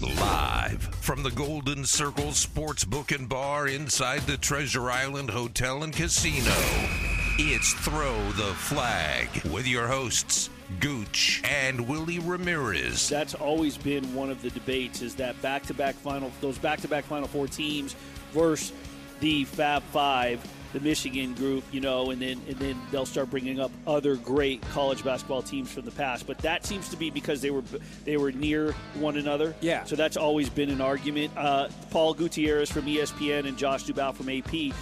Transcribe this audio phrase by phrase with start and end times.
[0.00, 6.52] Live from the Golden Circle Sportsbook and Bar inside the Treasure Island Hotel and Casino,
[7.38, 13.08] it's Throw the Flag with your hosts, Gooch and Willie Ramirez.
[13.08, 17.46] That's always been one of the debates is that back-to-back final those back-to-back final four
[17.46, 17.96] teams
[18.32, 18.74] versus
[19.20, 23.60] the Fab 5 the Michigan group, you know, and then and then they'll start bringing
[23.60, 26.26] up other great college basketball teams from the past.
[26.26, 27.62] But that seems to be because they were
[28.04, 29.54] they were near one another.
[29.60, 29.84] Yeah.
[29.84, 31.32] So that's always been an argument.
[31.36, 34.74] Uh, Paul Gutierrez from ESPN and Josh Dubow from AP.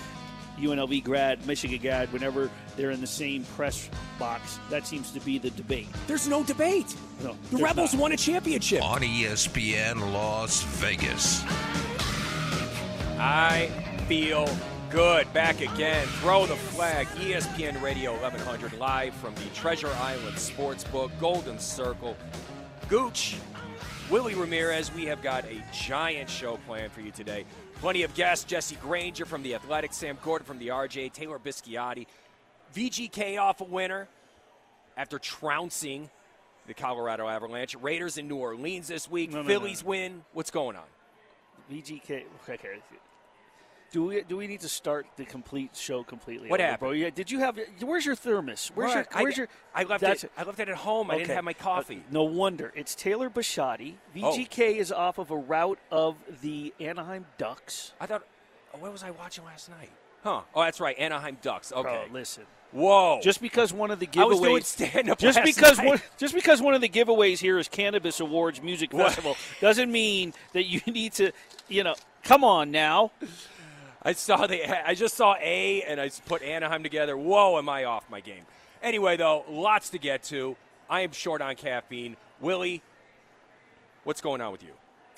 [0.58, 3.90] UNLV grad, Michigan grad, whenever they're in the same press
[4.20, 5.88] box, that seems to be the debate.
[6.06, 6.94] There's no debate.
[7.22, 8.02] No, the Rebels not.
[8.02, 8.82] won a championship.
[8.82, 11.42] On ESPN Las Vegas.
[13.18, 13.68] I
[14.06, 14.46] feel
[14.94, 15.32] good.
[15.32, 16.06] Back again.
[16.20, 17.08] Throw the flag.
[17.16, 22.16] ESPN Radio 1100 live from the Treasure Island Sportsbook, Golden Circle.
[22.88, 23.36] Gooch,
[24.08, 27.44] Willie Ramirez, we have got a giant show planned for you today.
[27.80, 28.44] Plenty of guests.
[28.44, 32.06] Jesse Granger from The Athletic, Sam Gordon from the RJ, Taylor Bisciotti.
[32.76, 34.06] VGK off a winner
[34.96, 36.08] after trouncing
[36.68, 37.74] the Colorado Avalanche.
[37.74, 39.32] Raiders in New Orleans this week.
[39.32, 39.90] No, no, Phillies no.
[39.90, 40.24] win.
[40.34, 40.84] What's going on?
[41.72, 42.22] VGK.
[42.48, 42.58] Okay.
[43.94, 46.48] Do we do we need to start the complete show completely?
[46.48, 46.90] What over, happened?
[46.90, 46.90] Bro?
[46.98, 47.60] Yeah, did you have?
[47.80, 48.72] Where's your thermos?
[48.74, 49.06] Where's What?
[49.12, 49.22] your?
[49.22, 49.48] Where's I, your?
[49.72, 50.32] I left it.
[50.36, 51.12] I left it at home.
[51.12, 51.98] I didn't have my coffee.
[51.98, 52.72] Uh, no wonder.
[52.74, 53.94] It's Taylor Bisciotti.
[54.20, 54.36] Oh.
[54.36, 57.92] Is off of a route of the Anaheim Ducks.
[58.00, 58.24] I thought,
[58.74, 59.92] oh, what was I watching last night?
[60.24, 60.40] Huh?
[60.56, 60.98] Oh, that's right.
[60.98, 61.72] Anaheim Ducks.
[61.72, 61.82] Okay.
[61.82, 62.46] Bro, listen.
[62.72, 63.20] Whoa.
[63.22, 65.86] Just because one of the I was doing giveaways, just because night.
[65.86, 69.06] one, just because one of the giveaways here is Cannabis Awards Music What?
[69.06, 71.30] Festival doesn't mean that you need to,
[71.68, 73.12] you know, come on now.
[74.04, 74.86] I saw the.
[74.88, 77.16] I just saw A, and I put Anaheim together.
[77.16, 78.44] Whoa, am I off my game?
[78.82, 80.56] Anyway, though, lots to get to.
[80.90, 82.16] I am short on caffeine.
[82.40, 82.82] Willie,
[84.04, 84.72] what's going on with you?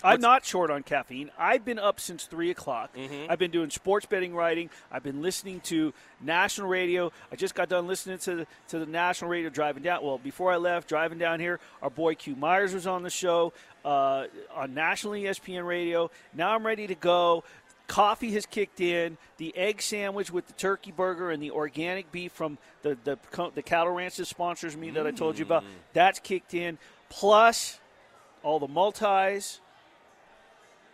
[0.05, 1.31] I'm What's- not short on caffeine.
[1.39, 2.95] I've been up since three o'clock.
[2.95, 3.31] Mm-hmm.
[3.31, 4.69] I've been doing sports betting writing.
[4.93, 7.11] I've been listening to national radio.
[7.33, 10.05] I just got done listening to the, to the national radio driving down.
[10.05, 13.55] Well, before I left, driving down here, our boy Q Myers was on the show
[13.87, 16.11] uh, on national ESPN radio.
[16.35, 17.43] Now I'm ready to go.
[17.87, 19.17] Coffee has kicked in.
[19.37, 23.19] The egg sandwich with the turkey burger and the organic beef from the the,
[23.55, 25.63] the cattle ranch that sponsors me that I told you about.
[25.63, 25.69] Mm.
[25.93, 26.79] That's kicked in.
[27.09, 27.79] Plus
[28.43, 29.61] all the multis,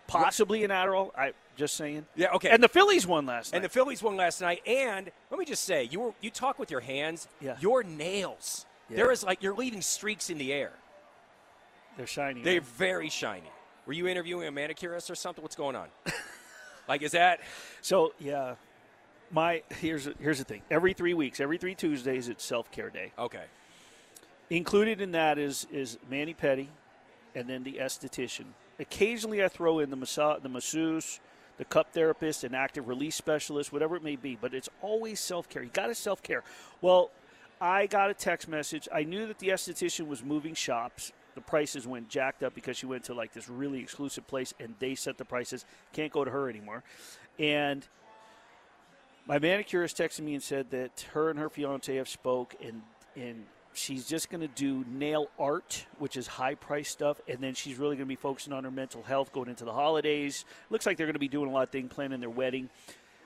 [0.06, 1.10] possibly an Adderall.
[1.16, 2.06] I just saying.
[2.14, 2.50] Yeah, okay.
[2.50, 3.59] And the Phillies won last night.
[3.59, 3.69] And the.
[3.69, 4.60] Phillies won last night.
[4.66, 7.28] And let me just say, you were you talk with your hands.
[7.41, 7.56] Yeah.
[7.60, 8.66] Your nails.
[8.91, 8.97] Yeah.
[8.97, 10.72] There is like you're leaving streaks in the air.
[11.97, 12.42] They're shiny.
[12.42, 13.50] They're very shiny.
[13.86, 15.42] Were you interviewing a manicurist or something?
[15.42, 15.88] What's going on?
[16.88, 17.41] like, is that?
[17.81, 18.54] so yeah,
[19.31, 20.62] my here's here's the thing.
[20.70, 23.12] Every three weeks, every three Tuesdays, it's self care day.
[23.19, 23.44] Okay.
[24.50, 26.69] Included in that is is mani-pedi,
[27.34, 28.47] and then the esthetician.
[28.78, 31.21] Occasionally, I throw in the massa- the masseuse,
[31.56, 34.37] the cup therapist, an active release specialist, whatever it may be.
[34.38, 35.62] But it's always self care.
[35.62, 36.42] You got to self care.
[36.81, 37.10] Well,
[37.60, 38.88] I got a text message.
[38.92, 41.12] I knew that the esthetician was moving shops.
[41.34, 44.75] The prices went jacked up because she went to like this really exclusive place, and
[44.78, 45.65] they set the prices.
[45.93, 46.82] Can't go to her anymore.
[47.38, 47.87] And
[49.26, 52.82] my manicurist texted me and said that her and her fiance have spoke and
[53.15, 53.44] and
[53.75, 57.78] she's just going to do nail art which is high price stuff and then she's
[57.78, 60.97] really going to be focusing on her mental health going into the holidays looks like
[60.97, 62.69] they're going to be doing a lot of things planning their wedding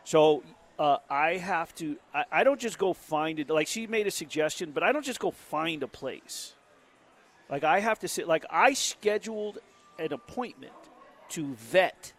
[0.04, 0.42] so
[0.78, 4.10] uh, i have to I, I don't just go find it like she made a
[4.10, 6.54] suggestion but i don't just go find a place
[7.50, 9.58] like i have to sit like i scheduled
[9.98, 10.72] an appointment
[11.28, 12.12] to vet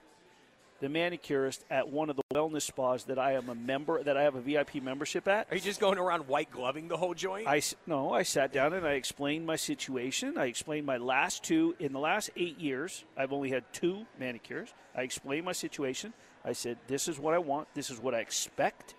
[0.80, 4.24] the manicurist at one of the wellness spas that I am a member, that I
[4.24, 5.48] have a VIP membership at.
[5.50, 7.48] Are you just going around white gloving the whole joint?
[7.48, 10.38] I no, I sat down and I explained my situation.
[10.38, 13.04] I explained my last two in the last eight years.
[13.16, 14.74] I've only had two manicures.
[14.96, 16.14] I explained my situation.
[16.46, 17.74] I said, "This is what I want.
[17.74, 18.94] This is what I expect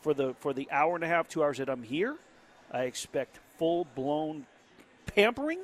[0.00, 2.16] for the for the hour and a half, two hours that I'm here.
[2.70, 4.46] I expect full blown
[5.18, 5.60] pampering."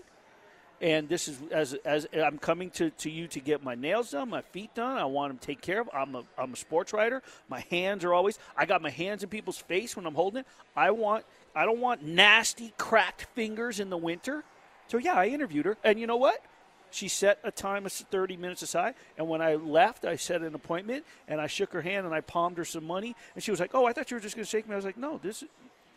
[0.80, 4.28] And this is as as I'm coming to, to you to get my nails done,
[4.30, 4.98] my feet done.
[4.98, 5.88] I want them taken care of.
[5.94, 7.22] I'm a I'm a sports writer.
[7.48, 8.38] My hands are always.
[8.56, 10.46] I got my hands in people's face when I'm holding it.
[10.76, 11.24] I want.
[11.54, 14.44] I don't want nasty cracked fingers in the winter.
[14.88, 16.42] So yeah, I interviewed her, and you know what?
[16.90, 20.54] She set a time of 30 minutes aside, and when I left, I set an
[20.54, 23.58] appointment, and I shook her hand, and I palmed her some money, and she was
[23.58, 25.18] like, "Oh, I thought you were just going to shake me." I was like, "No,
[25.22, 25.42] this,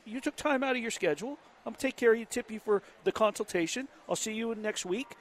[0.07, 1.38] you took time out of your schedule.
[1.65, 3.88] I'm gonna take care of you, tip you for the consultation.
[4.07, 5.15] I'll see you next week."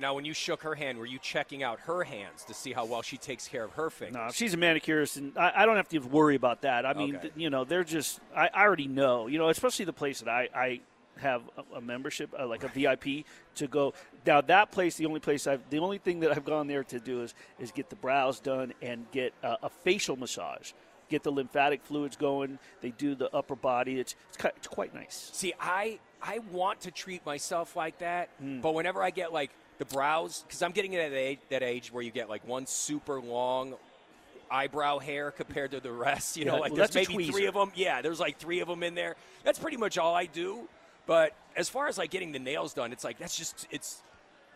[0.00, 2.84] now, when you shook her hand, were you checking out her hands to see how
[2.84, 4.14] well she takes care of her fingers?
[4.14, 6.86] No, she's a manicurist, and I, I don't have to worry about that.
[6.86, 7.22] I mean, Okay.
[7.22, 8.20] th- you know, they're just.
[8.34, 10.80] I, I already know, you know, especially the place that I, I
[11.18, 13.24] have a, a membership, uh, like a VIP,
[13.56, 13.92] to go.
[14.24, 17.00] Now that place, the only place I've, the only thing that I've gone there to
[17.00, 20.72] do is is get the brows done and get uh, a facial massage.
[21.08, 22.58] Get the lymphatic fluids going.
[22.82, 23.98] They do the upper body.
[23.98, 25.30] It's it's, it's quite nice.
[25.32, 28.60] See, I I want to treat myself like that, Hmm.
[28.60, 31.62] but whenever I get like the brows, because I'm getting it at that age, that
[31.62, 33.74] age where you get like one super long
[34.50, 36.36] eyebrow hair compared to the rest.
[36.36, 37.72] You know, Yeah, like well, there's maybe three of them.
[37.74, 39.16] Yeah, there's like three of them in there.
[39.44, 40.68] That's pretty much all I do.
[41.06, 44.02] But as far as like getting the nails done, it's like that's just it's.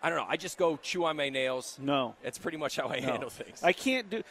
[0.04, 0.26] I don't know.
[0.28, 1.78] I just go chew on my nails.
[1.80, 3.06] No, That's pretty much how I No.
[3.06, 3.62] handle things.
[3.62, 4.22] I can't do.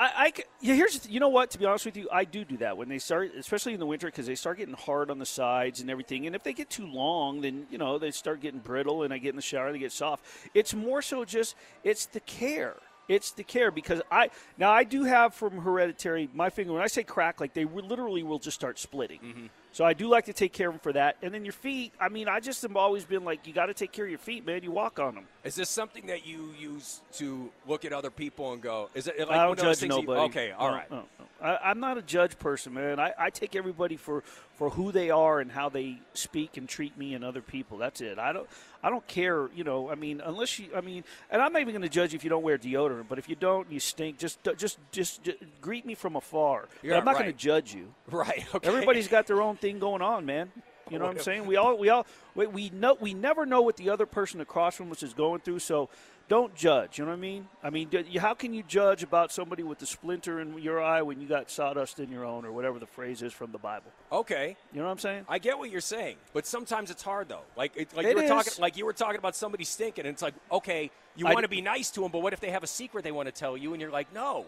[0.00, 0.32] I, I
[0.62, 2.88] yeah, here's you know what to be honest with you I do do that when
[2.88, 5.90] they start especially in the winter because they start getting hard on the sides and
[5.90, 9.12] everything and if they get too long then you know they start getting brittle and
[9.12, 10.24] I get in the shower they get soft.
[10.54, 11.54] It's more so just
[11.84, 12.76] it's the care.
[13.08, 16.86] It's the care because I now I do have from hereditary my finger when I
[16.86, 19.20] say crack like they literally will just start splitting.
[19.20, 19.46] Mm-hmm.
[19.72, 21.92] So I do like to take care of them for that and then your feet
[22.00, 24.18] I mean I just have always been like you got to take care of your
[24.18, 27.92] feet man you walk on them Is this something that you use to look at
[27.92, 28.90] other people and go?
[28.94, 30.20] Is it like I one don't of those judge things you- nobody.
[30.30, 30.90] okay, all right.
[30.90, 31.19] no, no.
[31.42, 33.00] I, I'm not a judge person, man.
[33.00, 34.22] I, I take everybody for,
[34.54, 37.78] for who they are and how they speak and treat me and other people.
[37.78, 38.18] That's it.
[38.18, 38.48] I don't
[38.82, 39.48] I don't care.
[39.54, 42.12] You know, I mean, unless you, I mean, and I'm not even going to judge
[42.12, 43.06] you if you don't wear deodorant.
[43.08, 44.18] But if you don't, and you stink.
[44.18, 46.68] Just just just, just greet me from afar.
[46.82, 47.94] Yeah, I'm not going to judge you.
[48.10, 48.44] Right.
[48.54, 48.66] Okay.
[48.68, 50.50] Everybody's got their own thing going on, man.
[50.90, 51.46] You know what I'm saying?
[51.46, 54.74] We all we all we, we know we never know what the other person across
[54.74, 55.60] from us is going through.
[55.60, 55.88] So
[56.30, 56.96] don't judge.
[56.96, 57.48] You know what I mean?
[57.60, 61.20] I mean, how can you judge about somebody with a splinter in your eye when
[61.20, 63.90] you got sawdust in your own, or whatever the phrase is from the Bible?
[64.12, 64.56] Okay.
[64.72, 65.24] You know what I'm saying?
[65.28, 67.42] I get what you're saying, but sometimes it's hard though.
[67.56, 68.28] Like it, like It you were is.
[68.30, 71.48] talking like you were talking about somebody stinking, and it's like okay, you want to
[71.48, 73.56] be nice to them, but what if they have a secret they want to tell
[73.56, 74.46] you, and you're like, no.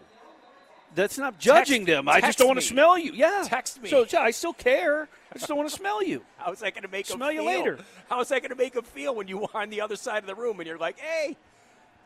[0.95, 2.07] That's not judging them.
[2.07, 3.13] I just don't want to smell you.
[3.13, 3.43] Yeah.
[3.45, 3.89] Text me.
[3.89, 5.09] So yeah, I still care.
[5.31, 6.21] I just don't want to smell you.
[6.37, 7.79] How is that going to make Smell them you later.
[8.07, 10.19] How is that going to make them feel when you are on the other side
[10.19, 11.35] of the room and you're like, hey,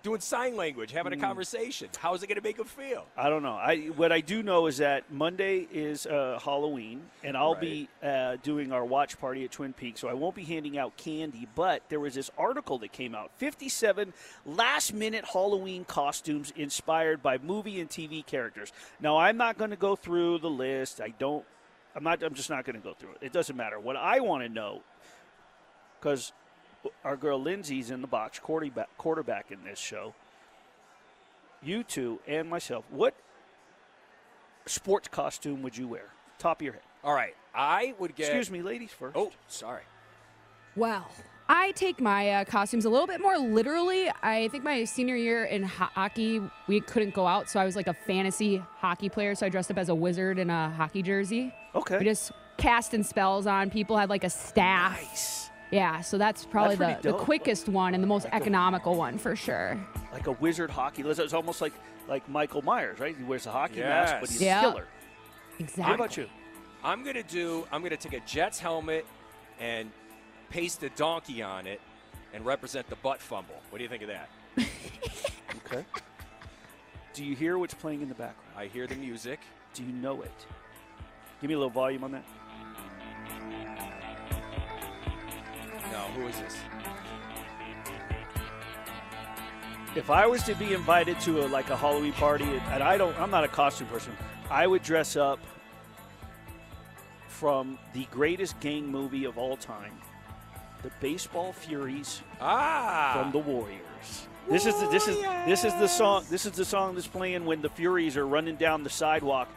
[0.03, 1.19] doing sign language, having Hmm.
[1.19, 1.89] a conversation?
[1.97, 3.05] How is it going to make them feel?
[3.17, 3.55] I don't know.
[3.55, 8.37] I what I do know is that Monday is uh, Halloween, and I'll be uh,
[8.43, 11.47] doing our watch party at Twin Peaks, so I won't be handing out candy.
[11.55, 14.13] But there was this article that came out: 57
[14.45, 18.71] last-minute Halloween costumes inspired by movie and TV characters.
[18.99, 21.01] Now, I'm not going to go through the list.
[21.01, 21.45] I don't.
[21.95, 22.21] I'm not.
[22.23, 23.17] I'm just not going to go through it.
[23.21, 23.79] It doesn't matter.
[23.79, 24.83] What I want to know,
[25.99, 26.31] because
[27.03, 30.13] our girl Lindsay's in the box, quarterback, quarterback in this show.
[31.61, 33.15] You two and myself, what
[34.65, 36.05] sports costume would you wear?
[36.39, 36.83] Top of your head.
[37.03, 38.25] All right, I would get.
[38.27, 39.15] Excuse me, ladies first.
[39.17, 39.81] Oh, sorry.
[40.75, 41.09] Well,
[41.49, 44.11] I take my uh, costumes a little bit more literally.
[44.21, 47.75] I think my senior year in ho- hockey, we couldn't go out, so I was
[47.75, 49.33] like a fantasy hockey player.
[49.33, 51.53] So I dressed up as a wizard in a hockey jersey.
[51.73, 51.97] okay.
[51.97, 54.91] We just casting spells on people, had like a staff.
[55.01, 55.49] nice.
[55.71, 59.35] Yeah, so that's probably That's the, the quickest one and the most economical one for
[59.35, 59.77] sure.
[60.13, 61.01] Like a wizard hockey.
[61.03, 61.73] It's almost like
[62.07, 63.15] like Michael Myers, right?
[63.17, 64.59] He wears a hockey mask, but he's Yeah.
[64.59, 64.87] a killer.
[65.59, 65.83] Exactly.
[65.83, 66.27] How about you?
[66.83, 67.67] I'm gonna do.
[67.71, 69.05] I'm gonna take a Jets helmet
[69.59, 69.91] and
[70.49, 71.81] paste a donkey on it
[72.33, 73.61] and represent the butt fumble.
[73.69, 74.29] What do you think of that?
[75.65, 75.83] Okay.
[77.13, 78.51] Do you hear what's playing in the background?
[78.55, 79.39] I hear the music.
[79.73, 80.31] Do you know it?
[81.41, 82.23] Give me a little volume on that.
[85.91, 86.57] No, who is this?
[89.95, 93.17] If I was to be invited to a like a Halloween party, and I don't,
[93.19, 94.15] I'm not a costume person,
[94.49, 95.39] I would dress up
[97.27, 99.93] from the greatest gang movie of all time,
[100.83, 104.27] the Baseball Furies Ah, from the Warriors.
[104.49, 106.25] This is the, this is this is the song.
[106.29, 109.49] This is the song that's playing when the Furies are running down the sidewalk.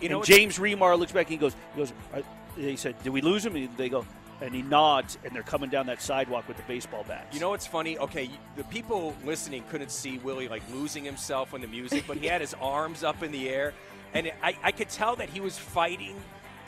[0.00, 1.92] you know and James Remar looks back and he goes, he goes.
[2.14, 2.22] I,
[2.56, 4.06] he said, "Did we lose him?" And they go,
[4.40, 7.34] and he nods, and they're coming down that sidewalk with the baseball bats.
[7.34, 7.98] You know what's funny?
[7.98, 12.26] Okay, the people listening couldn't see Willie like losing himself on the music, but he
[12.26, 13.72] had his arms up in the air,
[14.12, 16.16] and I, I could tell that he was fighting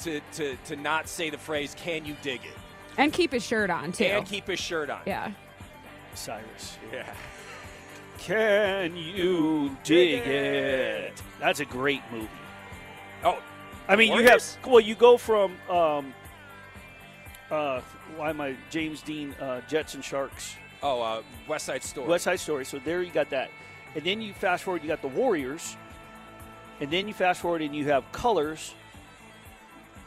[0.01, 2.59] to, to, to not say the phrase "Can you dig it?"
[2.99, 4.05] And keep his shirt on, too.
[4.05, 5.01] and keep his shirt on.
[5.07, 5.33] yeah.
[6.15, 6.79] Cyrus.
[6.93, 7.13] Yeah.
[8.19, 11.23] Can you dig it?
[11.39, 12.29] That's a great movie.
[13.23, 13.39] Oh,
[13.89, 16.15] I mean, you have well, you go from um,
[17.50, 17.81] uh,
[18.17, 20.57] why am I James Dean uh, Jets and Sharks.
[20.83, 22.09] Oh, uh, West Side Story.
[22.09, 22.65] West Side Story.
[22.65, 23.50] So there you got that,
[23.95, 25.76] and then you fast forward, you got the Warriors,
[26.81, 28.75] and then you fast forward and you have Colors,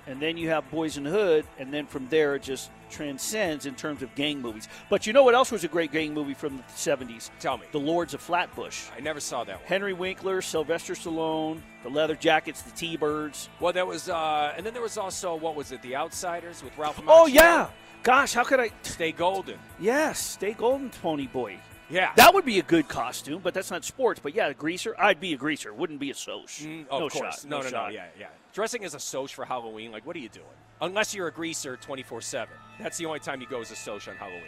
[0.07, 3.75] and then you have Boys in Hood, and then from there it just transcends in
[3.75, 4.67] terms of gang movies.
[4.89, 7.29] But you know what else was a great gang movie from the 70s?
[7.39, 7.65] Tell me.
[7.71, 8.85] The Lords of Flatbush.
[8.95, 9.65] I never saw that one.
[9.67, 13.49] Henry Winkler, Sylvester Stallone, the leather jackets, the T-birds.
[13.59, 16.77] Well, that was, uh, and then there was also what was it, The Outsiders with
[16.77, 16.97] Ralph.
[16.97, 17.05] Macchio?
[17.07, 17.69] Oh yeah,
[18.03, 18.71] gosh, how could I?
[18.83, 19.57] Stay Golden.
[19.79, 21.57] Yes, stay golden, Pony Boy.
[21.89, 22.11] Yeah.
[22.15, 24.19] That would be a good costume, but that's not sports.
[24.21, 24.95] But yeah, a greaser.
[24.99, 25.73] I'd be a greaser.
[25.73, 26.45] Wouldn't be a Soc.
[26.45, 27.41] Mm, of no course.
[27.41, 27.45] shot.
[27.49, 27.93] no, no, no, shot.
[27.93, 28.27] Yeah, yeah.
[28.53, 30.45] Dressing as a Soc for Halloween, like, what are you doing?
[30.81, 32.55] Unless you're a greaser 24 7.
[32.79, 34.43] That's the only time you go as a Soc on Halloween.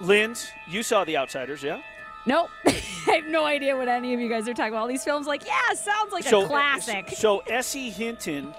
[0.00, 1.80] Linz, you saw The Outsiders, yeah?
[2.26, 2.50] Nope.
[2.66, 4.82] I have no idea what any of you guys are talking about.
[4.82, 7.10] All these films, like, yeah, sounds like a classic.
[7.10, 7.90] So S.E.
[7.90, 8.54] Hinton,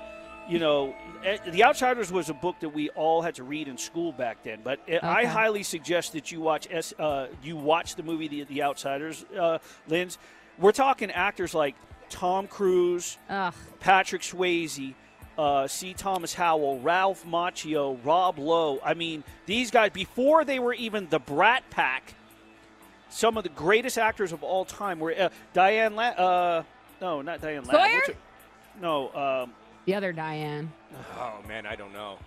[0.48, 3.78] you know, eh, The Outsiders was a book that we all had to read in
[3.78, 4.60] school back then.
[4.64, 8.44] But eh, I highly suggest that you watch S, uh, you watch the movie The,
[8.44, 10.18] the Outsiders, uh, Linz.
[10.58, 11.76] We're talking actors like
[12.10, 13.54] Tom Cruise, Ugh.
[13.80, 14.94] Patrick Swayze,
[15.38, 15.94] uh, C.
[15.94, 18.80] Thomas Howell, Ralph Macchio, Rob Lowe.
[18.84, 22.14] I mean, these guys, before they were even the Brat Pack,
[23.10, 25.96] some of the greatest actors of all time were uh, Diane.
[25.96, 26.64] La- uh,
[27.02, 27.64] no, not Diane.
[27.66, 27.76] Ladd.
[27.76, 27.94] Sawyer?
[27.96, 28.10] What's
[28.82, 29.14] No,
[29.44, 29.54] um,
[29.86, 30.72] The other Diane.
[31.18, 32.18] Oh, man, I don't know.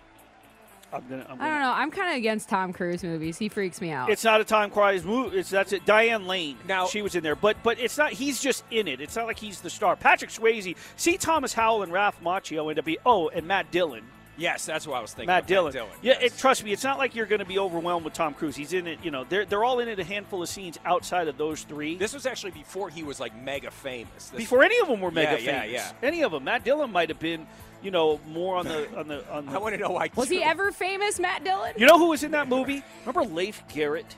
[0.91, 1.25] I'm gonna.
[1.29, 1.71] I'm I don't gonna know.
[1.73, 3.37] I'm kind of against Tom Cruise movies.
[3.37, 4.09] He freaks me out.
[4.09, 5.37] it's not a Tom Cruise movie.
[5.37, 5.85] It's that's it.
[5.85, 6.57] Diane Lane.
[6.67, 8.11] Now- she was in there, but but it's not.
[8.11, 8.99] He's just in it.
[9.01, 9.95] It's not like he's the star.
[9.95, 11.17] Patrick Swayze, C.
[11.17, 12.97] Thomas Howell, and Ralph Macchio end up being.
[13.05, 14.03] Oh, and Matt Dillon.
[14.37, 15.27] Yes, that's what I was thinking.
[15.27, 15.73] Matt of, Dillon.
[15.75, 16.17] Yeah, yes.
[16.21, 18.55] it, trust me, it's not like you're going to be overwhelmed with Tom Cruise.
[18.55, 18.99] He's in it.
[19.03, 19.99] You know, they're they're all in it.
[19.99, 21.97] A handful of scenes outside of those three.
[21.97, 24.29] This was actually before he was like mega famous.
[24.29, 25.93] This- Before any of them were mega Yeah, yeah, famous.
[26.01, 26.07] yeah.
[26.07, 26.45] Any of them.
[26.45, 27.47] Matt Dillon might have been,
[27.81, 29.51] you know, more on the on the on the.
[29.55, 30.09] I want to know why.
[30.15, 31.73] Was he ever famous, Matt Dillon?
[31.77, 32.83] you know who was in that movie?
[33.05, 34.15] Remember Leif Garrett?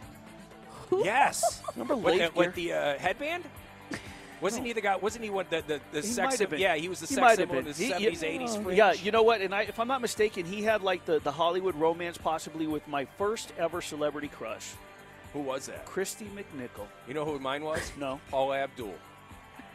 [0.92, 1.62] Yes.
[1.76, 2.56] Remember with Leif the, with Garrett?
[2.56, 3.44] the uh, headband?
[4.42, 4.96] Wasn't he the guy?
[4.96, 6.38] Wasn't he what the the, the He sex?
[6.38, 8.58] symbol- Yeah, he was the He sex might have symbol in the seventies, yeah, eighties.
[8.76, 9.42] Yeah, you know what?
[9.42, 12.88] And I, if I'm not mistaken, he had like the, the Hollywood romance possibly with
[12.88, 14.72] my first ever celebrity crush,
[15.34, 15.86] Who was that?
[15.86, 16.88] Kristy McNichol.
[17.08, 17.92] You know who mine was?
[18.00, 18.20] No.
[18.32, 18.96] Paula Abdul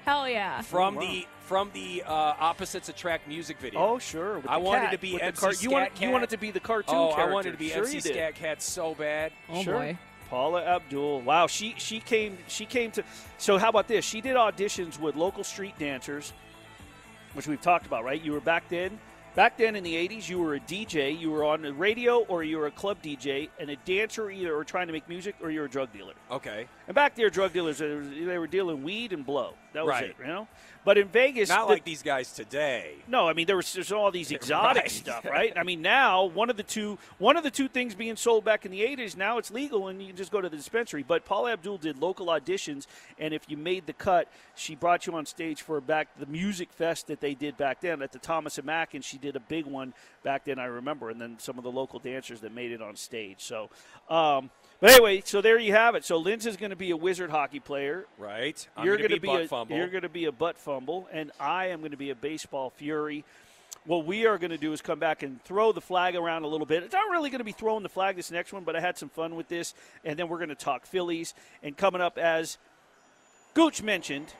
[0.07, 0.61] Hell yeah.
[0.63, 1.01] from wow.
[1.01, 3.81] the from the uh, Opposites Attract music video.
[3.81, 4.37] Oh, sure.
[4.37, 6.11] with I the wanted cat, to be with the MC car- you, want, Scat you
[6.11, 7.31] wanted to be the cartoon oh, character.
[7.31, 8.01] I wanted to be sure MC.
[8.01, 9.33] Scat Cat so bad.
[9.49, 9.75] Oh sure.
[9.75, 9.99] boy.
[10.31, 11.23] Paula Abdul.
[11.23, 13.03] Wow, she she came she came to.
[13.39, 14.05] So how about this?
[14.05, 16.33] She did auditions with local street dancers,
[17.35, 18.23] which we've talked about, right?
[18.23, 19.01] You were back then.
[19.37, 21.21] Back then in the 80s, you were a DJ.
[21.21, 24.57] You were on the radio or you were a club DJ, and a dancer either
[24.57, 26.15] or trying to make music or you're a drug dealer.
[26.31, 26.67] Okay.
[26.87, 29.53] And back there, drug dealers they were dealing weed and blow.
[29.77, 30.05] That was Right.
[30.11, 30.49] it, you know.
[30.87, 32.95] But in Vegas, Not the- like these guys today.
[33.09, 34.91] no, I mean there was there's all these exotic Right.
[34.91, 35.53] stuff, right?
[35.57, 38.65] I mean now one of the two one of the two things being sold back
[38.65, 41.03] in the 80s now it's legal and you can just go to the dispensary.
[41.03, 42.87] But Paula Abdul did local auditions,
[43.19, 46.73] and if you made the cut, she brought you on stage for back the music
[46.73, 49.41] fest that they did back then at the Thomas and Mack, and she did a
[49.41, 49.93] big one
[50.23, 50.59] back then.
[50.59, 53.41] I remember, and then some of the local dancers that made it on stage.
[53.45, 53.69] So.
[54.09, 56.05] Um, but anyway, so there you have it.
[56.05, 58.67] So Linz is going to be a wizard hockey player Right.
[58.77, 59.77] I'm you're gonna be, be, butt a fumble.
[59.77, 62.71] you're going to be a butt fumble, and I am going to be a baseball
[62.71, 63.25] fury.
[63.85, 66.49] What we are going to do is come back and throw the flag around a
[66.49, 66.83] little bit.
[66.83, 68.99] It's not really going to be throwing the flag this next one, but I had
[68.99, 71.35] some fun with this, and then we're going to talk Phillies.
[71.63, 72.59] And coming up, as
[73.55, 74.33] Gooch mentioned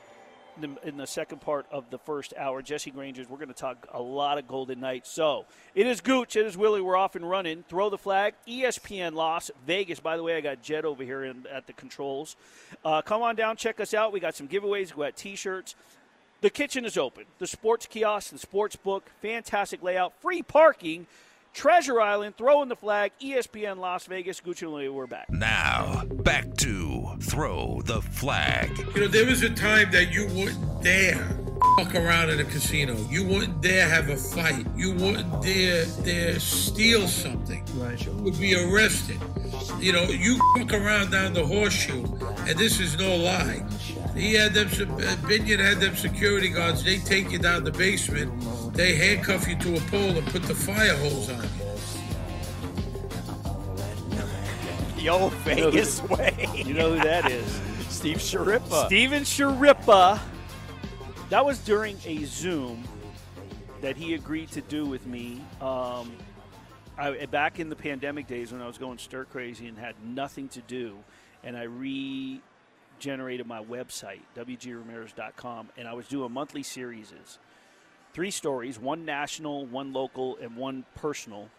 [0.83, 4.01] in the, second part of the first hour, Jesse Granger's, we're going to talk a
[4.01, 5.09] lot of Golden Knights.
[5.09, 5.45] So
[5.75, 6.81] it is Gooch, it is Willie.
[6.81, 7.63] We're off and running.
[7.69, 8.33] Throw the flag.
[8.47, 9.99] ESPN Las Vegas.
[9.99, 12.35] By the way, I got Jed over here in, at the controls.
[12.83, 14.11] Uh, come on down, check us out.
[14.11, 14.95] We got some giveaways.
[14.95, 15.75] We got T-shirts.
[16.41, 17.25] The kitchen is open.
[17.39, 21.07] The sports kiosk, the sports book, fantastic layout, free parking.
[21.53, 24.39] Treasure Island, throwing the flag, ESPN Las Vegas.
[24.41, 25.27] Gucci and Willie, we're back.
[25.31, 28.77] Now, back to Throw the Flag.
[28.95, 31.37] You know, there was a time that you wouldn't dare
[31.77, 32.95] fuck around in a casino.
[33.09, 34.65] You wouldn't dare have a fight.
[34.75, 37.63] You wouldn't dare dare steal something.
[37.75, 38.03] Right.
[38.03, 39.19] You would be arrested.
[39.79, 42.03] You know, you fuck around down the horseshoe,
[42.47, 43.63] and this is no lie.
[44.15, 44.67] He had them.
[44.67, 46.83] uh, Binion had them security guards.
[46.83, 48.31] They take you down the basement.
[48.73, 51.56] They handcuff you to a pole and put the fire hose on you.
[55.01, 56.49] the old Vegas way.
[56.55, 57.61] You know who that is?
[57.89, 58.87] Steve Schirripa.
[58.87, 60.19] Steven Schirripa.
[61.29, 62.83] That was during a Zoom
[63.81, 65.41] that he agreed to do with me.
[65.61, 66.11] Um,
[66.97, 70.47] I, back in the pandemic days when I was going stir crazy and had nothing
[70.49, 70.97] to do,
[71.43, 77.13] and I regenerated my website, wgramirez.com, and I was doing monthly series.
[78.13, 81.49] Three stories, one national, one local, and one personal.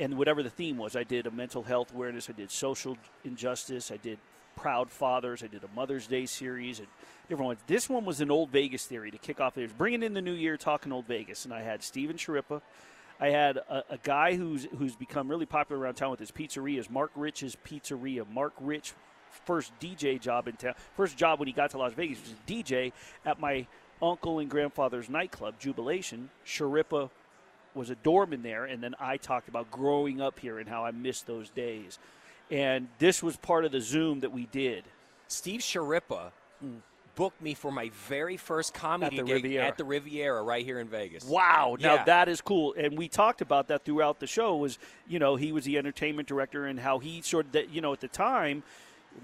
[0.00, 3.90] And whatever the theme was, I did a mental health awareness, I did social injustice,
[3.90, 4.18] I did
[4.56, 6.88] proud fathers, I did a Mother's Day series, and
[7.28, 7.60] different ones.
[7.66, 9.58] This one was an Old Vegas theory to kick off.
[9.58, 12.60] It was bringing in the new year, talking Old Vegas, and I had Steven Schirripa,
[13.20, 16.88] I had a, a guy who's who's become really popular around town with his pizzerias,
[16.88, 18.28] Mark Rich's Pizzeria.
[18.30, 18.92] Mark Rich,
[19.44, 22.92] first DJ job in town, first job when he got to Las Vegas was DJ
[23.26, 23.66] at my
[24.00, 26.30] uncle and grandfather's nightclub, Jubilation.
[26.46, 27.10] Schirripa
[27.78, 30.90] was a doorman there, and then I talked about growing up here and how I
[30.90, 31.98] missed those days.
[32.50, 34.84] And this was part of the Zoom that we did.
[35.28, 36.32] Steve Schirripa
[37.14, 39.66] booked me for my very first comedy At the gig Riviera.
[39.66, 41.24] at the Riviera right here in Vegas.
[41.24, 42.04] Wow, now Yeah.
[42.04, 44.56] that is cool, and we talked about that throughout the show.
[44.56, 47.80] Was you know he was the entertainment director and how he sort of that you
[47.80, 48.62] know at the time,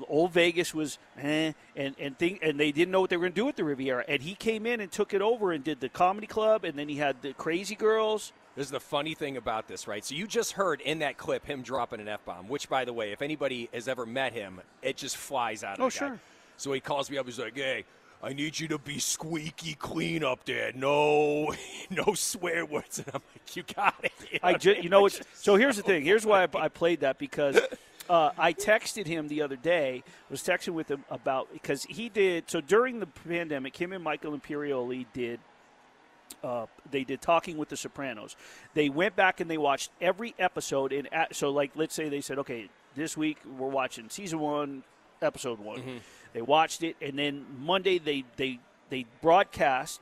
[0.09, 3.33] old Vegas was eh, and and thing and they didn't know what they were going
[3.33, 5.79] to do with the Riviera, and he came in and took it over and did
[5.81, 8.33] the comedy club, and then he had the Crazy Girls.
[8.57, 10.05] This is the funny thing about this, right?
[10.05, 12.93] So you just heard in that clip him dropping an F bomb, which, by the
[12.93, 16.07] way, if anybody has ever met him, it just flies out of Oh, the guy.
[16.09, 16.21] sure.
[16.57, 17.27] So he calls me up.
[17.27, 17.85] He's like, "Hey,
[18.23, 20.71] I need you to be squeaky clean up there.
[20.73, 21.53] No,
[21.91, 24.83] no swear words." And I'm like, "You got it." You know I what ju- mean?
[24.85, 25.09] you know?
[25.09, 26.05] So here's the thing.
[26.11, 27.59] Here's why I, I played that because
[28.09, 30.05] uh, I texted him the other day.
[30.31, 33.77] Was texting with him about because he did so during the pandemic.
[33.77, 35.41] Him and Michael Imperioli did.
[36.45, 38.37] Uh, they did talking with the Sopranos.
[38.75, 40.93] They went back and they watched every episode.
[40.93, 44.85] And so, like, let's say they said, okay, this week we're watching season one,
[45.23, 45.81] episode one.
[46.35, 48.61] They watched it, and then Monday they they
[48.91, 50.01] they broadcast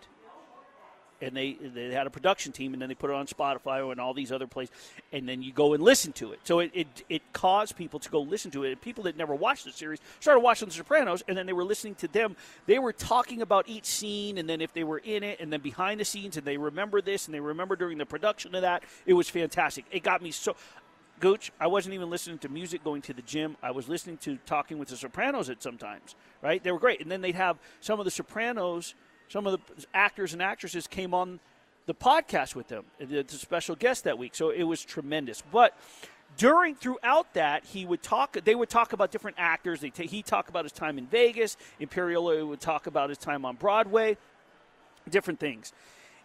[1.22, 4.00] and they they had a production team, and then they put it on Spotify and
[4.00, 4.74] all these other places,
[5.12, 6.40] and then you go and listen to it.
[6.44, 8.72] So it, it it caused people to go listen to it.
[8.72, 11.64] And people that never watched the series started watching The Sopranos, and then they were
[11.64, 12.36] listening to them.
[12.66, 15.60] They were talking about each scene, and then if they were in it, and then
[15.60, 18.82] behind the scenes, and they remember this, and they remember during the production of that.
[19.06, 19.84] It was fantastic.
[19.90, 20.56] It got me so.
[21.20, 23.56] Gooch, I wasn't even listening to music going to the gym.
[23.62, 26.60] I was listening to talking with the Sopranos at sometimes, right?
[26.60, 27.00] They were great.
[27.00, 28.96] And then they'd have some of the Sopranos,
[29.32, 31.40] some of the actors and actresses came on
[31.86, 32.84] the podcast with them.
[33.00, 34.34] It's a special guest that week.
[34.34, 35.42] So it was tremendous.
[35.50, 35.74] But
[36.36, 40.22] during throughout that he would talk they would talk about different actors they ta- he
[40.22, 44.16] talk about his time in vegas imperioli would talk about his time on broadway
[45.10, 45.74] different things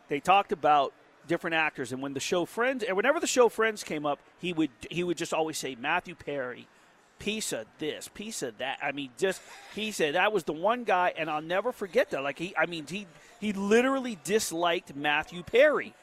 [0.07, 0.93] they talked about
[1.27, 4.53] different actors and when the show friends and whenever the show friends came up he
[4.53, 6.69] would he would just always say matthew perry
[7.19, 9.41] piece of this piece of that i mean just
[9.73, 12.65] he said that was the one guy and i'll never forget that like he i
[12.65, 13.07] mean he
[13.39, 15.93] he literally disliked matthew perry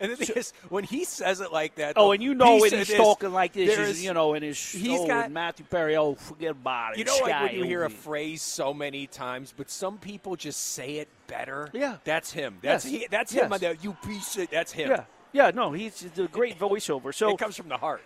[0.00, 2.72] And the thing is, when he says it like that, Oh, and you know when
[2.72, 5.96] he's talking like this, is, you know, and his he's oh, got- Matthew Perry.
[5.96, 6.98] Oh, forget about it.
[6.98, 10.36] You know, like when you hear a oh, phrase so many times, but some people
[10.36, 11.68] just say it better.
[11.72, 11.98] Yeah.
[12.04, 12.58] that's him.
[12.62, 12.92] That's Yes.
[12.92, 13.60] he, that's Yes.
[13.60, 13.76] him.
[13.82, 14.90] You piece of that's him.
[14.90, 17.14] yeah, yeah, no, he's a great voiceover.
[17.14, 18.02] So, it comes from the heart.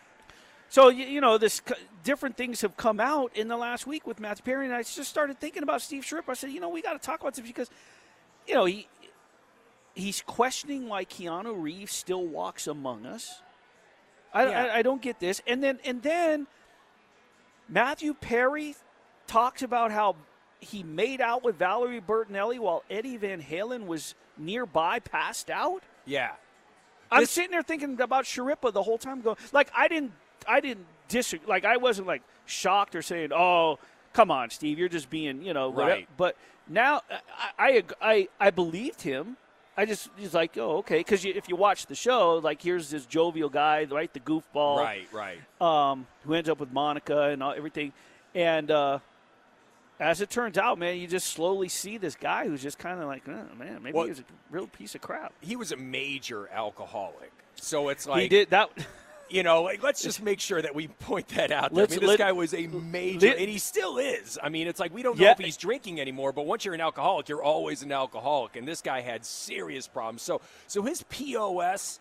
[0.71, 4.07] So you, you know, this c- different things have come out in the last week
[4.07, 6.29] with Matthew Perry, and I just started thinking about Steve Shrip.
[6.29, 7.71] I said, you know, we got to talk about this because,
[8.47, 8.87] you know, he
[9.95, 13.41] he's questioning why Keanu Reeves still walks among us.
[14.33, 14.65] I, Yeah.
[14.65, 16.47] I, I don't get this, and then and then
[17.69, 18.75] Matthew Perry
[19.27, 20.17] talks about how
[20.61, 25.83] he made out with Valerie Bertinelli while Eddie Van Halen was nearby, passed out.
[26.05, 26.33] Yeah,
[27.11, 29.21] I'm This- sitting there thinking about Schirripa the whole time.
[29.23, 30.13] Going like I didn't,
[30.49, 31.47] I didn't disagree.
[31.47, 33.79] Like I wasn't like shocked or saying, "Oh,
[34.13, 36.09] come on, Steve, you're just being, you know, whatever." Right.
[36.17, 36.37] But
[36.69, 37.03] now
[37.59, 39.37] I, I, I, I believed him.
[39.77, 43.07] I just he's like, "Oh, okay," because if you watch the show, like here's this
[43.07, 45.39] jovial guy, right, the goofball, right, right.
[45.61, 47.93] um, who ends up with Monica and all, everything.
[48.35, 48.99] And uh,
[50.01, 53.07] as it turns out, man, you just slowly see this guy who's just kind of
[53.07, 55.33] like, oh, man, maybe Well- he's a real piece of crap.
[55.41, 58.71] He was a major alcoholic, so it's like he did that.
[59.31, 61.75] You know, like let's just make sure that we point that out.
[61.75, 61.85] There.
[61.85, 64.39] I mean, this let- guy was a major, let- and he still is.
[64.43, 65.33] I mean, it's like we don't know Yeah.
[65.33, 68.81] if he's drinking anymore, but once you're an alcoholic, you're always an alcoholic, and this
[68.81, 70.23] guy had serious problems.
[70.23, 72.01] So, so his POS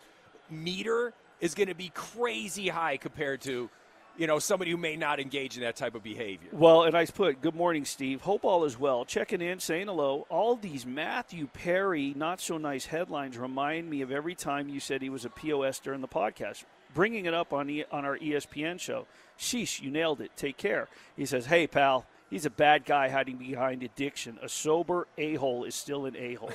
[0.50, 3.68] meter is going to be crazy high compared to,
[4.16, 6.48] you know, somebody who may not engage in that type of behavior.
[6.52, 8.22] Well, and I put, good morning, Steve.
[8.22, 9.04] Hope all is well.
[9.04, 10.26] Checking in, saying hello.
[10.30, 15.02] All these Matthew Perry not so nice headlines remind me of every time you said
[15.02, 16.64] he was a POS during the podcast.
[16.98, 19.06] Bringing it up on, e- on our ESPN show.
[19.38, 20.32] Sheesh, you nailed it.
[20.36, 20.88] Take care.
[21.16, 24.36] He says, hey, pal, he's a bad guy hiding behind addiction.
[24.42, 26.50] A sober a hole is still an a hole.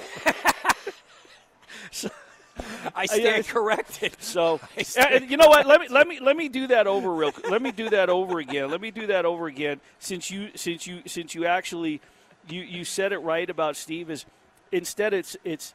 [1.92, 2.10] so,
[2.94, 4.18] I uh, stand corrected.
[4.20, 5.66] So, stand and you know what?
[5.66, 7.32] Let me let me let me do that over real.
[7.50, 8.70] Let me do that over again.
[8.70, 9.80] Let me do that over again.
[10.00, 12.02] Since you since you since you actually
[12.50, 14.26] you you said it right about Steve is
[14.74, 15.74] instead it's it's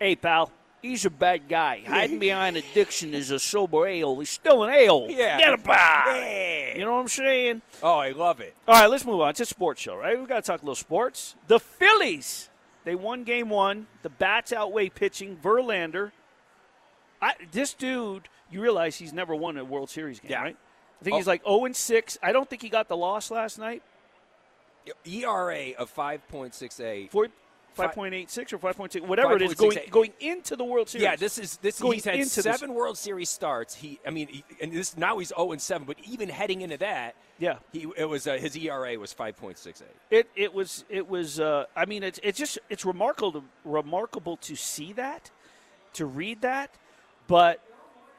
[0.00, 0.50] hey pal.
[0.84, 1.82] He's a bad guy.
[1.86, 4.18] Hiding behind addiction is a sober ale.
[4.18, 5.06] He's still an ale.
[5.08, 5.38] Yeah.
[5.38, 6.04] Get about.
[6.08, 6.76] Yeah.
[6.76, 7.62] You know what I'm saying?
[7.82, 8.54] Oh, I love it.
[8.68, 9.30] All right, let's move on.
[9.30, 10.18] It's a sports show, right?
[10.18, 11.36] We've got to talk a little sports.
[11.46, 12.50] The Phillies,
[12.84, 13.86] they won game one.
[14.02, 15.38] The bats outweigh pitching.
[15.42, 16.12] Verlander
[17.22, 20.42] I, this dude, you realize he's never won a World Series game, Yeah.
[20.42, 20.56] right?
[21.00, 21.16] I think Oh.
[21.16, 22.18] he's like 0 and 6.
[22.22, 23.82] I don't think he got the loss last night.
[25.06, 27.10] ERA of 5.68.
[27.74, 29.90] Four, Fi- 5.86 or 5.6, whatever it is, going 5.68.
[29.90, 31.02] going into the World Series.
[31.02, 31.80] Yeah, this is this.
[31.80, 33.74] Going he's had into this- seven World Series starts.
[33.74, 35.86] He, I mean, he, and this now he's 0 and 7.
[35.86, 37.56] But even heading into that, Yeah.
[37.72, 39.82] he it was uh, his ERA was 5.68.
[40.10, 41.40] It it was it was.
[41.40, 45.30] Uh, I mean, it's it's just it's remarkable remarkable to see that,
[45.94, 46.70] to read that,
[47.26, 47.60] but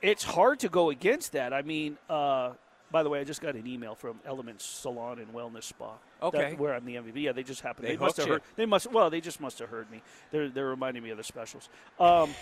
[0.02, 1.54] it's hard to go against that.
[1.54, 2.52] I mean, uh,
[2.96, 5.96] by the way, I just got an email from Elements Salon and Wellness Spa.
[6.24, 6.52] Okay.
[6.52, 7.24] That- where I'm the MVP.
[7.24, 7.86] Yeah, they just happened.
[7.90, 8.32] They They, must have you.
[8.32, 8.42] heard.
[8.56, 8.90] They must.
[8.90, 10.02] Well, they just must have heard me.
[10.32, 11.68] They're they're reminding me of the specials.
[12.00, 12.34] Um,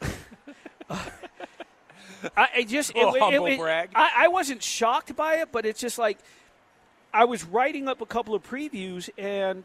[0.88, 3.90] I, I just it- it- humble it- brag.
[3.96, 6.18] I, I wasn't shocked by it, but it's just like
[7.12, 9.64] I was writing up a couple of previews, and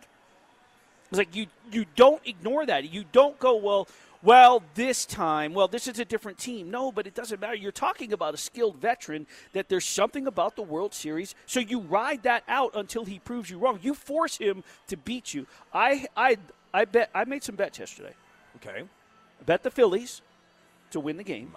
[1.12, 2.92] it's like you you don't ignore that.
[2.92, 3.88] You don't go well.
[4.24, 6.72] Well, this time, well, this is a different team.
[6.72, 7.56] No, but it doesn't matter.
[7.56, 11.82] You're talking about a skilled veteran that there's something about the World Series, so you
[11.82, 13.80] ride that out until he proves you wrong.
[13.82, 15.46] You force him to beat you.
[15.72, 16.38] I I
[16.74, 18.14] I bet I made some bets yesterday.
[18.58, 18.82] Okay.
[18.82, 20.22] I bet the Phillies
[20.92, 21.54] to win the game.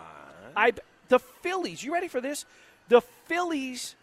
[0.55, 0.73] I
[1.09, 1.83] the Phillies.
[1.83, 2.44] You ready for this?
[2.88, 3.94] The Phillies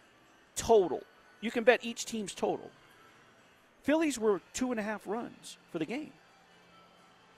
[0.56, 1.02] total.
[1.40, 2.70] You can bet each team's total.
[3.82, 6.12] Phillies were two and a half runs for the game.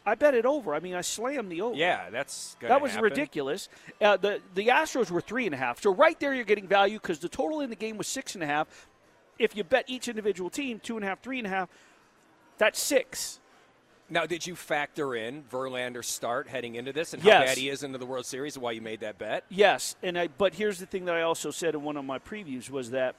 [0.06, 0.74] I bet it over.
[0.74, 1.76] I mean, I slammed the over.
[1.76, 3.04] Yeah, that's That was happen.
[3.04, 3.68] ridiculous.
[4.00, 5.82] Uh, the the Astros were three and a half.
[5.82, 8.42] So right there, you're getting value because the total in the game was six and
[8.42, 8.88] a half.
[9.38, 11.68] If you bet each individual team two and a half, three and a half,
[12.58, 13.40] that's six.
[14.12, 17.48] Now, did you factor in Verlander's start heading into this and how Yes.
[17.50, 19.44] bad he is into the World Series and why you made that bet?
[19.48, 22.18] Yes, and I, but here's the thing that I also said in one of my
[22.18, 23.14] previews was that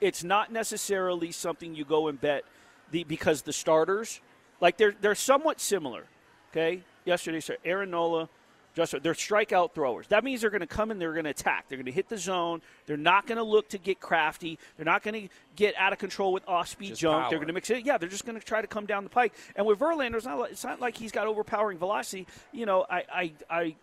[0.00, 2.44] it's not necessarily something you go and bet
[2.90, 4.20] the because the starters
[4.60, 6.04] like they're they're somewhat similar.
[6.50, 8.28] Okay, yesterday, so Aaron Nola,
[8.74, 10.06] just they're strikeout throwers.
[10.08, 11.66] That means they're going to come and they're going to attack.
[11.68, 12.62] They're going to hit the zone.
[12.86, 14.58] They're not going to look to get crafty.
[14.76, 17.20] They're not going to get out of control with off-speed Just jump.
[17.22, 17.30] power.
[17.30, 17.84] They're going to mix it.
[17.84, 19.34] Yeah, they're just going to try to come down the pike.
[19.56, 22.26] And with Verlander, it's not like, it's not like he's got overpowering velocity.
[22.52, 23.32] You know, I I.
[23.50, 23.76] I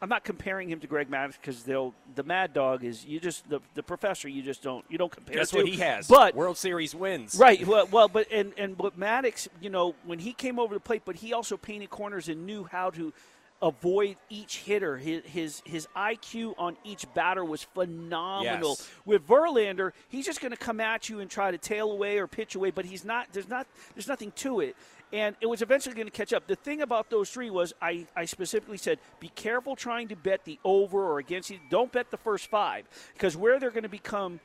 [0.00, 3.48] I'm not comparing him to Greg Maddux because they'll the Mad Dog is you just
[3.48, 5.56] the, the professor you just don't you don't compare to.
[5.56, 6.06] what he has?
[6.06, 7.34] But World Series wins.
[7.34, 7.66] Right.
[7.66, 11.02] Well, well, but and and but Maddox, you know, when he came over the plate,
[11.04, 13.12] but he also painted corners and knew how to
[13.60, 14.96] avoid each hitter.
[14.96, 18.76] His his, his IQ on each batter was phenomenal.
[18.78, 18.90] Yes.
[19.04, 22.26] With Verlander, he's just going to come at you and try to tail away or
[22.26, 23.26] pitch away, but he's not.
[23.32, 23.66] There's not.
[23.94, 24.76] There's nothing to it.
[25.12, 26.46] And it was eventually going to catch up.
[26.46, 30.44] The thing about those three was I, I specifically said, be careful trying to bet
[30.44, 31.58] the over or against you.
[31.70, 34.38] Don't bet the first five because where they're going to become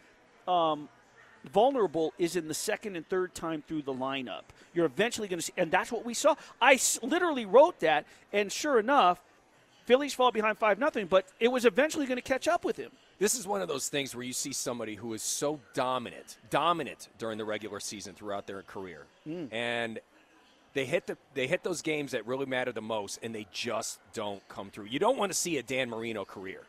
[0.48, 0.88] um,
[1.52, 4.44] vulnerable is in the second and third time through the lineup.
[4.74, 6.36] You're eventually going to see, and that's what we saw.
[6.62, 9.22] I s- literally wrote that, and sure enough,
[9.86, 12.92] Phillies fall behind five nothing, but it was eventually going to catch up with him.
[13.20, 17.10] This is one of those things where you see somebody who is so dominant, dominant
[17.18, 19.46] during the regular season throughout their career, Hmm.
[19.52, 20.00] and
[20.74, 24.00] they hit the they hit those games that really matter the most, and they just
[24.14, 24.86] don't come through.
[24.86, 26.62] You don't want to see a Dan Marino career.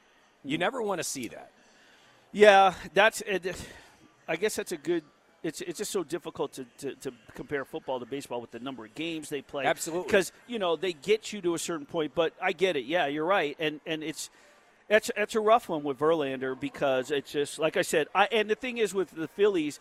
[0.44, 1.50] You never want to see that.
[2.32, 3.22] Yeah, that's.
[3.22, 3.56] It,
[4.28, 5.04] I guess that's a good.
[5.42, 8.84] It's it's just so difficult to, to, to compare football to baseball with the number
[8.84, 9.64] of games they play.
[9.64, 10.06] Absolutely.
[10.06, 12.14] because you know they get you to a certain point.
[12.14, 12.84] But I get it.
[12.84, 13.56] Yeah, you're right.
[13.58, 14.30] And and it's
[14.88, 18.08] that's that's a rough one with Verlander because it's just like I said.
[18.14, 19.80] I and the thing is with the Phillies.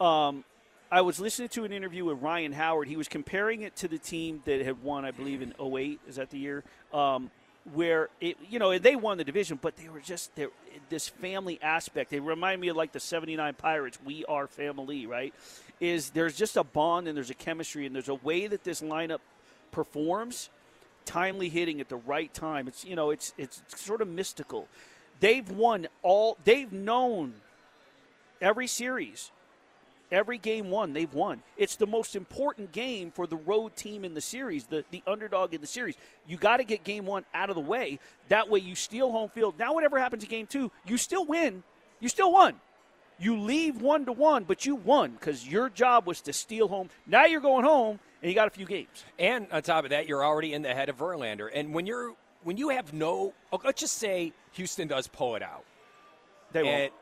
[0.00, 0.44] Um,
[0.90, 2.88] I was listening to an interview with Ryan Howard.
[2.88, 6.00] He was comparing it to the team that had won, I believe, in 08.
[6.08, 6.64] Is that the year?
[6.94, 7.30] Um,
[7.74, 10.30] where it, you know, they won the division, but they were just.
[10.88, 12.10] This family aspect.
[12.10, 13.98] They remind me of like the '79 Pirates.
[14.02, 15.34] We are family, right?
[15.78, 18.80] Is there's just a bond and there's a chemistry and there's a way that this
[18.80, 19.20] lineup
[19.70, 20.48] performs.
[21.04, 22.68] Timely hitting at the right time.
[22.68, 24.66] It's you know, it's it's sort of mystical.
[25.20, 26.38] They've won all.
[26.44, 27.34] They've known
[28.40, 29.30] every series
[30.10, 31.42] every game won they've won.
[31.56, 35.54] It's the most important game for the road team in the series the, the underdog
[35.54, 35.96] in the series.
[36.26, 37.98] You got to get game one out of the way.
[38.28, 39.58] That way you steal home field.
[39.58, 41.62] Now whatever happens in game two you still win.
[42.00, 42.54] You still won.
[43.18, 46.90] You leave one to one but you won because your job was to steal home.
[47.06, 49.04] Now you're going home and you got a few games.
[49.18, 51.48] And on top of that, you're already in the head of Verlander.
[51.52, 55.64] And when you're when you have no, let's just say Houston does pull it out.
[56.52, 56.74] they won't.
[56.76, 56.92] And,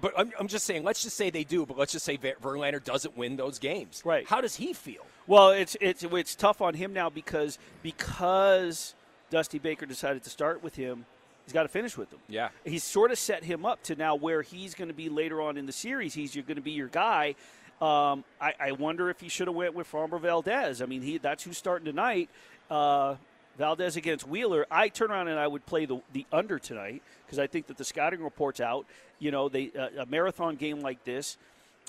[0.00, 1.66] but I'm, I'm just saying, let's just say they do.
[1.66, 4.02] But let's just say Ver- Verlander doesn't win those games.
[4.04, 4.28] Right.
[4.28, 5.06] How does he feel?
[5.26, 8.94] Well, it's it's it's tough on him now because because
[9.30, 11.06] Dusty Baker decided to start with him,
[11.44, 12.18] he's got to finish with him.
[12.28, 12.48] Yeah.
[12.64, 15.56] he's sort of set him up to now where he's going to be later on
[15.56, 16.14] in the series.
[16.14, 17.34] He's going to be your guy.
[17.80, 20.82] Um, I, I wonder if he should have went with Framber Valdez.
[20.82, 22.28] I mean, he that's who's starting tonight.
[22.70, 23.16] Uh,
[23.56, 24.66] Valdez against Wheeler.
[24.70, 27.76] I turn around and I would play the the under tonight because I think that
[27.78, 28.86] the scouting reports out.
[29.20, 31.36] You know, they uh, a marathon game like this,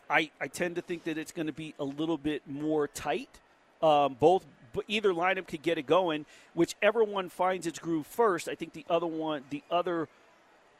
[0.10, 3.30] I I tend to think that it's going to be a little bit more tight.
[3.82, 4.46] Um, both
[4.88, 6.26] either lineup could get it going.
[6.54, 10.08] Whichever one finds its groove first, I think the other one, the other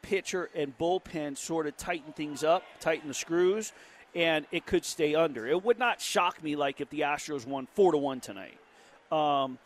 [0.02, 3.72] pitcher and bullpen sort of tighten things up, tighten the screws,
[4.14, 5.46] and it could stay under.
[5.46, 8.58] It would not shock me like if the Astros won four to one tonight.
[9.10, 9.58] Um,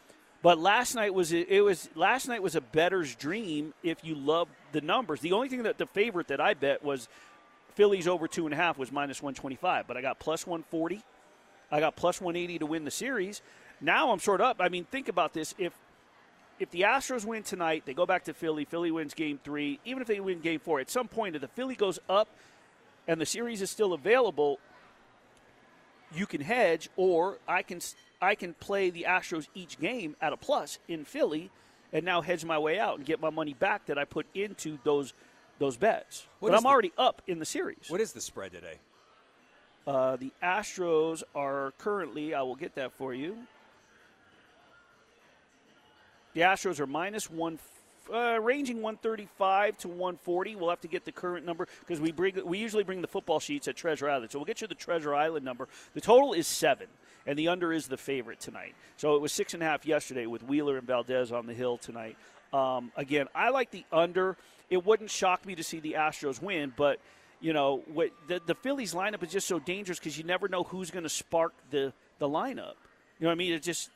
[0.43, 4.49] but last night was it was last night was a better's dream if you love
[4.73, 5.21] the numbers.
[5.21, 7.09] The only thing that the favorite that I bet was
[7.75, 10.47] Phillies over two and a half was minus one twenty five, but I got plus
[10.47, 11.03] one forty.
[11.71, 13.43] I got plus one eighty to win the series.
[13.81, 14.57] Now I'm sort of up.
[14.61, 15.55] I mean, think about this.
[15.59, 15.73] If
[16.59, 18.65] if the Astros win tonight, they go back to Philly.
[18.65, 19.79] Philly wins game three.
[19.85, 22.29] Even if they win game four, at some point, if the Philly goes up
[23.07, 24.59] and the series is still available,
[26.15, 27.81] you can hedge, or I can
[28.21, 31.51] I can play the Astros each game at a plus in Philly,
[31.93, 34.79] and now hedge my way out and get my money back that I put into
[34.85, 35.13] those
[35.59, 36.27] those bets.
[36.41, 37.89] What but I'm the, already up in the series.
[37.89, 38.79] What is the spread today?
[39.87, 42.35] Uh, the Astros are currently.
[42.35, 43.37] I will get that for you.
[46.35, 47.59] The Astros are minus one,
[48.13, 50.57] uh, ranging 135 to 140.
[50.57, 53.41] We'll have to get the current number because we bring we usually bring the football
[53.41, 54.31] sheets at Treasure Island.
[54.31, 55.69] So we'll get you the Treasure Island number.
[55.95, 56.87] The total is seven,
[57.27, 58.75] and the under is the favorite tonight.
[58.97, 61.79] So it was six and a half yesterday with Wheeler and Valdez on the hill
[61.79, 62.17] tonight.
[62.53, 64.37] Um, again, I like the under.
[64.71, 67.01] It wouldn't shock me to see the Astros win, but
[67.41, 70.63] you know what the, the Phillies lineup is just so dangerous because you never know
[70.63, 72.75] who's going to spark the the lineup.
[73.19, 73.53] You know what I mean?
[73.53, 73.91] It just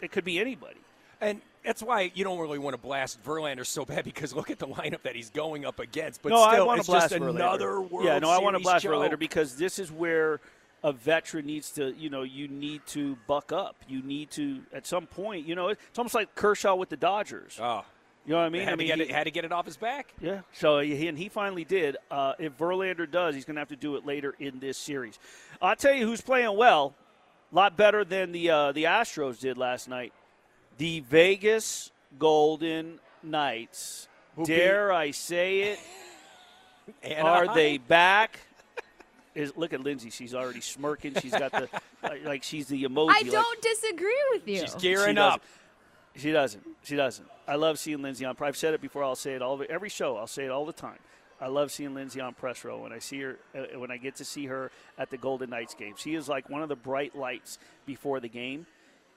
[0.00, 0.80] it could be anybody.
[1.20, 4.58] And that's why you don't really want to blast Verlander so bad because look at
[4.58, 6.22] the lineup that he's going up against.
[6.22, 7.30] But no, still, I want it's to blast just Verlander.
[7.30, 8.84] another World Yeah, no, I want to blast.
[8.86, 10.40] Verlander because this is where
[10.84, 13.76] a veteran needs to, you know, you need to buck up.
[13.88, 17.58] You need to, at some point, you know, it's almost like Kershaw with the Dodgers.
[17.60, 17.84] Oh,
[18.24, 18.62] You know what I mean?
[18.62, 20.12] had, I mean, to get he- it, had to get it off his back.
[20.20, 20.42] yeah.
[20.52, 21.96] So he, and he finally did.
[22.10, 25.18] Uh, if Verlander does, he's going to have to do it later in this series.
[25.60, 26.94] I'll tell you who's playing well,
[27.50, 30.12] a lot better than the uh, the Astros did last night.
[30.78, 34.08] The Vegas Golden Knights.
[34.36, 35.78] Who Dare I say it?
[37.02, 37.26] Anaheim?
[37.26, 38.38] Are they back?
[39.34, 40.10] Is look at Lindsay.
[40.10, 41.14] She's already smirking.
[41.20, 41.68] She's got the
[42.02, 43.10] like, like she's the emoji.
[43.10, 44.60] I don't disagree with you.
[44.60, 45.34] She's she gearing doesn't.
[45.34, 45.42] up.
[46.14, 46.66] She doesn't.
[46.82, 47.28] She doesn't.
[47.46, 48.34] I love seeing Lindsay on.
[48.40, 49.04] I've said it before.
[49.04, 50.16] I'll say it all every show.
[50.16, 50.98] I'll say it all the time.
[51.40, 54.16] I love seeing Lindsay on press row when I see her uh, when I get
[54.16, 55.94] to see her at the Golden Knights game.
[55.96, 58.66] She is like one of the bright lights before the game.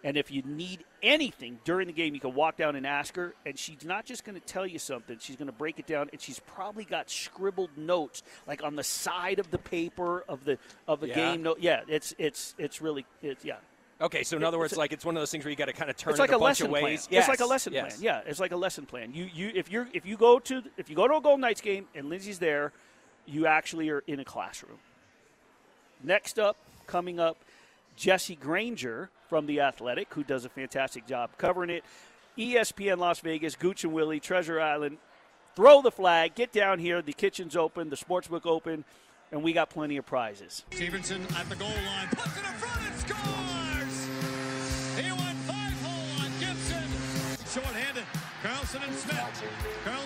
[0.04, 3.34] And if you need anything during the game, you can walk down and ask her.
[3.46, 6.10] And she's not just going to tell you something; she's going to break it down.
[6.14, 10.58] And she's probably got scribbled notes, like on the side of the paper of the
[10.88, 11.16] of the Yeah.
[11.16, 11.58] game note.
[11.60, 13.58] Yeah, it's it's it's really it's yeah.
[14.02, 15.66] Okay, so in other words, It's like it's one of those things where you got
[15.66, 16.84] to kind of turn It's it like a, a bunch lesson of plan.
[16.86, 17.08] ways.
[17.12, 17.98] It's like a lesson yes.
[17.98, 18.04] plan.
[18.06, 19.14] Yeah, it's like a lesson plan.
[19.14, 21.60] You you if you're if you go to if you go to a Golden Knights
[21.60, 22.72] game and Lindsay's there,
[23.26, 24.78] you actually are in a classroom.
[26.02, 26.56] Next up,
[26.88, 27.36] coming up,
[27.98, 31.84] Jesse Granger from the Athletic, who does a fantastic job covering it.
[32.38, 34.98] ESPN Las Vegas, Gooch and Willie, Treasure Island.
[35.56, 37.02] Throw the flag, get down here.
[37.02, 38.86] The kitchen's open, the sportsbook open,
[39.32, 40.64] and we got plenty of prizes.
[40.72, 44.08] Stephenson at the goal line, puts it in front and scores!
[44.98, 46.88] He went five hole on Gibson.
[47.54, 48.04] Short-handed,
[48.42, 49.44] Karlsson and Smith.
[49.86, 49.99] Karlsson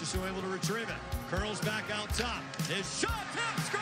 [0.00, 0.96] Marchessault able to retrieve it.
[1.30, 2.42] Curls back out top.
[2.66, 3.80] His shot, tip, score!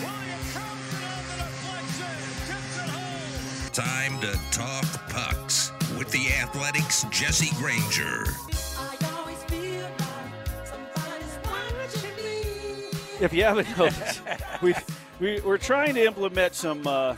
[0.00, 2.16] William Karlsson on the deflection.
[2.46, 3.70] Tips it home.
[3.72, 8.24] Time to talk pucks with the Athletic's Jesse Granger.
[13.20, 14.22] If you haven't noticed,
[14.62, 14.74] we,
[15.20, 17.16] we we're trying to implement some uh,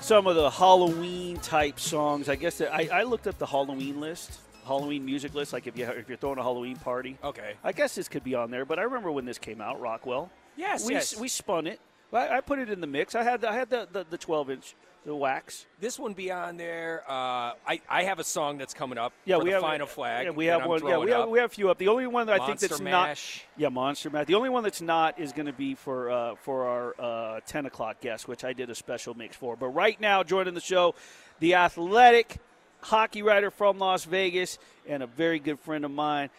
[0.00, 2.30] some of the Halloween type songs.
[2.30, 5.52] I guess that I, I looked up the Halloween list, Halloween music list.
[5.52, 7.54] Like if you if you're throwing a Halloween party, Okay.
[7.64, 8.64] I guess this could be on there.
[8.64, 10.30] But I remember when this came out, Rockwell.
[10.56, 11.18] Yes, we yes.
[11.18, 11.80] we spun it.
[12.12, 13.14] I, I put it in the mix.
[13.14, 15.66] I had I had the, the, the 12 inch the wax.
[15.80, 17.02] This one be on there.
[17.08, 19.12] Uh, I I have a song that's coming up.
[19.24, 20.26] Yeah, we the have final flag.
[20.26, 20.86] Yeah, we have I'm one.
[20.86, 21.28] Yeah, we have up.
[21.30, 21.78] we have a few up.
[21.78, 23.44] The only one that I think that's Mash.
[23.56, 23.60] not.
[23.60, 24.26] Yeah, Monster Mash.
[24.26, 26.94] The only one that's not is going to be for uh, for our
[27.36, 29.56] uh, 10 o'clock guest, which I did a special mix for.
[29.56, 30.94] But right now, joining the show,
[31.40, 32.38] the athletic
[32.80, 36.30] hockey writer from Las Vegas and a very good friend of mine.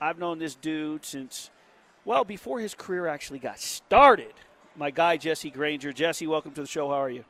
[0.00, 1.50] I've known this dude since
[2.04, 4.32] well before his career actually got started.
[4.76, 5.92] My guy Jesse Granger.
[5.92, 6.88] Jesse, welcome to the show.
[6.88, 7.24] How are you?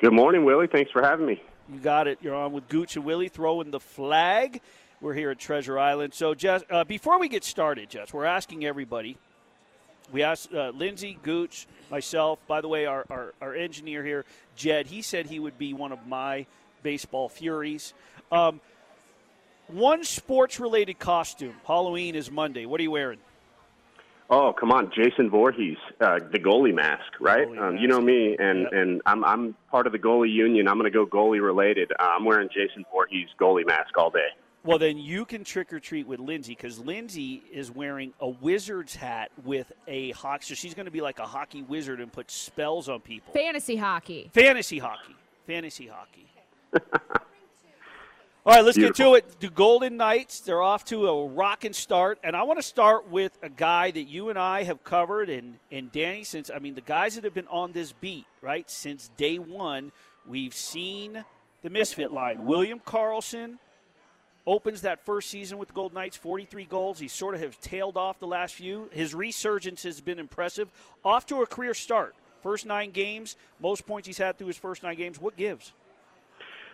[0.00, 0.68] Good morning, Willie.
[0.68, 1.42] Thanks for having me.
[1.72, 2.18] You got it.
[2.22, 4.60] You're on with Gooch and Willie throwing the flag.
[5.00, 6.14] We're here at Treasure Island.
[6.14, 9.18] So, Jess, uh, before we get started, Jess, we're asking everybody
[10.12, 12.38] we asked uh, Lindsey, Gooch, myself.
[12.46, 14.24] By the way, our, our, our, engineer here,
[14.56, 16.46] Jed, he said he would be one of my
[16.82, 17.94] baseball furies.
[18.32, 18.60] Um,
[19.68, 21.54] one sports related costume.
[21.66, 22.66] Halloween is Monday.
[22.66, 23.18] What are you wearing?
[24.30, 27.48] Oh, come on, Jason Voorhees, uh, the goalie mask, right?
[27.48, 27.82] Goalie um, mask.
[27.82, 28.72] You know me, and Yep.
[28.72, 30.68] and I'm I'm part of the goalie union.
[30.68, 31.90] I'm going to go goalie related.
[31.98, 34.28] Uh, I'm wearing Jason Voorhees goalie mask all day.
[34.64, 38.94] Well, then you can trick or treat with Lindsay because Lindsay is wearing a wizard's
[38.94, 40.44] hat with a hockey.
[40.44, 43.32] So she's going to be like a hockey wizard and put spells on people.
[43.32, 44.30] Fantasy hockey.
[44.34, 45.14] Fantasy hockey.
[45.46, 46.26] Fantasy hockey.
[48.48, 49.12] All right, let's Beautiful.
[49.12, 49.40] get to it.
[49.40, 52.18] The Golden Knights, they're off to a rocking start.
[52.24, 55.58] And I want to start with a guy that you and I have covered, and,
[55.70, 59.10] and Danny, since, I mean, the guys that have been on this beat, right, since
[59.18, 59.92] day one,
[60.26, 61.24] we've seen
[61.62, 62.46] the misfit line.
[62.46, 63.58] William Karlsson
[64.46, 66.98] opens that first season with the Golden Knights, 43 goals.
[66.98, 68.88] He sort of has tailed off the last few.
[68.92, 70.70] His resurgence has been impressive.
[71.04, 72.14] Off to a career start.
[72.42, 75.20] First nine games, most points he's had through his first nine games.
[75.20, 75.74] What gives?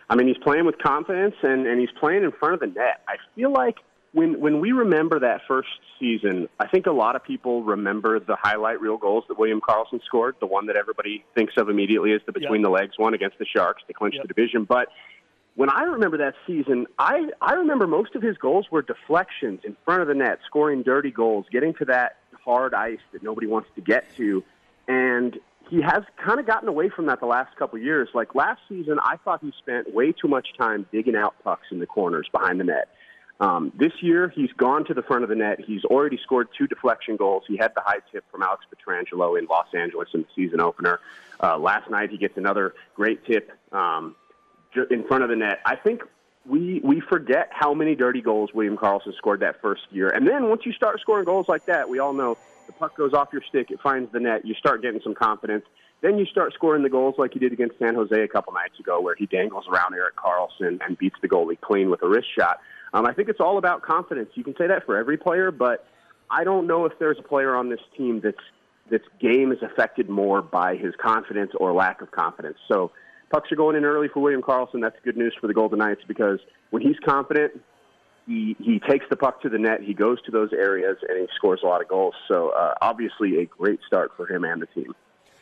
[0.09, 3.01] I mean, he's playing with confidence and, and he's playing in front of the net.
[3.07, 3.77] I feel like
[4.13, 5.67] when when we remember that first
[5.99, 10.01] season, I think a lot of people remember the highlight reel goals that William Karlsson
[10.05, 13.37] scored, the one that everybody thinks of immediately as the between the legs one against
[13.39, 14.23] the Sharks to clinch Yep.
[14.27, 14.63] the division.
[14.63, 14.87] But
[15.55, 19.75] when I remember that season, I, I remember most of his goals were deflections in
[19.85, 23.69] front of the net, scoring dirty goals, getting to that hard ice that nobody wants
[23.75, 24.43] to get to.
[24.87, 25.39] And
[25.69, 28.09] he has kind of gotten away from that the last couple of years.
[28.13, 31.79] Like last season, I thought he spent way too much time digging out pucks in
[31.79, 32.89] the corners behind the net.
[33.39, 35.59] Um, this year, he's gone to the front of the net.
[35.59, 37.43] He's already scored two deflection goals.
[37.47, 40.99] He had the high tip from Alex Pietrangelo in Los Angeles in the season opener.
[41.43, 44.15] Uh, last night, he gets another great tip um,
[44.89, 45.59] in front of the net.
[45.65, 46.03] I think
[46.45, 50.47] we we forget how many dirty goals William Karlsson scored that first year, and then
[50.47, 53.41] once you start scoring goals like that, we all know the puck goes off your
[53.47, 55.65] stick, it finds the net, you start getting some confidence.
[56.01, 58.79] Then you start scoring the goals like he did against San Jose a couple nights
[58.79, 62.27] ago, where he dangles around Erik Karlsson and beats the goalie clean with a wrist
[62.37, 62.59] shot.
[62.93, 64.29] Um, I think it's all about confidence.
[64.35, 65.87] You can say that for every player, but
[66.29, 68.37] I don't know if there's a player on this team that's
[68.91, 72.57] that's game is affected more by his confidence or lack of confidence.
[72.67, 72.91] So
[73.31, 74.79] pucks are going in early for William Karlsson.
[74.81, 77.53] That's good news for the Golden Knights because when he's confident,
[78.27, 81.27] he he takes the puck to the net, he goes to those areas, and he
[81.35, 82.15] scores a lot of goals.
[82.27, 84.93] So uh, obviously, a great start for him and the team.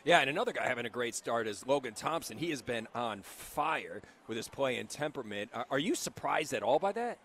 [0.04, 2.36] Yeah, and another guy having a great start is Logan Thompson.
[2.36, 5.50] He has been on fire with his play and temperament.
[5.54, 7.16] Are- Are you surprised at all by that?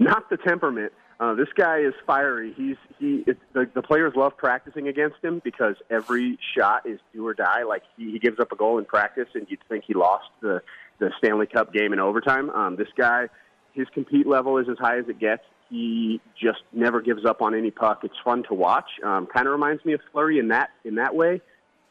[0.00, 0.92] Not the temperament.
[1.20, 2.52] Uh, this guy is fiery.
[2.56, 3.22] He's he.
[3.28, 7.62] It's, the, the players love practicing against him because every shot is do or die.
[7.62, 10.60] Like he, he gives up a goal in practice, and you'd think he lost the
[10.98, 12.50] the Stanley Cup game in overtime.
[12.50, 13.28] Um, this guy,
[13.74, 15.42] his compete level is as high as it gets.
[15.68, 18.00] He just never gives up on any puck.
[18.04, 18.88] It's fun to watch.
[19.04, 21.40] Um, kind of reminds me of Fleury in that in that way,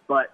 [0.07, 0.31] but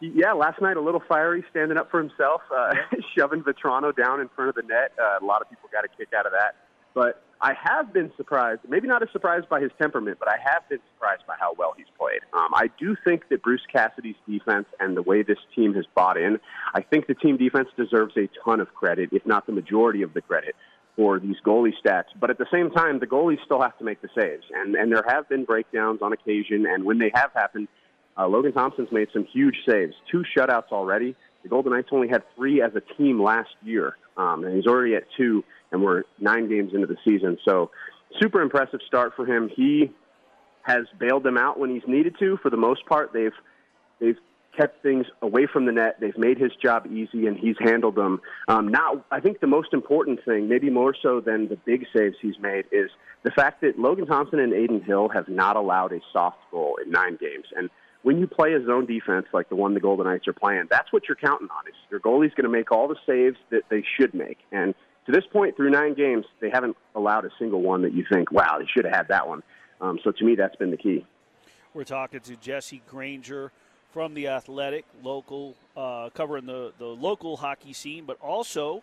[0.00, 2.74] he, yeah, last night a little fiery, standing up for himself, uh,
[3.16, 4.92] shoving Vatrano down in front of the net.
[4.98, 6.56] Uh, a lot of people got a kick out of that.
[6.94, 10.66] But I have been surprised, maybe not as surprised by his temperament, but I have
[10.68, 12.20] been surprised by how well he's played.
[12.32, 16.16] Um, I do think that Bruce Cassidy's defense and the way this team has bought
[16.16, 16.38] in,
[16.74, 20.14] I think the team defense deserves a ton of credit, if not the majority of
[20.14, 20.54] the credit,
[20.96, 22.04] for these goalie stats.
[22.18, 24.44] But at the same time, the goalies still have to make the saves.
[24.54, 27.68] And, and there have been breakdowns on occasion, and when they have happened,
[28.16, 31.16] uh, Logan Thompson's made some huge saves, two shutouts already.
[31.42, 34.94] The Golden Knights only had three as a team last year, um, and he's already
[34.94, 37.36] at two, and we're nine games into the season.
[37.44, 37.70] So,
[38.22, 39.50] super impressive start for him.
[39.54, 39.92] He
[40.62, 42.38] has bailed them out when he's needed to.
[42.42, 43.32] For the most part, they've
[44.00, 44.16] they've
[44.56, 45.96] kept things away from the net.
[46.00, 48.20] They've made his job easy, and he's handled them.
[48.46, 52.14] Um, now, I think the most important thing, maybe more so than the big saves
[52.22, 52.88] he's made, is
[53.24, 56.92] the fact that Logan Thompson and Adin Hill have not allowed a soft goal in
[56.92, 57.46] nine games.
[57.56, 57.68] And
[58.02, 60.92] when you play a zone defense like the one the Golden Knights are playing, that's
[60.92, 61.66] what you're counting on.
[61.66, 64.38] Is your goalie's going to make all the saves that they should make.
[64.52, 64.74] And
[65.06, 68.32] to this point, through nine games, they haven't allowed a single one that you think,
[68.32, 69.42] wow, they should have had that one.
[69.80, 71.04] Um, so to me, that's been the key.
[71.74, 73.52] We're talking to Jesse Granger
[73.92, 78.82] from the Athletic, local, uh, covering the, the local hockey scene, but also,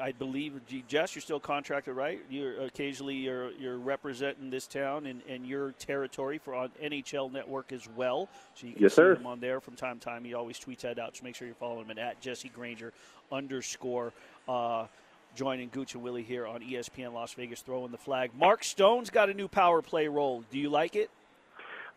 [0.00, 2.20] I believe, G- Jess, you're still contracted, right?
[2.30, 7.72] You're occasionally you're you're representing this town and, and your territory for on NHL Network
[7.72, 8.28] as well.
[8.54, 9.14] So you can Yes, see sir.
[9.16, 10.24] him on there from time to time.
[10.24, 11.16] He always tweets that out.
[11.16, 12.92] So make sure you're following him at Jesse Granger
[13.30, 14.12] underscore.
[14.48, 14.86] Uh,
[15.34, 18.30] joining Gooch and Willie here on ESPN Las Vegas, throwing the flag.
[18.38, 20.44] Mark Stone's got a new power play role.
[20.50, 21.10] Do you like it?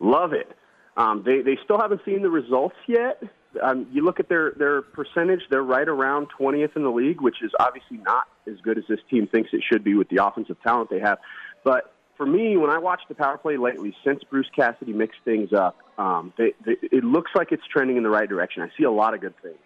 [0.00, 0.50] Love it.
[0.96, 3.22] Um, they they still haven't seen the results yet.
[3.62, 7.42] Um, you look at their their percentage; they're right around 20th in the league, which
[7.42, 10.56] is obviously not as good as this team thinks it should be with the offensive
[10.62, 11.18] talent they have.
[11.64, 15.52] But for me, when I watch the power play lately, since Bruce Cassidy mixed things
[15.52, 18.62] up, um, they, they, it looks like it's trending in the right direction.
[18.62, 19.58] I see a lot of good things.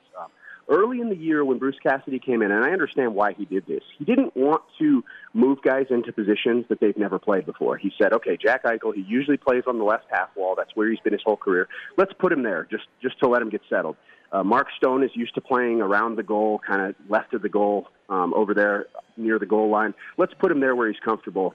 [0.69, 3.67] Early in the year, when Bruce Cassidy came in, and I understand why he did
[3.67, 5.03] this, he didn't want to
[5.35, 7.77] move guys into positions that they've never played before.
[7.77, 10.55] He said, "Okay, Jack Eichel, he usually plays on the left half wall.
[10.57, 11.69] That's where he's been his whole career.
[11.97, 13.97] Let's put him there, just just to let him get settled."
[14.33, 17.49] Uh, Mark Stone is used to playing around the goal, kind of left of the
[17.49, 18.87] goal, um, over there
[19.17, 19.93] near the goal line.
[20.19, 21.55] Let's put him there where he's comfortable.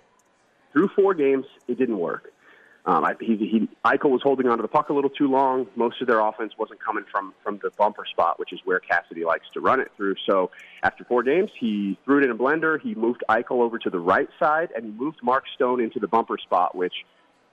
[0.73, 2.33] Through four games, it didn't work.
[2.87, 5.65] Um, I, he, he, Eichel was holding onto the puck a little too long.
[5.75, 9.25] Most of their offense wasn't coming from from the bumper spot, which is where Cassidy
[9.25, 10.15] likes to run it through.
[10.29, 10.51] So
[10.83, 12.79] after four games, he threw it in a blender.
[12.79, 16.07] He moved Eichel over to the right side, and he moved Mark Stone into the
[16.07, 16.93] bumper spot, which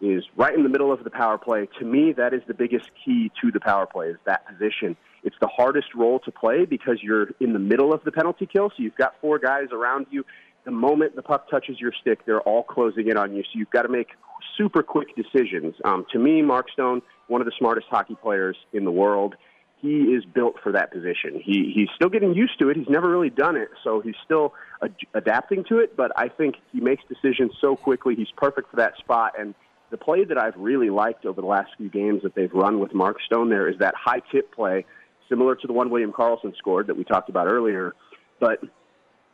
[0.02, 1.68] is right in the middle of the power play.
[1.78, 4.96] To me, that is the biggest key to the power play is that position.
[5.24, 8.70] It's the hardest role to play because you're in the middle of the penalty kill,
[8.70, 10.24] so you've got four guys around you
[10.64, 13.42] the moment the puck touches your stick, they're all closing in on you.
[13.42, 14.08] So you've got to make
[14.56, 15.74] super quick decisions.
[15.84, 19.34] Um, to me, Mark Stone, one of the smartest hockey players in the world,
[19.80, 21.40] he is built for that position.
[21.44, 22.76] He he's still getting used to it.
[22.76, 25.96] He's never really done it, so he's still ad- adapting to it.
[25.96, 28.14] But I think he makes decisions so quickly.
[28.14, 29.32] He's perfect for that spot.
[29.36, 29.54] And
[29.90, 32.94] the play that I've really liked over the last few games that they've run with
[32.94, 34.86] Mark Stone there is that high tip play,
[35.28, 37.92] similar to the one William Karlsson scored that we talked about earlier.
[38.38, 38.60] But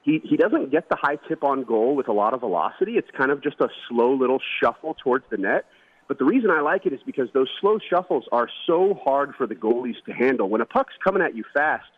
[0.09, 2.93] he, he doesn't get the high tip on goal with a lot of velocity.
[2.93, 5.67] It's kind of just a slow little shuffle towards the net.
[6.09, 9.47] But the reason I like it is because those slow shuffles are so hard for
[9.47, 10.49] the goalies to handle.
[10.49, 11.91] When a puck's coming at you fast,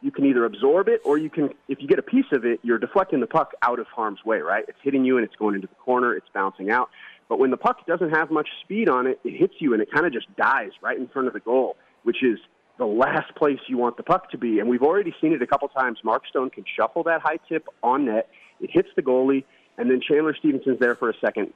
[0.00, 2.60] you can either absorb it or you can, if you get a piece of it,
[2.62, 4.64] you're deflecting the puck out of harm's way, right?
[4.66, 6.88] It's hitting you and it's going into the corner, it's bouncing out.
[7.28, 9.92] But when the puck doesn't have much speed on it, it hits you and it
[9.92, 12.38] kind of just dies right in front of the goal, which is
[12.78, 14.60] the last place you want the puck to be.
[14.60, 15.98] And we've already seen it a couple times.
[16.04, 18.28] Mark Stone can shuffle that high tip on net.
[18.60, 19.44] It hits the goalie,
[19.76, 21.52] and then Chandler Stephenson's there for a second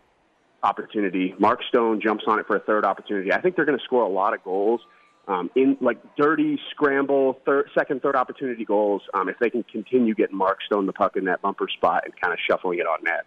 [0.63, 1.35] opportunity.
[1.39, 3.33] Mark Stone jumps on it for a third opportunity.
[3.33, 4.81] I think they're going to score a lot of goals
[5.29, 10.15] um, in like dirty scramble, third, second, third opportunity goals um, if they can continue
[10.15, 13.03] getting Mark Stone the puck in that bumper spot and kind of shuffling it on
[13.05, 13.27] net.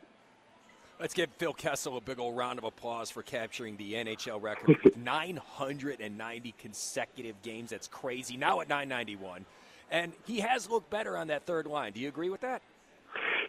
[0.99, 4.77] Let's give Phil Kessel a big old round of applause for capturing the NHL record
[4.83, 7.71] with 990 consecutive games.
[7.71, 8.37] That's crazy.
[8.37, 9.45] Now at 991.
[9.91, 11.91] And he has looked better on that third line.
[11.91, 12.61] Do you agree with that?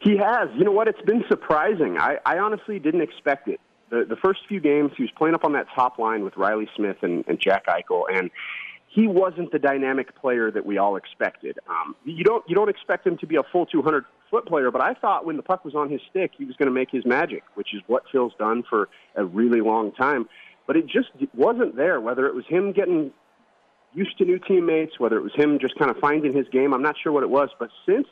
[0.03, 0.49] He has.
[0.57, 0.89] You know what?
[0.89, 1.99] It's been surprising.
[1.99, 3.61] I, I honestly didn't expect it.
[3.91, 6.69] The, the first few games, he was playing up on that top line with Reilly
[6.77, 8.31] Smith and, and Jack Eichel, and
[8.89, 11.59] he wasn't the dynamic player that we all expected.
[11.69, 14.81] Um, you don't you don't expect him to be a full 200 foot player, but
[14.81, 17.05] I thought when the puck was on his stick, he was going to make his
[17.05, 20.29] magic, which is what Phil's done for a really long time.
[20.67, 22.01] But it just wasn't there.
[22.01, 23.13] Whether it was him getting
[23.95, 26.83] used to new teammates, whether it was him just kind of finding his game, I'm
[26.83, 27.51] not sure what it was.
[27.59, 28.07] But since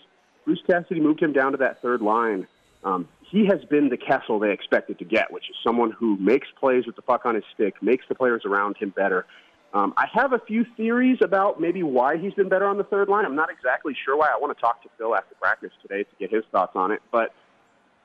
[0.44, 2.46] Bruce Cassidy moved him down to that third line,
[2.84, 6.48] um, he has been the Kessel they expected to get, which is someone who makes
[6.60, 9.26] plays with the puck on his stick, makes the players around him better.
[9.74, 13.08] Um, I have a few theories about maybe why he's been better on the third
[13.08, 13.24] line.
[13.24, 14.28] I'm not exactly sure why.
[14.28, 17.02] I want to talk to Phil after practice today to get his thoughts on it.
[17.10, 17.34] But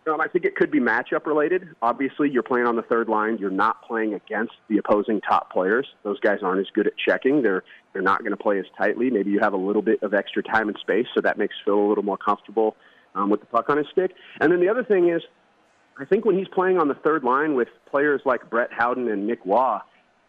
[0.07, 1.67] um, I think it could be matchup related.
[1.83, 3.37] Obviously, you're playing on the third line.
[3.37, 5.87] You're not playing against the opposing top players.
[6.03, 7.43] Those guys aren't as good at checking.
[7.43, 7.63] They're
[7.93, 9.11] they're not going to play as tightly.
[9.11, 11.75] Maybe you have a little bit of extra time and space, so that makes Phil
[11.75, 12.75] a little more comfortable
[13.13, 14.11] um, with the puck on his stick.
[14.39, 15.21] And then the other thing is,
[15.99, 19.27] I think when he's playing on the third line with players like Brett Howden and
[19.27, 19.81] Nick Waugh,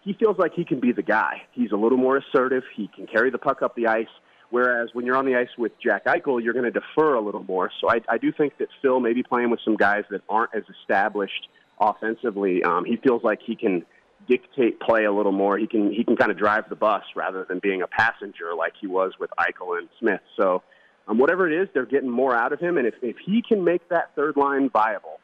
[0.02, 1.42] he feels like he can be the guy.
[1.52, 2.64] He's a little more assertive.
[2.74, 4.08] He can carry the puck up the ice.
[4.50, 7.44] Whereas when you're on the ice with Jack Eichel, you're going to defer a little
[7.44, 7.70] more.
[7.80, 10.54] So I, I do think that Phil may be playing with some guys that aren't
[10.54, 11.48] as established
[11.80, 12.64] offensively.
[12.64, 13.86] Um, he feels like he can
[14.28, 15.56] dictate play a little more.
[15.56, 18.74] He can he can kind of drive the bus rather than being a passenger like
[18.80, 20.20] he was with Eichel and Smith.
[20.36, 20.62] So
[21.06, 22.76] um, whatever it is, they're getting more out of him.
[22.76, 25.20] And if if he can make that third line viable,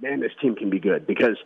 [0.00, 1.36] man, this team can be good because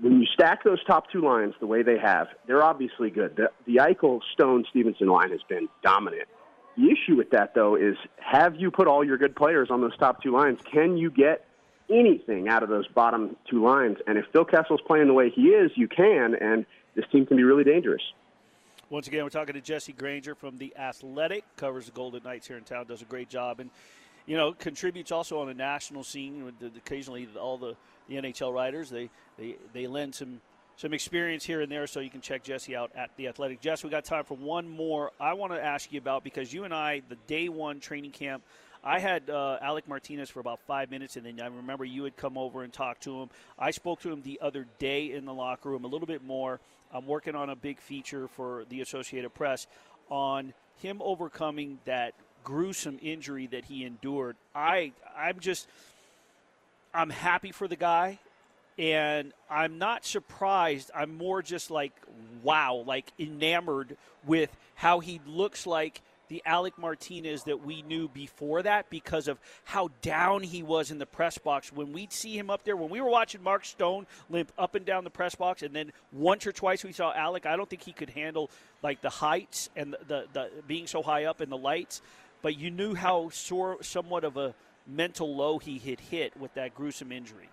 [0.00, 3.36] when you stack those top two lines the way they have, they're obviously good.
[3.36, 6.28] The, the Eichel Stone Stephenson line has been dominant.
[6.76, 9.96] The issue with that, though, is have you put all your good players on those
[9.98, 10.58] top two lines?
[10.72, 11.44] Can you get
[11.90, 13.98] anything out of those bottom two lines?
[14.06, 16.64] And if Phil Kessel's playing the way he is, you can, and
[16.94, 18.02] this team can be really dangerous.
[18.88, 22.56] Once again, we're talking to Jesse Granger from The Athletic, covers the Golden Knights here
[22.56, 23.70] in town, does a great job, and,
[24.26, 26.52] you know, contributes also on the national scene.
[26.76, 27.76] Occasionally, all the
[28.08, 28.90] the NHL writers.
[28.90, 30.40] They they they lend some
[30.76, 33.60] some experience here and there, so you can check Jesse out at the Athletic.
[33.60, 35.12] Jess, we got time for one more.
[35.20, 38.42] I want to ask you about because you and I, the day one training camp.
[38.84, 42.16] I had uh, Alec Martinez for about five minutes, and then I remember you had
[42.16, 43.30] come over and talked to him.
[43.56, 46.58] I spoke to him the other day in the locker room a little bit more.
[46.92, 49.68] I'm working on a big feature for the Associated Press
[50.08, 52.14] on him overcoming that
[52.44, 54.36] gruesome injury that he endured.
[54.54, 55.68] I I'm just
[56.94, 58.18] I'm happy for the guy.
[58.78, 60.90] and I'm not surprised.
[60.94, 61.92] I'm more just like,
[62.42, 68.62] wow, like enamored with how he looks like the Alec Martinez that we knew before
[68.62, 71.70] that because of how down he was in the press box.
[71.70, 74.86] When we'd see him up there, when we were watching Mark Stone limp up and
[74.86, 77.82] down the press box, and then once or twice we saw Alec, I don't think
[77.82, 78.50] he could handle
[78.82, 82.00] like the heights and the, the, the being so high up in the lights.
[82.42, 84.54] But you knew how sore, somewhat of a
[84.86, 87.48] mental low he had hit with that gruesome injury.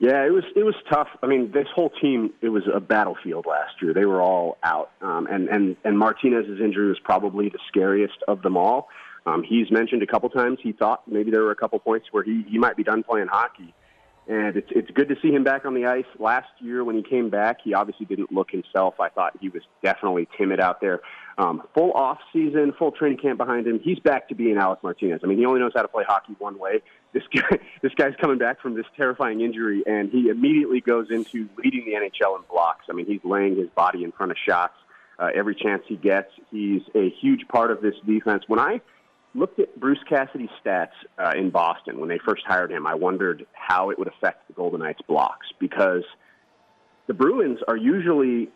[0.00, 1.06] Yeah, it was it was tough.
[1.22, 3.94] I mean, this whole team it was a battlefield last year.
[3.94, 8.42] They were all out, um, and and and Martinez's injury was probably the scariest of
[8.42, 8.88] them all.
[9.24, 12.24] Um, he's mentioned a couple times he thought maybe there were a couple points where
[12.24, 13.72] he he might be done playing hockey,
[14.26, 16.06] and it's it's good to see him back on the ice.
[16.18, 18.98] Last year when he came back, he obviously didn't look himself.
[19.00, 21.00] I thought he was definitely timid out there.
[21.36, 23.80] Um, full off season, full training camp behind him.
[23.82, 25.20] He's back to being Alec Martinez.
[25.24, 26.80] I mean, he only knows how to play hockey one way.
[27.12, 31.48] This guy, this guy's coming back from this terrifying injury, and he immediately goes into
[31.62, 32.86] leading the NHL in blocks.
[32.88, 34.74] I mean, he's laying his body in front of shots
[35.18, 36.30] uh, every chance he gets.
[36.50, 38.44] He's a huge part of this defense.
[38.46, 38.80] When I
[39.34, 43.46] looked at Bruce Cassidy's stats uh, in Boston when they first hired him, I wondered
[43.52, 46.04] how it would affect the Golden Knights blocks because
[47.06, 48.48] the Bruins are usually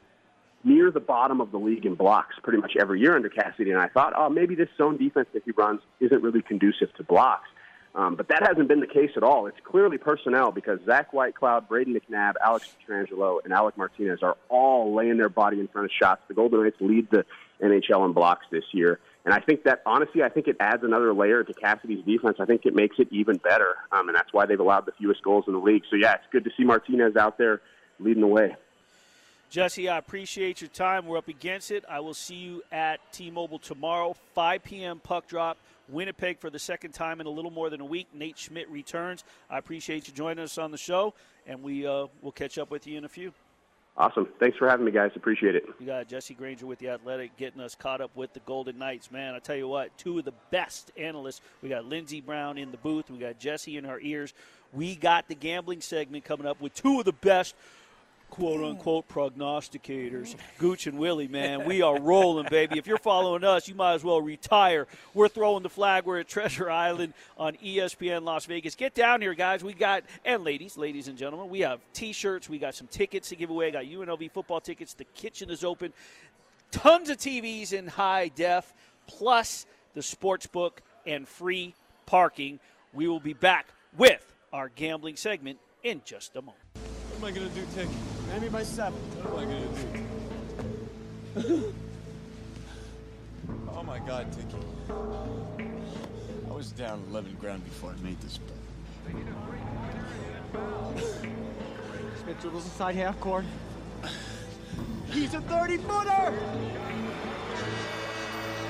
[0.65, 3.71] near the bottom of the league in blocks pretty much every year under Cassidy.
[3.71, 7.05] And I thought, oh, maybe this zone defense that he runs isn't really conducive to
[7.05, 7.49] blocks.
[7.95, 9.47] Um, but that hasn't been the case at all.
[9.47, 14.95] It's clearly personnel because Zach Whitecloud, Brayden McNabb, Alex Pietrangelo, and Alec Martinez are all
[14.95, 16.23] laying their body in front of shots.
[16.29, 17.25] The Golden Knights lead the
[17.63, 19.01] NHL in blocks this year.
[19.29, 22.39] And I think that, honestly, I think it adds another layer to Cassidy's defense.
[22.41, 23.75] I think it makes it even better.
[23.93, 25.83] Um, and that's why they've allowed the fewest goals in the league.
[25.91, 27.61] So, yeah, it's good to see Martinez out there
[28.01, 28.57] leading the way.
[29.51, 31.05] Jesse, I appreciate your time.
[31.05, 31.85] We're up against it.
[31.87, 34.99] I will see you at T Mobile tomorrow, 5 p.m.
[34.99, 35.59] puck drop.
[35.91, 38.07] Winnipeg for the second time in a little more than a week.
[38.15, 39.25] Nate Schmidt returns.
[39.51, 41.13] I appreciate you joining us on the show,
[41.47, 43.35] and we uh, will catch up with you in a few.
[43.99, 44.29] Awesome.
[44.39, 45.11] Thanks for having me, guys.
[45.17, 45.65] Appreciate it.
[45.81, 49.11] You got Jesse Granger with the Athletic getting us caught up with the Golden Knights.
[49.11, 51.41] Man, I tell you what, two of the best analysts.
[51.63, 53.11] We got Lindsey Brown in the booth.
[53.11, 54.35] We got Jesse in our ears.
[54.73, 57.57] We got the gambling segment coming up with two of the best
[58.31, 59.19] quote unquote hmm.
[59.19, 60.35] prognosticators.
[60.59, 62.79] Gooch and Willie, man, we are rolling, baby.
[62.79, 64.87] If you're following us, you might as well retire.
[65.15, 66.05] We're throwing the flag.
[66.05, 68.75] We're at Treasure Island on ESPN Las Vegas.
[68.75, 69.65] Get down here, guys.
[69.65, 72.49] We got, and ladies, ladies and gentlemen, we have t shirts.
[72.49, 73.69] We got some tickets to give away.
[73.69, 74.95] I got UNLV football tickets.
[74.95, 75.93] The kitchen is open.
[76.71, 78.73] Tons of TVs in high def,
[79.07, 81.75] plus the sports book and free
[82.07, 82.61] parking.
[82.93, 86.88] We will be back with our gambling segment in just a moment.
[87.19, 87.89] What am I gonna do, Tick?
[88.33, 89.01] Maybe by seven.
[89.25, 89.49] What am
[91.35, 91.75] I gonna do?
[93.73, 94.57] oh my God, Ticky.
[96.49, 98.55] I was down 11 ground before I made this bet.
[102.23, 103.45] Smith dribbles inside half court.
[105.11, 106.39] He's a 30 footer!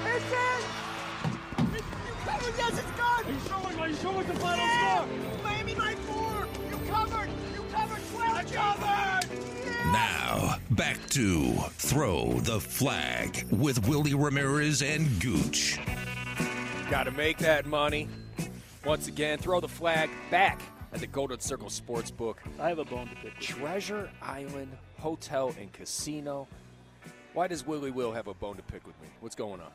[0.07, 0.63] It's in!
[1.75, 1.81] You
[2.25, 3.27] covered, yes, it's good!
[3.27, 3.57] Are you sure?
[3.79, 5.05] Are you what's the final yeah.
[5.05, 5.09] score?
[5.45, 5.98] Miami by
[8.53, 15.79] Now, back to Throw the Flag with Willie Ramirez and Gooch.
[16.91, 18.09] Got to make that money.
[18.85, 20.61] Once again, throw the flag back
[20.93, 22.37] at the Golden Circle Sportsbook.
[22.59, 23.39] I have a bone to pick.
[23.39, 26.47] Treasure Island Hotel and Casino.
[27.35, 29.09] Why does Willie Will have a bone to pick with me?
[29.21, 29.71] What's going on?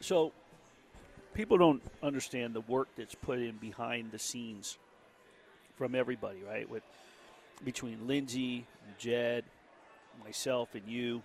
[0.00, 0.32] So,
[1.34, 4.78] people don't understand the work that's put in behind the scenes
[5.78, 6.68] from everybody, right?
[6.68, 6.82] With
[7.64, 8.66] between Lindsay,
[8.98, 9.44] Jed,
[10.24, 11.22] myself, and you.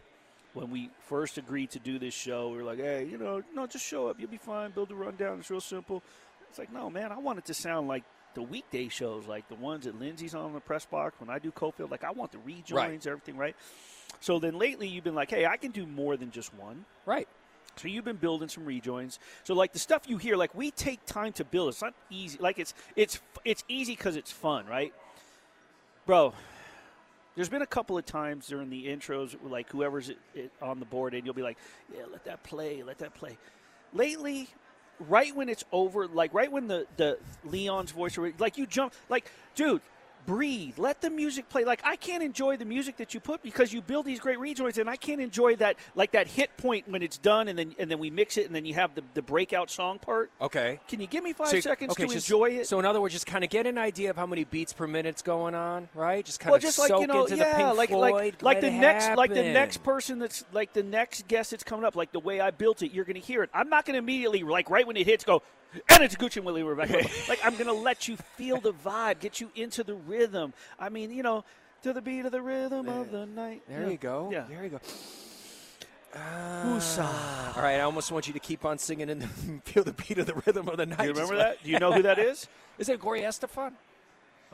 [0.53, 3.65] When we first agreed to do this show, we were like, "Hey, you know, no,
[3.65, 4.19] just show up.
[4.19, 4.69] You'll be fine.
[4.71, 5.39] Build a rundown.
[5.39, 6.03] It's real simple."
[6.49, 7.11] It's like, no, man.
[7.11, 8.03] I want it to sound like
[8.35, 11.19] the weekday shows, like the ones that Lindsay's on the press box.
[11.19, 13.07] When I do Cofield, like I want the rejoins, Right.
[13.07, 13.55] everything, right?
[14.19, 17.27] So then lately, you've been like, "Hey, I can do more than just one." Right.
[17.75, 19.19] So you've been building some rejoins.
[19.43, 21.69] So like the stuff you hear, like we take time to build.
[21.69, 22.37] It's not easy.
[22.39, 24.93] Like it's it's it's easy because it's fun, right,
[26.05, 26.33] bro?
[27.35, 30.85] There's been a couple of times during the intros, like whoever's it, it, on the
[30.85, 31.57] board, and you'll be like,
[31.91, 33.37] "Yeah, let that play, let that play."
[33.91, 34.49] Lately,
[34.99, 39.31] right when it's over, like right when the the Leon's voice, like you jump, like
[39.55, 39.81] dude.
[40.25, 40.77] Breathe.
[40.77, 41.65] Let the music play.
[41.65, 44.77] Like I can't enjoy the music that you put because you build these great rejoins,
[44.77, 47.89] and I can't enjoy that like that hit point when it's done, and then and
[47.89, 50.31] then we mix it, and then you have the, the breakout song part.
[50.41, 50.79] Okay.
[50.87, 52.67] Can you give me five So- seconds okay, to just- enjoy it?
[52.67, 54.87] So in other words, just kind of get an idea of how many beats per
[54.87, 56.23] minute's going on, right?
[56.25, 58.11] Just kind well, of just soak like you know, into yeah, the Pink like Floyd.
[58.13, 61.85] like like the next like the next person that's like the next guest that's coming
[61.85, 63.49] up, like the way I built it, you're going to hear it.
[63.53, 65.41] I'm not going to immediately like right when it hits go.
[65.89, 67.07] And it's Gucci and Willie Rebecca.
[67.29, 70.53] like I'm gonna let you feel the vibe, get you into the rhythm.
[70.79, 71.43] I mean, you know,
[71.83, 73.63] to the beat of the rhythm of the night.
[73.67, 73.89] There Yeah.
[73.89, 74.29] you go.
[74.31, 74.45] Yeah.
[74.49, 74.79] There you go.
[76.15, 77.55] Woosah.
[77.57, 79.23] All right, I almost want you to keep on singing and
[79.65, 80.99] feel the beat of the rhythm of the night.
[80.99, 81.63] Do you remember that?
[81.63, 82.47] Do you know who that is?
[82.77, 83.73] Is it Gloria Estefan?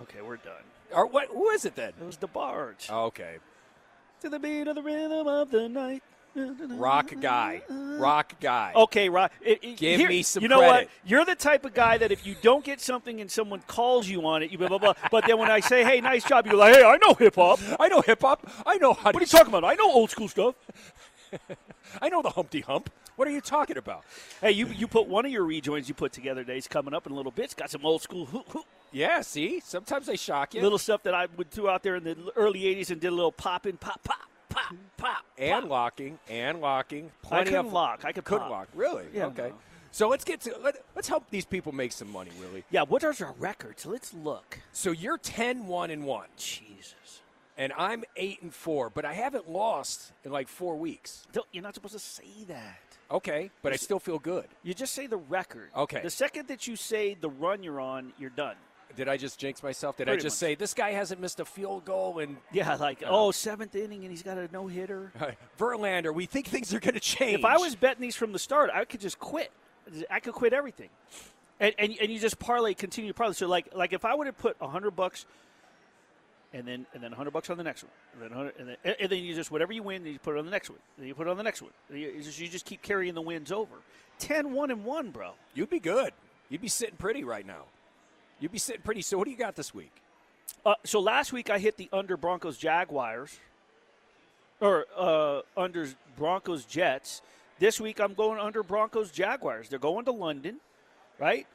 [0.01, 0.63] Okay, we're done.
[0.93, 1.27] Or what?
[1.27, 1.89] Who is it then?
[2.01, 2.89] It was DeBarge.
[2.89, 3.35] Okay,
[4.21, 6.01] To the beat of the rhythm of the night.
[6.35, 8.71] Rock guy, rock guy.
[8.75, 9.31] Okay, right.
[9.41, 10.87] It- it- Give me some You know what?
[11.05, 14.25] You're the type of guy that if you don't get something and someone calls you
[14.25, 14.93] on it, you blah blah blah.
[15.11, 17.59] But then when I say, "Hey, nice job," you're like, "Hey, I know hip hop.
[17.79, 18.47] I know hip hop.
[18.65, 19.11] I know how.
[19.11, 19.63] What are you talking about?
[19.63, 20.55] I know old school stuff."
[22.01, 22.89] I know the Humpty Hump.
[23.15, 24.03] What are you talking about?
[24.39, 26.57] Hey, you you put one of your rejoins you put together today.
[26.57, 27.45] It's coming up in a little bit.
[27.45, 30.61] It's got some old school hoop, hoop, Yeah, see, sometimes they shock you.
[30.61, 33.15] little stuff that I would throw out there in the early '80s and did a
[33.15, 35.69] little popping, pop, pop, pop, pop, and pop.
[35.69, 37.11] locking and locking.
[37.23, 38.05] I Plenty couldn't of lock.
[38.05, 38.51] I could couldn't pop.
[38.51, 38.67] lock.
[38.73, 39.05] Really?
[39.13, 39.49] Yeah, okay.
[39.49, 39.55] no.
[39.91, 42.63] So let's get to let, let's help these people make some money, Willie.
[42.69, 42.83] Yeah.
[42.83, 43.85] What are our records?
[43.85, 44.59] Let's look.
[44.71, 47.21] So you're 10 1 and 1 Jesus.
[47.57, 51.25] and I'm 8 and 4, but I haven't lost in like 4 weeks.
[51.33, 52.77] Don't, you're not supposed to say that.
[53.11, 54.45] Okay, but I still feel good.
[54.61, 55.71] You just say the record.
[55.75, 56.01] Okay.
[56.03, 58.55] The second that you say the run you're on, you're done.
[58.95, 59.97] Did I just jinx myself?
[59.97, 60.33] Did I just much.
[60.33, 64.11] say this guy hasn't missed a field goal and Yeah, like oh seventh inning and
[64.11, 65.11] he's got a no hitter.
[65.59, 67.39] Verlander, we think things are going to change.
[67.39, 69.51] If I was betting these from the start, I could just quit.
[70.09, 70.89] I could quit everything,
[71.59, 73.33] and and, and you just parlay, continue to parlay.
[73.33, 75.25] So like like if I would have put a hundred bucks,
[76.53, 78.95] and then and then hundred bucks on the next one, and then 100, and then
[78.99, 81.07] and then you just whatever you win, you put it on the next one, then
[81.07, 81.71] you put it on the next one.
[81.89, 83.75] You you just, you just keep carrying the wins over.
[84.19, 85.31] 10, 1 and one, bro.
[85.53, 86.11] You'd be good.
[86.49, 87.63] You'd be sitting pretty right now.
[88.39, 89.01] You'd be sitting pretty.
[89.01, 89.91] So what do you got this week?
[90.65, 93.39] Uh, so last week I hit the under Broncos Jaguars,
[94.59, 95.87] or uh, under
[96.17, 97.21] Broncos Jets.
[97.59, 99.69] This week I'm going under Broncos Jaguars.
[99.69, 100.59] They're going to London,
[101.19, 101.47] right?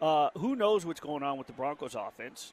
[0.00, 2.52] Uh, who knows what's going on with the Broncos offense?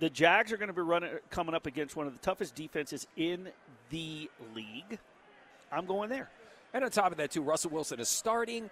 [0.00, 3.06] The Jags are going to be running coming up against one of the toughest defenses
[3.16, 3.48] in
[3.90, 4.98] the league.
[5.72, 6.28] I'm going there.
[6.74, 8.68] And on top of that, too, Russell Wilson is starting.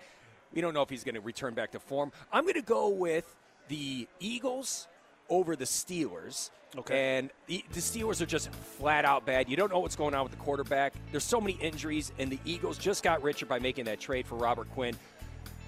[0.53, 2.13] We don't know if he's going to return back to form.
[2.33, 3.35] I'm going to go with
[3.69, 4.89] the Eagles
[5.29, 6.51] over the Steelers.
[6.77, 7.19] Okay.
[7.19, 9.49] And the, the Steelers are just flat out bad.
[9.49, 10.95] You don't know what's going on with the quarterback.
[11.13, 14.35] There's so many injuries, and the Eagles just got richer by making that trade for
[14.35, 14.97] Robert Quinn.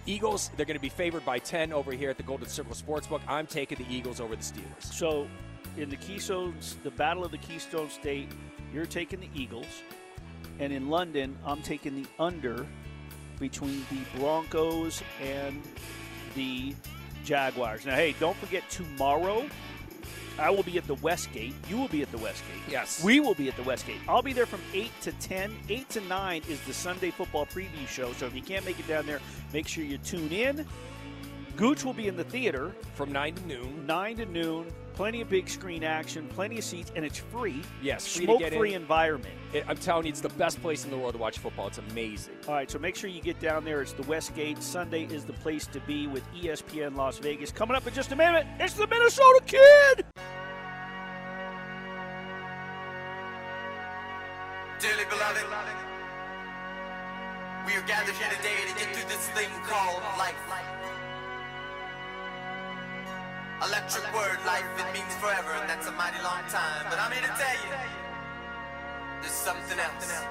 [0.05, 3.21] Eagles, they're going to be favored by 10 over here at the Golden Circle Sportsbook.
[3.29, 4.83] I'm taking the Eagles over the Steelers.
[4.83, 5.29] So,
[5.77, 8.29] in the Keystones, the Battle of the Keystone State,
[8.73, 9.83] you're taking the Eagles,
[10.59, 12.67] and in London, I'm taking the under
[13.39, 15.63] between the Broncos and
[16.35, 16.75] the
[17.27, 17.85] Jaguars.
[17.85, 19.45] Now, hey, don't forget tomorrow.
[20.39, 21.55] I will be at the Westgate.
[21.69, 22.61] You will be at the Westgate.
[22.71, 23.03] Yes.
[23.03, 24.01] We will be at the Westgate.
[24.07, 25.55] I'll be there from 8 to 10.
[25.69, 28.13] 8 to 9 is the Sunday football preview show.
[28.13, 29.21] So if you can't make it down there,
[29.53, 30.67] make sure you tune in.
[31.57, 33.87] Gooch will be in the theater From 9 to noon.
[33.87, 34.67] 9 to noon.
[34.97, 37.61] Plenty of big screen action, plenty of seats, and it's free.
[37.83, 38.81] Yes, free to Smoke get free in.
[38.81, 39.35] environment.
[39.53, 41.67] It- I'm telling you, it's the best place in the world to watch football.
[41.67, 42.33] It's amazing.
[42.49, 43.83] All right, so make sure you get down there.
[43.83, 44.63] It's the Westgate.
[44.63, 47.53] Sunday is the place to be with ESPN Las Vegas.
[47.53, 50.07] Coming up in just a minute, it's the Minnesota Kid.
[54.81, 55.45] Dearly beloved,
[57.67, 60.35] we are gathered here today to get through this thing called life.
[63.65, 66.85] Electric word, life, it means forever, and that's a mighty long time.
[66.91, 67.75] But I'm here to tell you,
[69.23, 70.23] there's something else.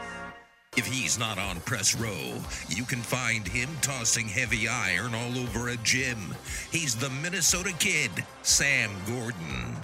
[0.78, 5.70] If he's not on press row, you can find him tossing heavy iron all over
[5.70, 6.36] a gym.
[6.72, 8.12] He's the Minnesota Kid,
[8.44, 9.76] Sam Gordon.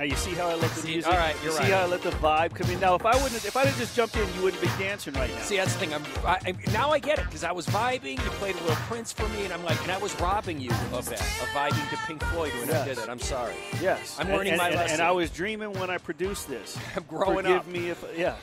[0.00, 1.12] Now you see how I let the See, music.
[1.12, 2.80] all right, you you're see how I let the vibe come in.
[2.80, 5.30] Now, if I wouldn't, if I had just jumped in, you wouldn't be dancing right
[5.30, 5.42] now.
[5.42, 5.92] See, that's the thing.
[5.92, 8.12] I'm, I, I, now I get it because I was vibing.
[8.12, 10.70] You played a little Prince for me, and I'm like, and I was robbing you
[10.94, 13.10] of that, of vibing to Pink Floyd when I did it.
[13.10, 13.52] I'm sorry.
[13.82, 14.94] Yes, I'm learning and, my and, lesson.
[14.94, 16.78] And I was dreaming when I produced this.
[16.96, 17.66] I'm growing Forgive up.
[17.66, 18.36] me if yeah.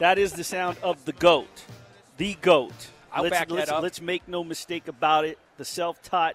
[0.00, 1.66] That is the sound of the goat,
[2.16, 2.88] the goat.
[3.12, 3.84] I'll let's, back that let's, up.
[3.84, 5.38] Let's make no mistake about it.
[5.56, 6.34] The self-taught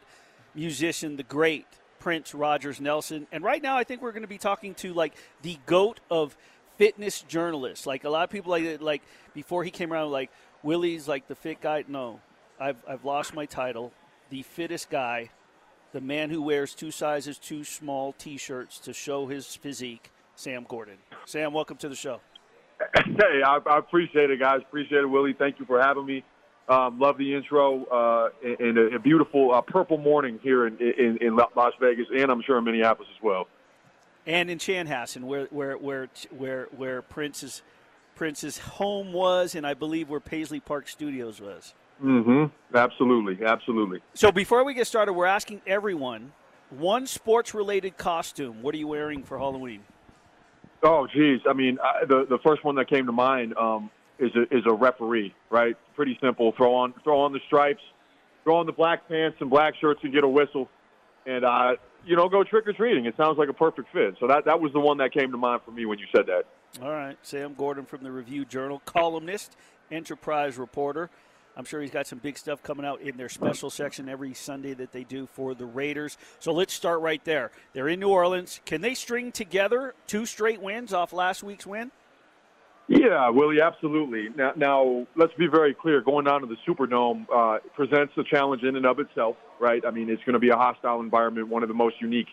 [0.55, 1.67] musician, the great
[2.05, 3.25] Prince Rogers Nelson.
[3.31, 6.37] And right now, I think we're going to be talking to like the goat of
[6.77, 7.87] fitness journalists.
[7.87, 9.01] Like a lot of people like like
[9.33, 10.29] before he came around, like
[10.61, 11.83] Willie's like the fit guy.
[11.87, 12.19] No,
[12.59, 13.91] I've I've lost my title.
[14.29, 15.31] The fittest guy
[15.93, 20.97] the man who wears two sizes too small T-shirts to show his physique, Sam Gordon.
[21.25, 22.21] Sam, welcome to the show.
[23.03, 24.61] Hey, I, I appreciate it, guys.
[24.61, 25.33] Appreciate it, Willie.
[25.33, 26.23] Thank you for having me.
[26.67, 31.35] Um, love the intro uh, and a, beautiful uh, purple morning here in, in, in
[31.35, 33.47] Las Vegas, and I'm sure in Minneapolis as well.
[34.25, 37.61] And in Chanhassen, where where where where where Prince is
[38.15, 41.75] Prince's home was, and I believe where Paisley Park Studios was.
[42.03, 42.75] Mm-hmm.
[42.75, 44.01] Absolutely, absolutely.
[44.15, 46.31] So before we get started, we're asking everyone
[46.71, 48.63] one sports-related costume.
[48.63, 49.81] What are you wearing for Halloween?
[50.81, 51.41] Oh, geez.
[51.47, 54.63] I mean, I, the the first one that came to mind um, is a, is
[54.65, 55.33] a referee.
[55.49, 55.75] Right?
[55.95, 56.53] Pretty simple.
[56.53, 57.81] Throw on throw on the stripes,
[58.43, 60.69] throw on the black pants and black shirts, and get a whistle,
[61.25, 63.05] and uh, you know, go trick or treating.
[63.05, 64.15] It sounds like a perfect fit.
[64.19, 66.25] So that that was the one that came to mind for me when you said
[66.27, 66.45] that.
[66.81, 69.55] All right, Sam Gordon from the Review Journal, columnist,
[69.91, 71.09] enterprise reporter.
[71.57, 74.73] I'm sure he's got some big stuff coming out in their special section every Sunday
[74.73, 76.17] that they do for the Raiders.
[76.39, 77.51] So let's start right there.
[77.71, 78.59] They're in New Orleans.
[78.65, 81.91] Can they string together two straight wins off last week's win?
[82.87, 84.29] Yeah, Willie, absolutely.
[84.37, 86.01] Now, now let's be very clear.
[86.01, 89.81] Going down to the Superdome uh, presents a challenge in and of itself, right?
[89.85, 92.27] I mean, it's going to be a hostile environment, one of the most unique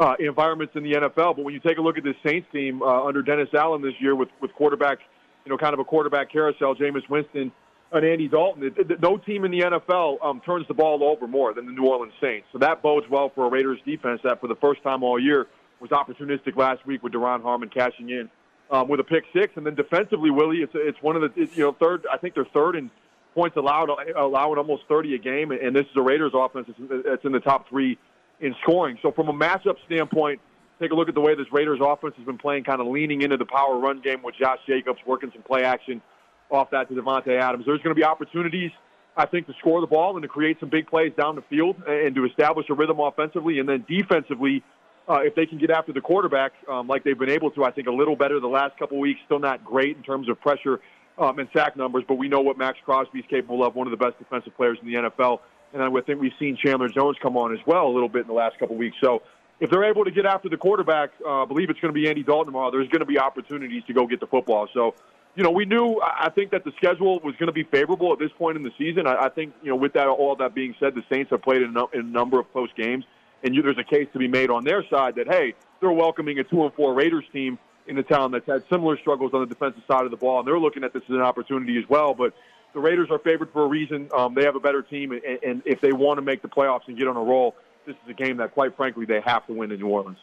[0.00, 1.36] uh, environments in the NFL.
[1.36, 3.94] But when you take a look at this Saints team uh, under Dennis Allen this
[4.00, 4.98] year with, with quarterback,
[5.44, 7.52] you know, kind of a quarterback carousel, Jameis Winston
[7.92, 11.28] and Andy Dalton, it, it, no team in the NFL um, turns the ball over
[11.28, 12.48] more than the New Orleans Saints.
[12.52, 15.46] So that bodes well for a Raiders defense that, for the first time all year,
[15.80, 18.28] was opportunistic last week with Duron Harmon cashing in
[18.72, 21.56] um, with a pick six, and then defensively, Willie, it's it's one of the it's,
[21.56, 22.06] you know third.
[22.10, 22.90] I think they're third in
[23.34, 26.68] points allowed, allowing almost 30 a game, and this is a Raiders offense
[27.04, 27.98] that's in the top three
[28.40, 28.98] in scoring.
[29.00, 30.40] So from a matchup standpoint,
[30.80, 33.22] take a look at the way this Raiders offense has been playing, kind of leaning
[33.22, 36.02] into the power run game with Josh Jacobs working some play action
[36.50, 37.64] off that to Davante Adams.
[37.64, 38.70] There's going to be opportunities,
[39.16, 41.76] I think, to score the ball and to create some big plays down the field
[41.86, 44.62] and to establish a rhythm offensively, and then defensively
[45.08, 47.70] uh, if they can get after the quarterback um, like they've been able to, I
[47.70, 49.20] think a little better the last couple weeks.
[49.26, 50.80] Still not great in terms of pressure
[51.18, 53.74] um, and sack numbers, but we know what Maxx Crosby is capable of.
[53.74, 55.40] One of the best defensive players in the NFL,
[55.72, 58.28] and I think we've seen Chandler Jones come on as well a little bit in
[58.28, 58.96] the last couple weeks.
[59.02, 59.22] So
[59.60, 62.08] if they're able to get after the quarterback, uh, I believe it's going to be
[62.08, 62.70] Andy Dalton tomorrow.
[62.70, 64.68] There's going to be opportunities to go get the football.
[64.72, 64.94] So.
[65.34, 65.98] You know, we knew.
[66.02, 68.70] I think that the schedule was going to be favorable at this point in the
[68.76, 69.06] season.
[69.06, 71.62] I, I think, you know, with that all that being said, the Saints have played
[71.62, 73.06] in a, in a number of close games
[73.42, 76.38] and you, there's a case to be made on their side that hey, they're welcoming
[76.38, 79.46] a two and four Raiders team in a town that's had similar struggles on the
[79.46, 82.14] defensive side of the ball, and they're looking at this as an opportunity as well.
[82.14, 82.32] But
[82.72, 84.08] the Raiders are favored for a reason.
[84.16, 86.86] Um, they have a better team, and, and if they want to make the playoffs
[86.86, 87.54] and get on a roll,
[87.86, 90.18] this is a game that, quite frankly, they have to win in New Orleans.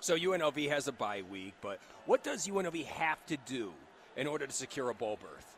[0.00, 3.72] So UNLV has a bye week, but what does UNLV have to do
[4.16, 5.54] in order to secure a bowl berth?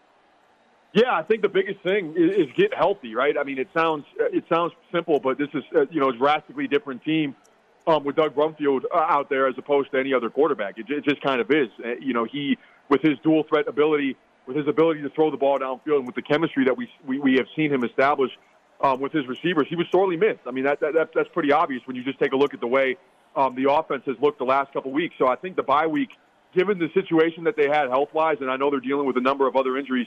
[0.92, 3.36] Yeah, I think the biggest thing is, is get healthy, right?
[3.38, 6.68] I mean, it sounds it sounds simple, but this is uh, you know a drastically
[6.68, 7.34] different team
[7.86, 10.78] um, with Doug Brumfield uh, out there as opposed to any other quarterback.
[10.78, 11.68] It, it just kind of is.
[11.84, 12.56] Uh, you know, he
[12.88, 14.16] with his dual threat ability,
[14.46, 17.18] with his ability to throw the ball downfield, and with the chemistry that we we,
[17.18, 18.30] we have seen him establish
[18.80, 20.40] um, with his receivers, he was sorely missed.
[20.46, 22.60] I mean, that, that, that that's pretty obvious when you just take a look at
[22.60, 22.96] the way
[23.34, 25.14] um, the offense has looked the last couple weeks.
[25.18, 26.10] So I think the bye week,
[26.54, 29.20] given the situation that they had health wise, and I know they're dealing with a
[29.20, 30.06] number of other injuries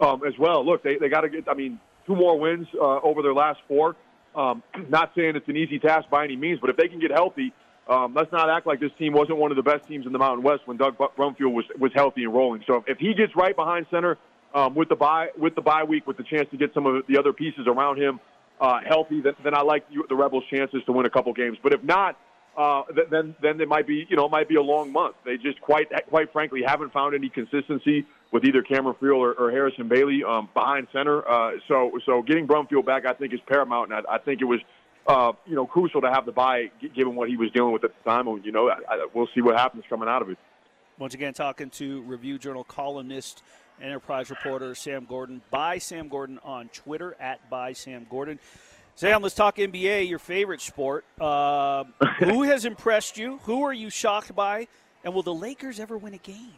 [0.00, 0.64] um, as well.
[0.64, 3.60] Look, they, they got to get, I mean, two more wins uh, over their last
[3.68, 3.96] four.
[4.34, 7.10] Um, not saying it's an easy task by any means, but if they can get
[7.10, 7.52] healthy,
[7.88, 10.18] um, let's not act like this team wasn't one of the best teams in the
[10.18, 12.62] Mountain West when Doug Brumfield was was healthy and rolling.
[12.66, 14.16] So if he gets right behind center
[14.54, 17.04] um, with the bye with the bye week, with the chance to get some of
[17.08, 18.20] the other pieces around him
[18.60, 21.58] uh, healthy, then, then I like the Rebels' chances to win a couple games.
[21.60, 22.16] But if not,
[22.56, 25.16] uh, then then it might be you know it might be a long month.
[25.24, 29.50] They just quite quite frankly haven't found any consistency with either Cameron Friel or, or
[29.50, 31.28] Harrison Bailey um, behind center.
[31.28, 34.46] Uh, so so getting Brumfield back, I think, is paramount, and I, I think it
[34.46, 34.60] was.
[35.06, 37.90] Uh, you know, crucial to have the buy given what he was dealing with at
[37.96, 38.28] the time.
[38.28, 40.36] And, you know, I, I, we'll see what happens coming out of it.
[40.98, 43.42] Once again, talking to Review Journal columnist,
[43.80, 45.40] enterprise reporter Sam Gordon.
[45.50, 48.38] By Sam Gordon on Twitter at by Sam Gordon.
[48.94, 51.06] Sam, let's talk NBA, your favorite sport.
[51.18, 51.84] Uh,
[52.18, 53.38] who has impressed you?
[53.44, 54.68] Who are you shocked by?
[55.02, 56.52] And will the Lakers ever win a game?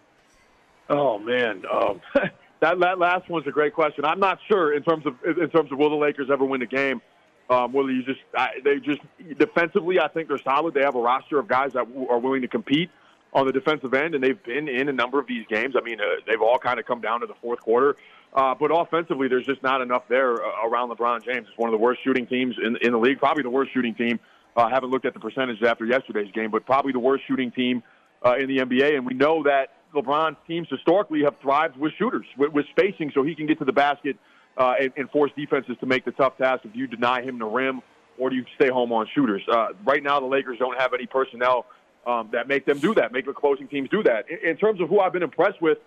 [0.93, 2.03] Oh man, um,
[2.61, 4.05] that, that last one's a great question.
[4.05, 6.67] I'm not sure in terms of in terms of will the Lakers ever win a
[6.67, 7.01] game.
[7.49, 9.01] Um, will you just I, they just
[9.39, 9.99] defensively?
[9.99, 10.75] I think they're solid.
[10.75, 12.91] They have a roster of guys that are willing to compete
[13.33, 15.75] on the defensive end, and they've been in a number of these games.
[15.77, 17.97] I mean, uh, they've all kind of come down to the fourth quarter.
[18.35, 21.47] Uh, but offensively, there's just not enough there uh, around LeBron James.
[21.49, 23.95] It's one of the worst shooting teams in, in the league, probably the worst shooting
[23.95, 24.21] team.
[24.57, 27.51] I uh, haven't looked at the percentages after yesterday's game, but probably the worst shooting
[27.51, 27.83] team
[28.25, 28.95] uh, in the NBA.
[28.97, 33.23] And we know that LeBron's teams historically have thrived with shooters, with, with spacing, so
[33.23, 34.17] he can get to the basket
[34.57, 37.47] uh, and, and force defenses to make the tough task if you deny him the
[37.47, 37.83] rim
[38.19, 39.43] or do you stay home on shooters.
[39.51, 41.67] Uh, right now, the Lakers don't have any personnel
[42.07, 44.27] um, that make them do that, make the closing teams do that.
[44.29, 45.79] In, in terms of who I've been impressed with,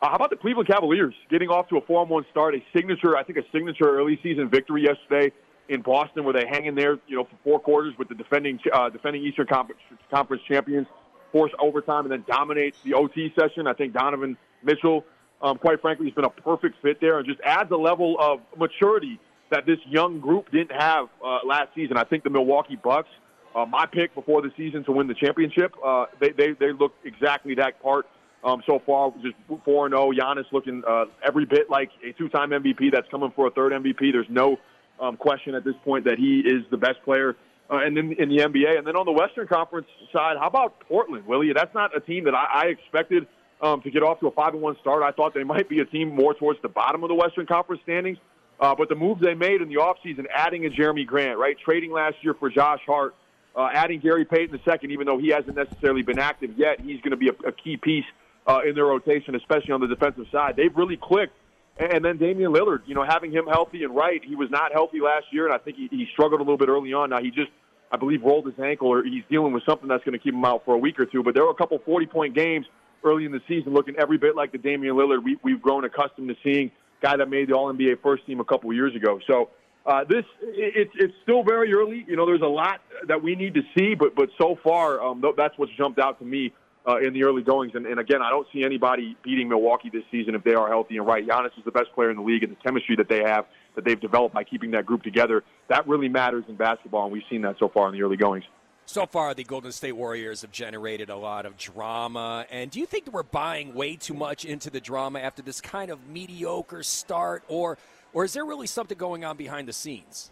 [0.00, 3.22] uh, how about the Cleveland Cavaliers getting off to a 4-1 start, a signature, I
[3.22, 5.32] think a signature early season victory yesterday
[5.68, 8.58] in Boston, where they hang in there, you know, for four quarters with the defending
[8.72, 10.86] uh, defending Eastern Conference, Conference champions,
[11.34, 13.66] force overtime, and then dominate the OT session.
[13.66, 15.04] I think Donovan Mitchell
[15.42, 18.40] Um, quite frankly, he's been a perfect fit there and just adds a level of
[18.56, 19.18] maturity
[19.50, 21.96] that this young group didn't have uh, last season.
[21.98, 23.10] I think the Milwaukee Bucks,
[23.54, 26.94] uh, my pick before the season to win the championship, uh, they, they, they look
[27.04, 28.06] exactly that part
[28.42, 29.12] um, so far.
[29.22, 30.12] Just 4 0.
[30.12, 33.72] Giannis looking uh, every bit like a two time MVP that's coming for a third
[33.72, 34.12] MVP.
[34.12, 34.58] There's no
[35.00, 37.36] um, question at this point that he is the best player
[37.70, 38.78] uh, and in, in the NBA.
[38.78, 41.52] And then on the Western Conference side, how about Portland, Willie?
[41.54, 43.26] That's not a team that I, I expected
[43.60, 45.02] um, to get off to a five and one start.
[45.02, 47.82] I thought they might be a team more towards the bottom of the Western Conference
[47.82, 48.18] standings.
[48.60, 51.90] Uh, but the moves they made in the offseason, adding a Jerami Grant, right, trading
[51.90, 53.14] last year for Josh Hart,
[53.56, 57.10] uh, adding Gary Payton II, even though he hasn't necessarily been active yet, he's going
[57.10, 58.04] to be a, a key piece
[58.46, 60.54] uh, in their rotation, especially on the defensive side.
[60.56, 61.36] They've really clicked.
[61.76, 65.00] And then Damian Lillard, you know, having him healthy and right, he was not healthy
[65.00, 67.10] last year, and I think he, he struggled a little bit early on.
[67.10, 67.50] Now he just,
[67.90, 70.44] I believe, rolled his ankle, or he's dealing with something that's going to keep him
[70.44, 71.24] out for a week or two.
[71.24, 72.66] But there were a couple 40-point games
[73.02, 76.28] early in the season, looking every bit like the Damian Lillard we, we've grown accustomed
[76.28, 76.70] to seeing,
[77.02, 79.18] guy that made the All NBA first team a couple years ago.
[79.26, 79.50] So
[79.84, 82.04] uh, this it's it's still very early.
[82.08, 85.22] You know, there's a lot that we need to see, but but so far, um,
[85.36, 86.52] that's what's jumped out to me
[86.86, 87.72] uh, in the early goings.
[87.74, 90.96] And, and again, I don't see anybody beating Milwaukee this season if they are healthy
[90.96, 91.26] and right.
[91.26, 93.84] Giannis is the best player in the league, and the chemistry that they have, that
[93.84, 97.42] they've developed by keeping that group together, that really matters in basketball, and we've seen
[97.42, 98.44] that so far in the early goings.
[98.86, 102.44] So far, the Golden State Warriors have generated a lot of drama.
[102.50, 105.58] And do you think that we're buying way too much into the drama after this
[105.62, 107.78] kind of mediocre start, or,
[108.12, 110.30] or is there really something going on behind the scenes?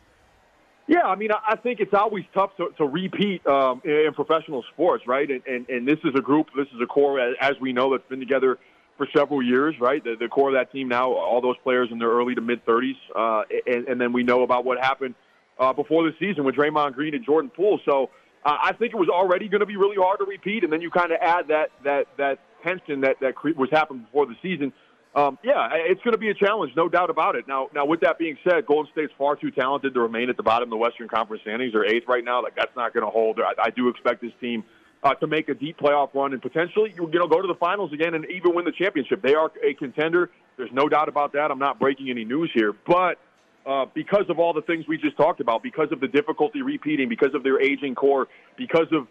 [0.88, 5.06] Yeah, I mean, I think it's always tough to, to repeat um, in professional sports,
[5.06, 5.30] right?
[5.30, 8.08] And, and and this is a group, this is a core, as we know, that's
[8.08, 8.58] been together
[8.98, 10.02] for several years, right?
[10.02, 12.64] The, the core of that team now, all those players in their early to mid
[12.66, 15.14] 30s, uh, and, and then we know about what happened
[15.58, 17.80] uh, before the season with Draymond Green and Jordan Poole.
[17.84, 18.10] So
[18.44, 20.80] uh, I think it was already going to be really hard to repeat, and then
[20.80, 24.72] you kind of add that that that tension that that was happening before the season
[25.14, 27.46] um, yeah, it's going to be a challenge, no doubt about it.
[27.46, 30.42] Now, now with that being said, Golden State's far too talented to remain at the
[30.42, 31.74] bottom of the Western Conference standings.
[31.74, 32.42] They're eighth right now.
[32.42, 33.38] Like that's not going to hold.
[33.40, 34.64] I, I do expect this team
[35.02, 37.92] uh, to make a deep playoff run and potentially, you know, go to the finals
[37.92, 39.20] again and even win the championship.
[39.20, 40.30] They are a contender.
[40.56, 41.50] There's no doubt about that.
[41.50, 43.18] I'm not breaking any news here, but
[43.66, 47.08] uh, because of all the things we just talked about, because of the difficulty repeating,
[47.08, 49.06] because of their aging core, because of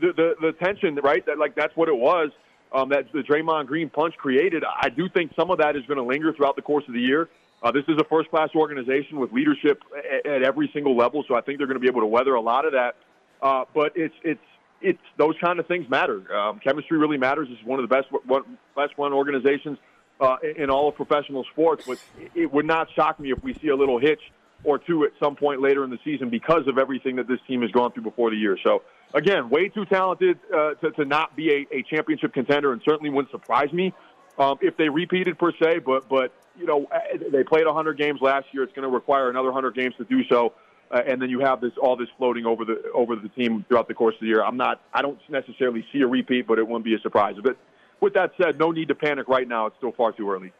[0.00, 1.24] the the, the tension, right?
[1.26, 2.30] That like that's what it was
[2.74, 4.64] um, that the Draymond Green punch created.
[4.64, 7.00] I do think some of that is going to linger throughout the course of the
[7.00, 7.28] year.
[7.62, 11.34] Uh, this is a first class organization with leadership at, at, every single level, so
[11.34, 12.96] I think they're going to be able to weather a lot of that.
[13.40, 14.40] Uh, but it's it's
[14.82, 16.36] it's those kind of things matter.
[16.36, 17.48] Um, chemistry really matters.
[17.50, 19.78] It's one of the best one, best run organizations
[20.20, 21.84] uh, in all of professional sports.
[21.86, 21.98] But
[22.34, 24.20] it would not shock me if we see a little hitch
[24.64, 27.62] or two at some point later in the season because of everything that this team
[27.62, 28.58] has gone through before the year.
[28.64, 32.82] So again, way too talented uh, to, to not be a, a championship contender, and
[32.84, 33.92] certainly wouldn't surprise me
[34.38, 35.80] um, if they repeated per se.
[35.80, 36.98] But but you know uh,
[37.30, 38.62] they played 100 games last year.
[38.62, 40.54] It's going to require another 100 games to do so.
[40.90, 43.88] Uh, and then you have this all this floating over the over the team throughout
[43.88, 44.44] the course of the year.
[44.44, 47.36] I'm not I don't necessarily see a repeat, but it wouldn't be a surprise.
[47.42, 47.56] But
[48.00, 49.66] with that said, no need to panic right now.
[49.66, 50.52] It's still far too early.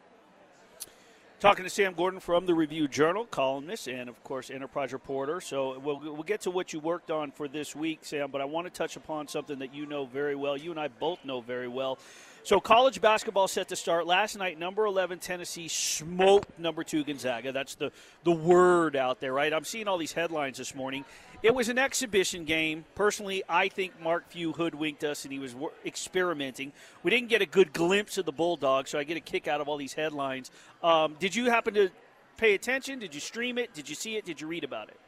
[1.44, 5.42] Talking to Sam Gordon from the Review Journal, columnist, and of course, enterprise reporter.
[5.42, 8.46] So we'll, we'll get to what you worked on for this week, Sam, but I
[8.46, 10.56] want to touch upon something that you know very well.
[10.56, 11.98] You and I both know very well.
[12.44, 14.58] So college basketball set to start last night.
[14.58, 17.52] Number eleven Tennessee smoked number two Gonzaga.
[17.52, 17.90] That's the
[18.22, 19.50] the word out there, right?
[19.50, 21.06] I'm seeing all these headlines this morning.
[21.42, 22.84] It was an exhibition game.
[22.94, 26.72] Personally, I think Mark Few hoodwinked us and he was experimenting.
[27.02, 29.62] We didn't get a good glimpse of the Bulldogs, so I get a kick out
[29.62, 30.50] of all these headlines.
[30.82, 31.88] Um, did you happen to
[32.36, 32.98] pay attention?
[32.98, 33.72] Did you stream it?
[33.72, 34.26] Did you see it?
[34.26, 35.00] Did you read about it?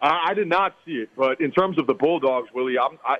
[0.00, 3.18] I, did not see it, but in terms of the Bulldogs, Willie, I,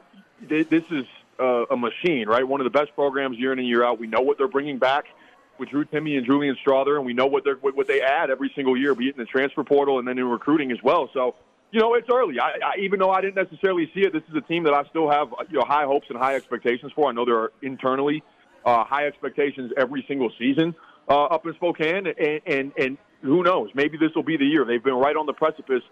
[0.49, 1.05] this is
[1.41, 2.47] uh, a machine, right?
[2.47, 3.99] One of the best programs year in and year out.
[3.99, 5.05] We know what they're bringing back
[5.59, 8.51] with Drew Timme and Julian Strawther, and we know what, they're, what they add every
[8.55, 11.11] single year, be it in the transfer portal and then in recruiting as well.
[11.13, 11.35] So
[11.73, 12.41] you know, it's early.
[12.41, 14.85] I, I, even though I didn't necessarily see it, this is a team that I
[14.91, 17.09] still have you know high hopes and high expectations for.
[17.09, 18.23] I know there are internally
[18.65, 20.75] uh, high expectations every single season
[21.09, 23.71] uh, up in Spokane, and, and and who knows?
[23.75, 24.65] Maybe this will be the year.
[24.65, 25.83] They've been right on the precipice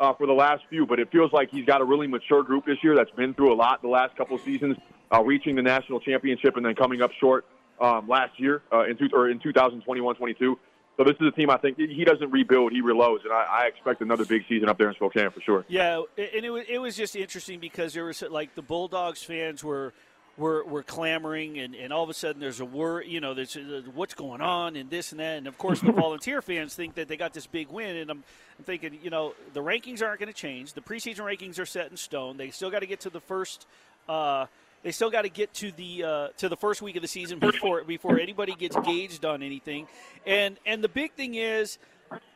[0.00, 2.66] uh, for the last few, but it feels like he's got a really mature group
[2.66, 4.76] this year that's been through a lot the last couple seasons,
[5.12, 7.44] uh, reaching the national championship and then coming up short
[7.80, 10.56] um, last year uh, in, two, or in 2021-22.
[10.96, 13.66] So this is a team I think he doesn't rebuild, he reloads, and I, I
[13.66, 15.64] expect another big season up there in Spokane for sure.
[15.68, 19.62] Yeah, and it was it was just interesting because there was like the Bulldogs fans
[19.62, 19.92] were
[20.38, 23.56] were, were clamoring, and, and all of a sudden there's a word, you know, there's
[23.56, 26.94] uh, what's going on and this and that, and of course the volunteer fans think
[26.94, 28.24] that they got this big win, and I'm,
[28.58, 30.72] I'm thinking, you know, the rankings aren't going to change.
[30.72, 32.36] The preseason rankings are set in stone.
[32.36, 33.66] They still got to get to the first.
[34.08, 34.46] Uh,
[34.82, 37.38] They still got to get to the uh, to the first week of the season
[37.38, 39.86] before before anybody gets gauged on anything.
[40.26, 41.78] And and the big thing is,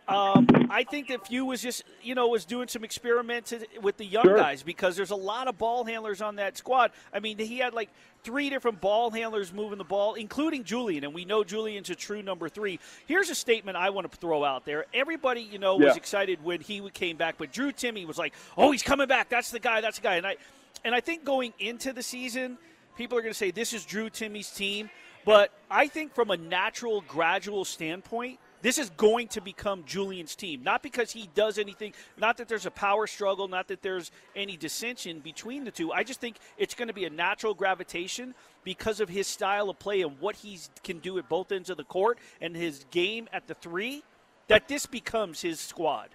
[0.08, 4.04] um, I think that Few was just you know was doing some experiments with the
[4.04, 4.36] young Sure.
[4.36, 6.90] guys because there's a lot of ball handlers on that squad.
[7.14, 7.90] I mean, he had like
[8.24, 12.22] three different ball handlers moving the ball, including Julian, and we know Julian's a true
[12.22, 12.80] number three.
[13.06, 14.86] Here's a statement I want to throw out there.
[14.92, 15.94] Everybody, you know, was Yeah.
[15.94, 19.28] excited when he came back, but Drew Timme was like, "Oh, he's coming back.
[19.28, 19.80] That's the guy.
[19.80, 20.36] That's the guy." And I,
[20.84, 22.58] and I think going into the season,
[22.96, 24.90] people are going to say this is Drew Timme's team,
[25.24, 28.38] but I think from a natural, gradual standpoint.
[28.62, 30.62] This is going to become Julian's team.
[30.62, 34.56] Not because he does anything, not that there's a power struggle, not that there's any
[34.56, 35.90] dissension between the two.
[35.92, 39.80] I just think it's going to be a natural gravitation because of his style of
[39.80, 43.28] play and what he can do at both ends of the court and his game
[43.32, 44.04] at the three,
[44.46, 46.10] that this becomes his squad.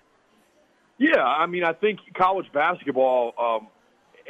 [0.98, 3.68] Yeah, I mean, I think college basketball um,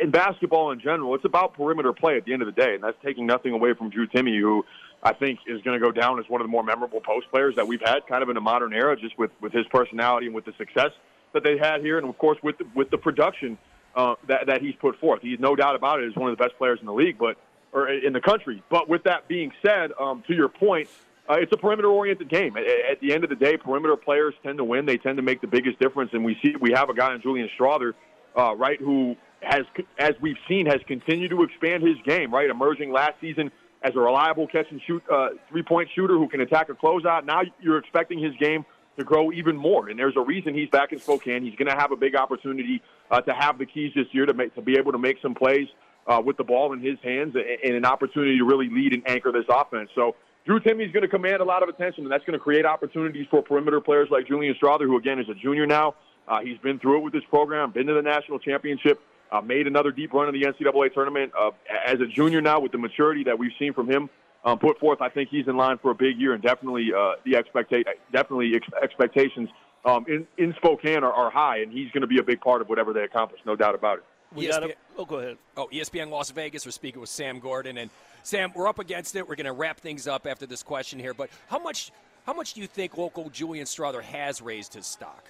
[0.01, 2.83] and basketball in general, it's about perimeter play at the end of the day, and
[2.83, 4.65] that's taking nothing away from Drew Timme, who
[5.03, 7.55] I think is going to go down as one of the more memorable post players
[7.55, 10.35] that we've had, kind of in the modern era, just with with his personality and
[10.35, 10.91] with the success
[11.33, 13.57] that they had here, and of course with the, with the production
[13.95, 15.21] uh, that that he's put forth.
[15.21, 17.37] He's no doubt about it is one of the best players in the league, but
[17.73, 18.63] or in the country.
[18.69, 20.89] But with that being said, um, to your point,
[21.29, 22.55] uh, it's a perimeter-oriented game.
[22.55, 24.85] At, at the end of the day, perimeter players tend to win.
[24.85, 27.21] They tend to make the biggest difference, and we see we have a guy in
[27.21, 27.93] Julian Strawther,
[28.35, 29.63] uh, right, who has,
[29.99, 32.33] as we've seen, has continued to expand his game.
[32.33, 33.51] Right, emerging last season
[33.83, 37.25] as a reliable catch and shoot uh, three-point shooter who can attack a closeout.
[37.25, 38.65] Now you're expecting his game
[38.97, 41.43] to grow even more, and there's a reason he's back in Spokane.
[41.43, 42.81] He's going to have a big opportunity
[43.11, 45.35] uh, to have the keys this year to make to be able to make some
[45.35, 45.67] plays
[46.07, 49.07] uh, with the ball in his hands and, and an opportunity to really lead and
[49.07, 49.89] anchor this offense.
[49.93, 50.15] So
[50.45, 53.27] Drew Timme's going to command a lot of attention, and that's going to create opportunities
[53.29, 55.95] for perimeter players like Julian Strawther, who again is a junior now.
[56.27, 58.99] Uh, he's been through it with this program, been to the national championship,
[59.31, 61.31] uh, made another deep run in the NCAA tournament.
[61.39, 61.51] Uh,
[61.85, 64.09] as a junior now, with the maturity that we've seen from him
[64.43, 67.13] um, put forth, I think he's in line for a big year, and definitely uh,
[67.25, 69.49] the expecta- definitely ex- expectations
[69.85, 72.61] um, in in Spokane are, are high, and he's going to be a big part
[72.61, 74.03] of whatever they accomplish, no doubt about it.
[74.35, 74.63] We got
[74.97, 75.37] Oh, go ahead.
[75.55, 76.65] Oh, ESPN Las Vegas.
[76.65, 77.89] We're speaking with Sam Gordon, and
[78.23, 79.27] Sam, we're up against it.
[79.27, 81.13] We're going to wrap things up after this question here.
[81.13, 81.91] But how much,
[82.25, 85.23] how much do you think local Julian Strawther has raised his stock?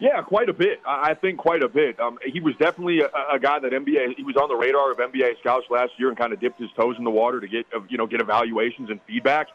[0.00, 0.80] Yeah, quite a bit.
[0.86, 1.98] I think quite a bit.
[1.98, 4.16] Um, he was definitely a, a guy that NBA.
[4.16, 6.70] He was on the radar of NBA scouts last year and kind of dipped his
[6.78, 9.48] toes in the water to get you know get evaluations and feedback.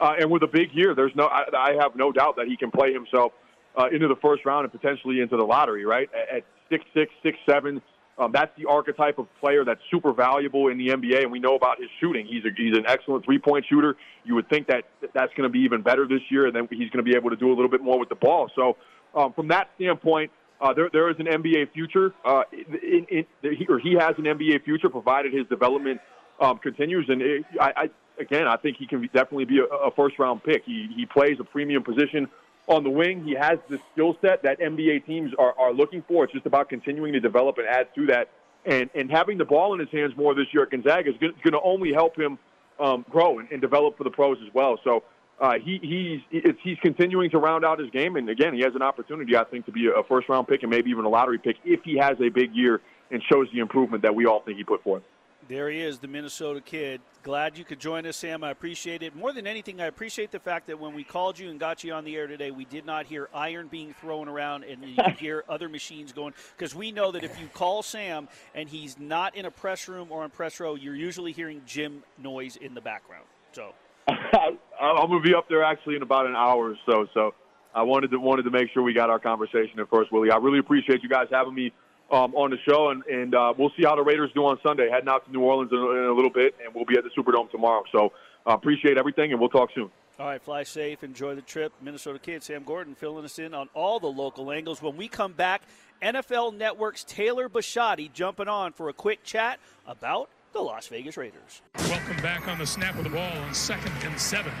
[0.00, 1.26] Uh, and with a big year, there's no.
[1.26, 3.32] I, I have no doubt that he can play himself
[3.78, 5.86] uh, into the first round and potentially into the lottery.
[5.86, 7.80] Right at six six six seven.
[8.18, 11.54] Um, that's the archetype of player that's super valuable in the NBA, and we know
[11.54, 12.26] about his shooting.
[12.26, 13.94] He's a, he's an excellent three point shooter.
[14.24, 16.88] You would think that that's going to be even better this year, and then he's
[16.88, 18.50] going to be able to do a little bit more with the ball.
[18.56, 18.78] So
[19.16, 22.14] um, from that standpoint, uh, there there is an NBA future.
[22.24, 26.00] Uh, in, in, he, or he has an NBA future, provided his development
[26.40, 27.06] um, continues.
[27.08, 27.90] And it, I, I
[28.20, 30.64] again, I think he can definitely be a, a first round pick.
[30.64, 32.28] He he plays a premium position
[32.68, 33.24] on the wing.
[33.24, 36.24] He has the skill set that NBA teams are, are looking for.
[36.24, 38.30] It's just about continuing to develop and add to that.
[38.64, 41.52] And and having the ball in his hands more this year at Gonzaga is going
[41.52, 42.38] to only help him
[42.78, 44.78] um, grow and, and develop for the pros as well.
[44.84, 45.02] So.
[45.38, 48.74] Uh, he he's it's, he's continuing to round out his game, and again, he has
[48.74, 51.38] an opportunity, I think, to be a first round pick and maybe even a lottery
[51.38, 52.80] pick if he has a big year
[53.10, 55.02] and shows the improvement that we all think he put forth.
[55.48, 57.00] There he is, the Minnesota kid.
[57.22, 58.42] Glad you could join us, Sam.
[58.42, 59.14] I appreciate it.
[59.14, 61.92] More than anything, I appreciate the fact that when we called you and got you
[61.92, 65.14] on the air today, we did not hear iron being thrown around and you could
[65.18, 66.34] hear other machines going.
[66.56, 70.08] Because we know that if you call Sam and he's not in a press room
[70.10, 73.26] or on press row, you're usually hearing gym noise in the background.
[73.52, 73.72] So.
[74.80, 77.06] I'm going to be up there actually in about an hour or so.
[77.14, 77.34] So
[77.74, 80.30] I wanted to wanted to make sure we got our conversation in first, Willie.
[80.30, 81.72] I really appreciate you guys having me
[82.10, 84.88] um, on the show, and, and uh, we'll see how the Raiders do on Sunday.
[84.90, 87.10] Heading out to New Orleans in, in a little bit, and we'll be at the
[87.10, 87.82] Superdome tomorrow.
[87.92, 88.12] So
[88.46, 89.90] uh, appreciate everything, and we'll talk soon.
[90.18, 91.74] All right, fly safe, enjoy the trip.
[91.82, 94.80] Minnesota kid Sam Gordon filling us in on all the local angles.
[94.80, 95.60] When we come back,
[96.02, 101.60] NFL Network's Taylor Bisciotti jumping on for a quick chat about the Las Vegas Raiders.
[101.80, 104.52] Welcome back on the snap of the ball on second and seven.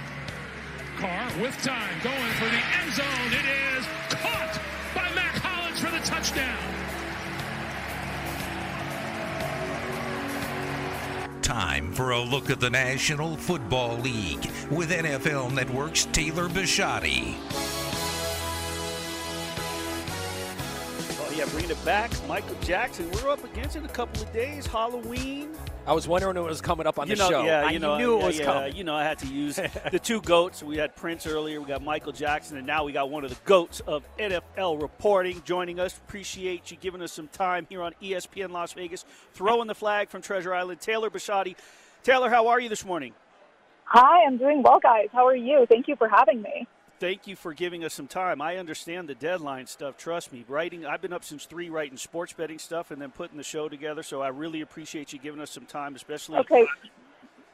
[0.98, 3.32] Carr with time going for the end zone.
[3.32, 4.60] It is caught
[4.94, 6.58] by Mack Hollins for the touchdown.
[11.40, 17.36] Time for a look at the National Football League with NFL Network's Taylor Bisciotti.
[21.18, 22.10] Oh, yeah, bringing it back.
[22.28, 23.10] Michael Jackson.
[23.12, 24.66] We're up against it a couple of days.
[24.66, 25.56] Halloween.
[25.86, 27.44] I was wondering when it was coming up on you the know, show.
[27.44, 28.74] Yeah, I you know, knew it was yeah, coming.
[28.74, 29.54] You know, I had to use
[29.92, 30.60] the two goats.
[30.60, 31.60] We had Prince earlier.
[31.60, 35.42] We got Michael Jackson, and now we got one of the goats of NFL reporting
[35.44, 35.96] joining us.
[35.96, 40.22] Appreciate you giving us some time here on ESPN Las Vegas, throwing the flag from
[40.22, 40.80] Treasure Island.
[40.80, 41.54] Taylor Bisciotti.
[42.02, 43.12] Taylor, how are you this morning?
[43.84, 45.06] Hi, I'm doing well, guys.
[45.12, 45.66] How are you?
[45.68, 46.66] Thank you for having me.
[46.98, 48.40] Thank you for giving us some time.
[48.40, 49.98] I understand the deadline stuff.
[49.98, 50.86] Trust me, writing.
[50.86, 54.02] I've been up since three writing sports betting stuff and then putting the show together.
[54.02, 56.38] So I really appreciate you giving us some time, especially.
[56.38, 56.66] Okay.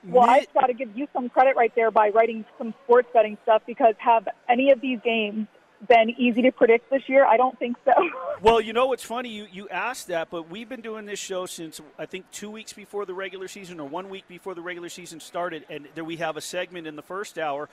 [0.04, 3.36] Well, I've got to give you some credit right there by writing some sports betting
[3.42, 5.48] stuff because have any of these games
[5.88, 7.26] been easy to predict this year?
[7.26, 7.92] I don't think so.
[8.42, 9.28] Well, you know what's funny?
[9.28, 12.72] You you asked that, but we've been doing this show since I think two weeks
[12.72, 16.16] before the regular season or one week before the regular season started, and there we
[16.16, 17.68] have a segment in the first hour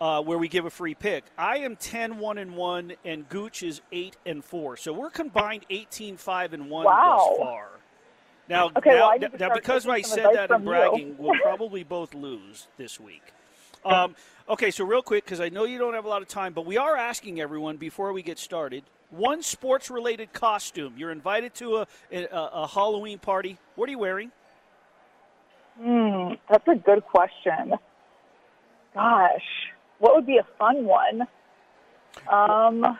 [0.00, 1.24] uh, where we give a free pick.
[1.38, 4.76] I am 10 1 and 1 and Gooch is 8 and 4.
[4.76, 7.26] So we're combined 18 5 and 1 Wow.
[7.30, 7.68] thus far.
[8.48, 10.58] Now, Okay, now, well, now because I said that you.
[10.58, 13.22] bragging, we'll probably both lose this week.
[13.84, 14.14] Um,
[14.48, 16.66] okay, so real quick, because I know you don't have a lot of time, but
[16.66, 20.94] we are asking everyone before we get started one sports related costume.
[20.96, 23.56] You're invited to a, a, a Halloween party.
[23.76, 24.32] What are you wearing?
[25.80, 27.74] Hmm, that's a good question.
[28.94, 29.44] Gosh,
[29.98, 31.22] what would be a fun one?
[32.30, 32.98] Um,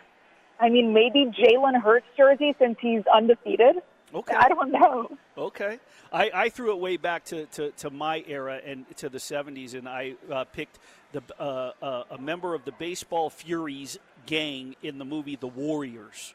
[0.58, 3.76] I mean, maybe Jalen Hurts jersey since he's undefeated.
[4.14, 4.34] Okay.
[4.34, 5.10] I don't know.
[5.36, 5.78] Okay.
[6.12, 9.74] I, I threw it way back to, to, to my era and to the 70s,
[9.74, 10.78] and I uh, picked
[11.12, 16.34] the uh, uh, a member of the Baseball Furies gang in the movie The Warriors.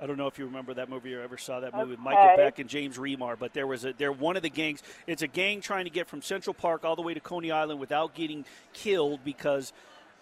[0.00, 2.24] I don't know if you remember that movie or ever saw that movie with Michael
[2.24, 2.36] Okay.
[2.36, 4.82] Beck and James Remar, but there was a they're one of the gangs.
[5.06, 7.80] It's a gang trying to get from Central Park all the way to Coney Island
[7.80, 9.72] without getting killed because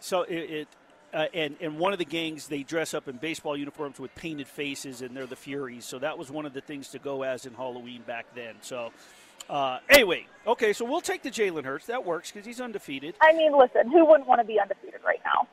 [0.00, 0.34] so it.
[0.34, 0.68] it
[1.12, 4.48] uh, and and one of the gangs they dress up in baseball uniforms with painted
[4.48, 5.84] faces and they're the Furies.
[5.84, 8.56] So that was one of the things to go as in Halloween back then.
[8.62, 8.90] So
[9.48, 11.86] uh, anyway, okay, so we'll take the Jalen Hurts.
[11.86, 13.14] That works because he's undefeated.
[13.20, 14.93] I mean, listen, who wouldn't want to be undefeated?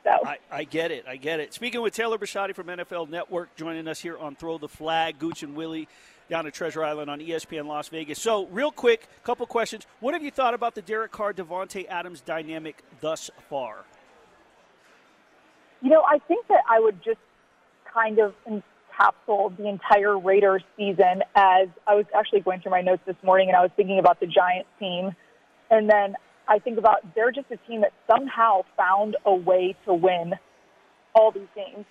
[0.04, 1.04] So I, I get it.
[1.06, 1.54] I get it.
[1.54, 5.42] Speaking with Taylor Bisciotti from NFL Network, joining us here on Throw the Flag, Gooch
[5.42, 5.88] and Willie
[6.28, 8.20] down at Treasure Island on ESPN Las Vegas.
[8.20, 9.86] So, real quick, couple questions.
[10.00, 13.84] What have you thought about the Derek Carr Davante Adams dynamic thus far?
[15.82, 17.20] You know, I think that I would just
[17.92, 23.02] kind of encapsulate the entire Raiders season as I was actually going through my notes
[23.06, 25.14] this morning and I was thinking about the Giants team.
[25.70, 26.16] And then
[26.48, 30.34] I think about they're just a team that somehow found a way to win
[31.14, 31.86] all these games,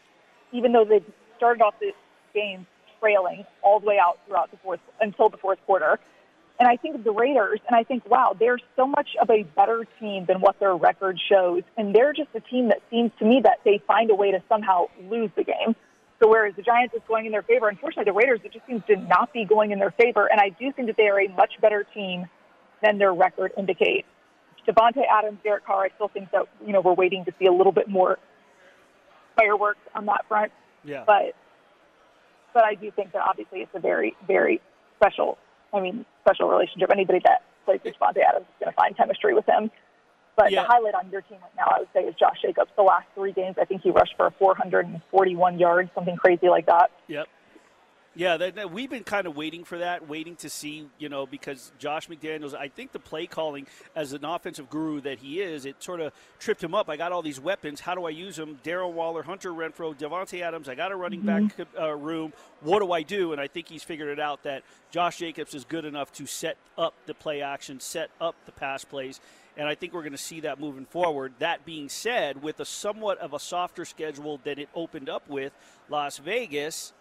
[0.51, 1.03] even though they
[1.37, 1.91] started off the
[2.33, 2.65] games
[2.99, 5.99] trailing all the way out throughout the fourth until the fourth quarter.
[6.59, 9.41] And I think of the Raiders, and I think, wow, they're so much of a
[9.41, 11.63] better team than what their record shows.
[11.75, 14.43] And they're just a team that seems to me that they find a way to
[14.47, 15.75] somehow lose the game.
[16.21, 18.83] So whereas the Giants is going in their favor, unfortunately, the Raiders, it just seems
[18.85, 20.27] to not be going in their favor.
[20.27, 22.27] And I do think that they are a much better team
[22.83, 24.07] than their record indicates.
[24.67, 27.51] Davante Adams, Derek Carr, I still think that, you know, we're waiting to see a
[27.51, 28.19] little bit more
[29.35, 30.51] fireworks on that front.
[30.83, 31.03] Yeah.
[31.05, 31.35] But
[32.53, 34.59] but I do think that obviously it's a very, very
[34.97, 35.37] special,
[35.73, 36.89] I mean, special relationship.
[36.91, 39.71] Anybody that plays with Davante Adams is going to find chemistry with him.
[40.35, 40.63] But Yeah.
[40.63, 42.71] the highlight on your team right now, I would say, is Josh Jacobs.
[42.75, 46.91] The last three games, I think he rushed for 441 yards, something crazy like that.
[47.07, 47.27] Yep.
[48.13, 51.25] Yeah, that, that- we've been kind of waiting for that, waiting to see, you know,
[51.25, 55.65] because Josh McDaniels, I think the play calling as an offensive guru that he is,
[55.65, 56.89] it sort of tripped him up.
[56.89, 57.79] I got all these weapons.
[57.79, 58.59] How do I use them?
[58.65, 60.67] Darren Waller, Hunter Renfrow, Davante Adams.
[60.67, 62.33] I got a running back uh, room.
[62.59, 63.31] What do I do?
[63.31, 66.57] And I think he's figured it out that Josh Jacobs is good enough to set
[66.77, 69.21] up the play action, set up the pass plays.
[69.55, 71.33] And I think we're going to see that moving forward.
[71.39, 75.53] That being said, with a somewhat of a softer schedule than it opened up with,
[75.89, 76.93] Las Vegas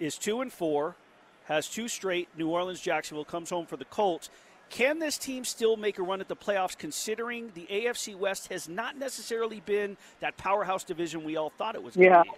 [0.00, 0.96] is two and four,
[1.44, 2.28] has two straight.
[2.36, 4.30] New Orleans, Jacksonville comes home for the Colts.
[4.70, 8.68] Can this team still make a run at the playoffs, considering the AFC West has
[8.68, 11.96] not necessarily been that powerhouse division we all thought it was?
[11.96, 12.22] Yeah.
[12.22, 12.30] be?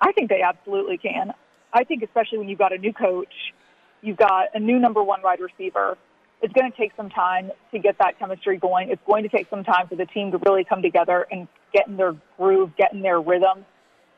[0.00, 1.32] I think they absolutely can.
[1.72, 3.32] I think especially when you've got a new coach,
[4.02, 5.96] you've got a new number one wide receiver.
[6.42, 8.90] It's going to take some time to get that chemistry going.
[8.90, 11.88] It's going to take some time for the team to really come together and get
[11.88, 13.64] in their groove, get in their rhythm.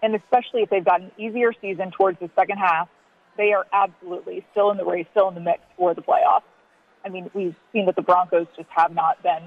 [0.02, 2.88] And especially if they've got an easier season towards the second half,
[3.36, 6.42] they are absolutely still in the race, still in the mix for the playoffs.
[7.04, 9.42] I mean, we've seen that the Broncos just have not been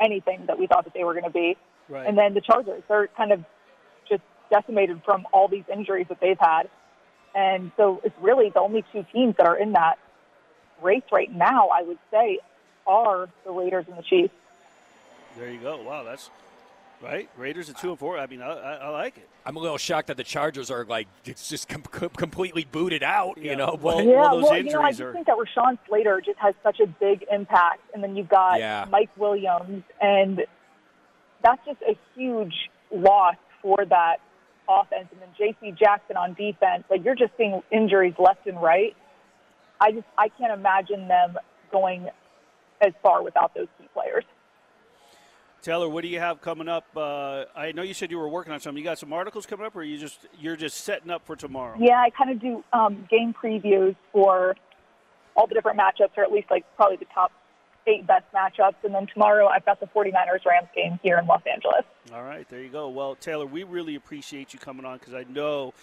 [0.00, 1.56] anything that we thought that they were going to be.
[1.88, 2.06] Right.
[2.06, 3.44] And then the Chargers, they're kind of
[4.08, 6.68] just decimated from all these injuries that they've had.
[7.34, 9.98] And so it's really the only two teams that are in that
[10.82, 12.38] race right now, I would say,
[12.86, 14.34] are the Raiders and the Chiefs.
[15.38, 15.80] There you go.
[15.82, 16.28] Wow, that's
[17.02, 18.16] Right, Raiders at two and four.
[18.16, 19.28] I mean, I, I, I like it.
[19.44, 23.02] I'm a little shocked that the Chargers are like it's just com- com- completely booted
[23.02, 23.38] out.
[23.38, 25.12] You know, well, yeah, well, those well, you know, I just are.
[25.12, 28.86] think that Rashawn Slater just has such a big impact, and then you've got Yeah.
[28.88, 30.42] Mike Williams, and
[31.42, 32.54] that's just a huge
[32.92, 34.18] loss for that
[34.68, 35.08] offense.
[35.10, 35.72] And then J.C.
[35.72, 38.94] Jackson on defense, like you're just seeing injuries left and right.
[39.80, 41.36] I just I can't imagine them
[41.72, 42.08] going
[42.80, 44.24] as far without those key players.
[45.62, 46.84] Taylor, what do you have coming up?
[46.96, 48.82] Uh, I know you said you were working on something.
[48.82, 51.76] You got some articles coming up, or you just you're just setting up for tomorrow?
[51.78, 54.56] Yeah, I kind of do um, game previews for
[55.36, 57.30] all the different matchups, or at least like probably the top
[57.86, 58.74] eight best matchups.
[58.82, 61.84] And then tomorrow I've got the 49ers Rams game here in Los Angeles.
[62.12, 62.88] All right, there you go.
[62.88, 65.74] Well, Taylor, we really appreciate you coming on because I know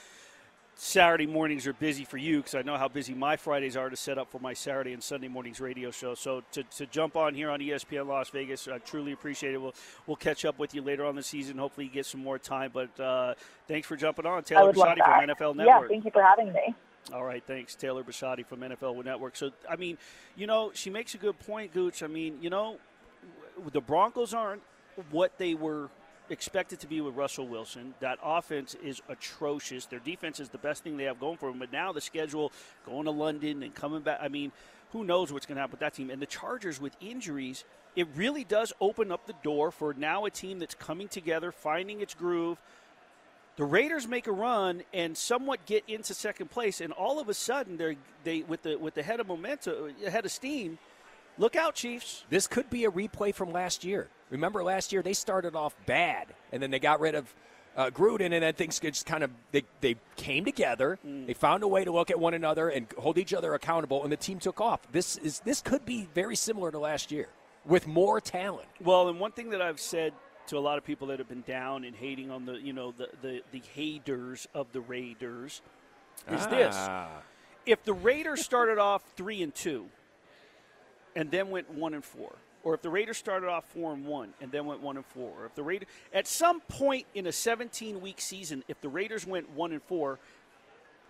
[0.81, 3.97] Saturday mornings are busy for you because I know how busy my Fridays are to
[3.97, 6.15] set up for my Saturday and Sunday mornings radio show.
[6.15, 9.57] So to, to jump on here on ESPN Las Vegas, I truly appreciate it.
[9.61, 9.75] We'll
[10.07, 11.57] we'll catch up with you later on the season.
[11.57, 12.71] Hopefully, you get some more time.
[12.73, 13.33] But uh,
[13.67, 15.67] thanks for jumping on, Taylor Bisciotti from NFL Network.
[15.67, 16.73] Yeah, thank you for having me.
[17.13, 19.35] All right, thanks, Taylor Bisciotti from NFL Network.
[19.35, 19.97] So, I mean,
[20.37, 22.03] you know, she makes a good point, Gooch.
[22.03, 22.77] I mean, you know,
[23.73, 24.61] the Broncos aren't
[25.11, 25.89] what they were
[26.29, 27.93] expected to be with Russell Wilson.
[27.99, 29.85] That offense is atrocious.
[29.85, 31.59] Their defense is the best thing they have going for them.
[31.59, 32.51] But now the schedule,
[32.85, 34.19] going to London and coming back.
[34.21, 34.51] I mean,
[34.91, 36.09] who knows what's going to happen with that team?
[36.09, 37.63] And the Chargers with injuries,
[37.95, 42.01] it really does open up the door for now a team that's coming together, finding
[42.01, 42.57] its groove.
[43.57, 47.33] The Raiders make a run and somewhat get into second place, and all of a
[47.33, 50.79] sudden they're they with the with the head of momentum, uh, head of steam.
[51.37, 52.23] Look out, Chiefs!
[52.29, 54.07] This could be a replay from last year.
[54.29, 57.33] Remember last year they started off bad, and then they got rid of
[57.75, 60.99] uh, Gruden, and then things just kind of they, they came together.
[61.03, 64.11] They found a way to look at one another and hold each other accountable, and
[64.11, 64.81] the team took off.
[64.91, 67.27] This is this could be very similar to last year
[67.65, 68.67] with more talent.
[68.81, 70.13] Well, and one thing that I've said
[70.47, 72.91] to a lot of people that have been down and hating on the you know
[72.91, 75.61] the the, the haters of the Raiders
[76.29, 77.21] is this: Ah.
[77.65, 79.85] if the Raiders started off three and two,
[81.15, 84.33] and then went one and four, or if the Raiders started off four and one
[84.41, 87.31] and then went one and four, or if the Raiders at some point in a
[87.31, 90.19] 17 week season, if the Raiders went one and four,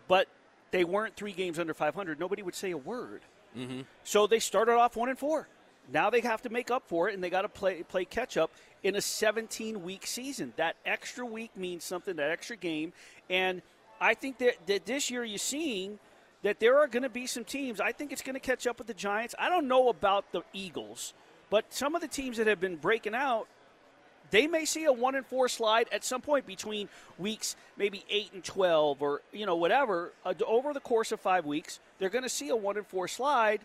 [0.07, 0.27] but
[0.71, 3.21] they weren't three games under 500, nobody would say a word.
[3.57, 3.81] Mm-hmm.
[4.03, 5.47] So they started off one and four.
[5.91, 8.37] Now they have to make up for it, and they got to play play catch
[8.37, 8.51] up
[8.83, 10.53] in a 17 week season.
[10.57, 12.15] That extra week means something.
[12.15, 12.93] That extra game,
[13.29, 13.61] and
[13.99, 15.99] I think that, that this year you're seeing
[16.41, 17.81] that there are going to be some teams.
[17.81, 19.35] I think it's going to catch up with the Giants.
[19.37, 21.13] I don't know about the Eagles,
[21.49, 23.47] but some of the teams that have been breaking out,
[24.31, 28.31] they may see a one and four slide at some point between weeks maybe eight
[28.33, 30.11] and twelve, or you know whatever.
[30.25, 33.07] Uh, over the course of five weeks, they're going to see a one and four
[33.07, 33.61] slide.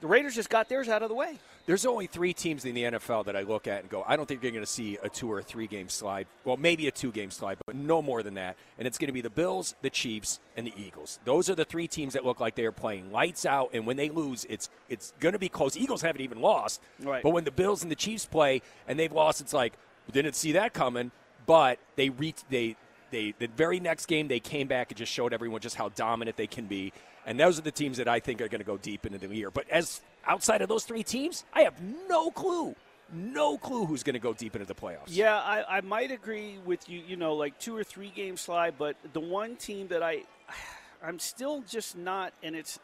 [0.00, 1.38] The Raiders just got theirs out of the way.
[1.64, 4.26] There's only three teams in the NFL that I look at and go, I don't
[4.26, 6.26] think you're going to see a two or a three game slide.
[6.44, 8.56] Well, maybe a two game slide, but no more than that.
[8.78, 11.20] And it's going to be the Bills, the Chiefs, and the Eagles.
[11.24, 13.70] Those are the three teams that look like they are playing lights out.
[13.72, 15.76] And when they lose, it's it's going to be close.
[15.76, 16.80] Eagles haven't even lost.
[17.00, 17.22] Right.
[17.22, 19.74] But when the Bills and the Chiefs play and they've lost, it's like
[20.10, 21.12] didn't see that coming.
[21.46, 22.76] But they reached they
[23.10, 26.36] they the very next game they came back and just showed everyone just how dominant
[26.36, 26.92] they can be.
[27.26, 29.34] And those are the teams that I think are going to go deep into the
[29.34, 29.50] year.
[29.50, 31.74] But as outside of those three teams, I have
[32.08, 32.74] no clue,
[33.12, 35.08] no clue who's going to go deep into the playoffs.
[35.08, 37.00] Yeah, I, I might agree with you.
[37.06, 40.22] You know, like two or three game slide, but the one team that I,
[41.02, 42.78] I'm still just not, and it's,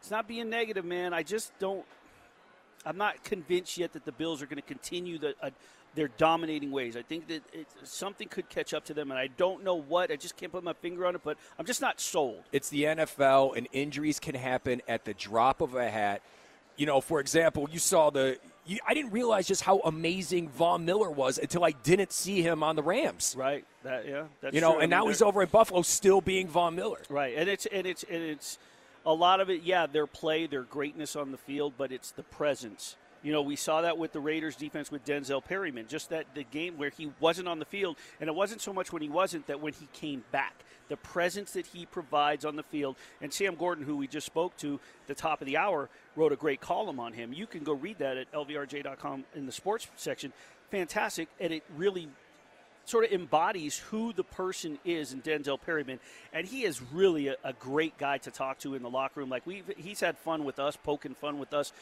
[0.00, 1.12] it's not being negative, man.
[1.12, 1.84] I just don't.
[2.84, 5.34] I'm not convinced yet that the Bills are going to continue the.
[5.42, 5.50] Uh,
[5.96, 6.96] their dominating ways.
[6.96, 10.12] I think that it, something could catch up to them, and I don't know what.
[10.12, 12.44] I just can't put my finger on it, but I'm just not sold.
[12.52, 16.22] It's the NFL, and injuries can happen at the drop of a hat.
[16.76, 18.38] You know, for example, you saw the.
[18.66, 22.62] You, I didn't realize just how amazing Von Miller was until I didn't see him
[22.62, 23.34] on the Rams.
[23.38, 23.64] Right.
[23.82, 24.24] That yeah.
[24.40, 24.80] That's you know, true.
[24.80, 27.00] I and mean, now he's over in Buffalo, still being Von Miller.
[27.08, 28.58] Right, and it's and it's and it's
[29.06, 29.62] a lot of it.
[29.62, 32.96] Yeah, their play, their greatness on the field, but it's the presence.
[33.26, 35.86] You know, we saw that with the Raiders defense with Denzel Perryman.
[35.88, 38.92] Just that the game where he wasn't on the field, and it wasn't so much
[38.92, 40.54] when he wasn't that when he came back,
[40.86, 42.94] the presence that he provides on the field.
[43.20, 44.78] And Sam Gordon, who we just spoke to
[45.08, 47.32] the top of the hour, wrote a great column on him.
[47.32, 50.32] You can go read that at lvrj.com in the sports section.
[50.70, 52.08] Fantastic, and it really
[52.84, 55.98] sort of embodies who the person is in Denzel Perryman,
[56.32, 59.30] and he is really a, a great guy to talk to in the locker room.
[59.30, 61.72] Like we, he's had fun with us, poking fun with us.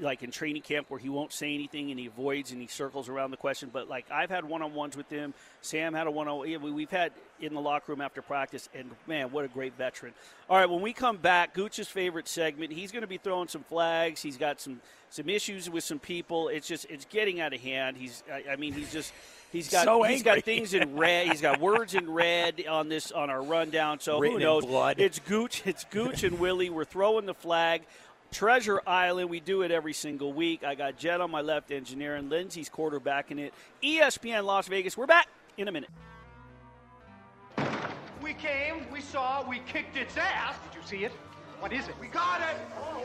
[0.00, 3.08] Like in training camp where he won't say anything and he avoids and he circles
[3.08, 3.70] around the question.
[3.72, 5.34] But like I've had one on ones with him.
[5.60, 6.40] Sam had a one on.
[6.74, 10.14] We've had in the locker room after practice, and man, what a great veteran.
[10.48, 12.72] All right, when we come back, Gooch's favorite segment.
[12.72, 14.22] He's going to be throwing some flags.
[14.22, 14.80] He's got some
[15.10, 16.48] some issues with some people.
[16.48, 17.96] It's just it's getting out of hand.
[17.96, 19.12] He's I, I mean he's just.
[19.52, 21.28] He's got So he's got things in red.
[21.28, 24.00] He's got words in red on this on our rundown.
[24.00, 24.64] So Written who knows?
[24.98, 25.62] It's Gooch.
[25.64, 26.70] It's Gooch and Willie.
[26.70, 27.82] We're throwing the flag.
[28.34, 29.30] Treasure Island.
[29.30, 30.64] We do it every single week.
[30.64, 32.28] I got Jet on my left, engineering.
[32.28, 33.54] Lindsay's quarterbacking it.
[33.80, 34.96] ESPN Las Vegas.
[34.96, 35.88] We're back in a minute.
[38.20, 40.56] We came, we saw, we kicked its ass.
[40.64, 41.12] Did you see it?
[41.60, 41.94] What is it?
[42.00, 42.56] We got it.
[42.76, 43.04] Oh.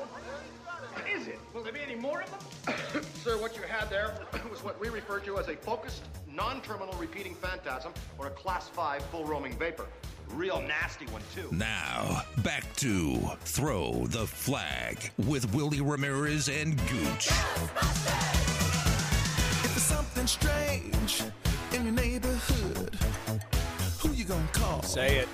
[0.93, 1.39] What is it?
[1.53, 3.03] Will there be any more of them?
[3.23, 4.15] Sir, what you had there
[4.49, 9.03] was what we refer to as a focused, non-terminal repeating phantasm or a class 5
[9.05, 9.85] full roaming vapor.
[10.33, 11.47] Real nasty one, too.
[11.51, 17.27] Now, back to Throw the Flag with Willie Ramirez and Gooch.
[17.27, 17.73] If
[19.63, 21.23] there's something strange
[21.73, 22.95] in your neighborhood,
[23.99, 24.81] who you gonna call?
[24.83, 25.27] Say it.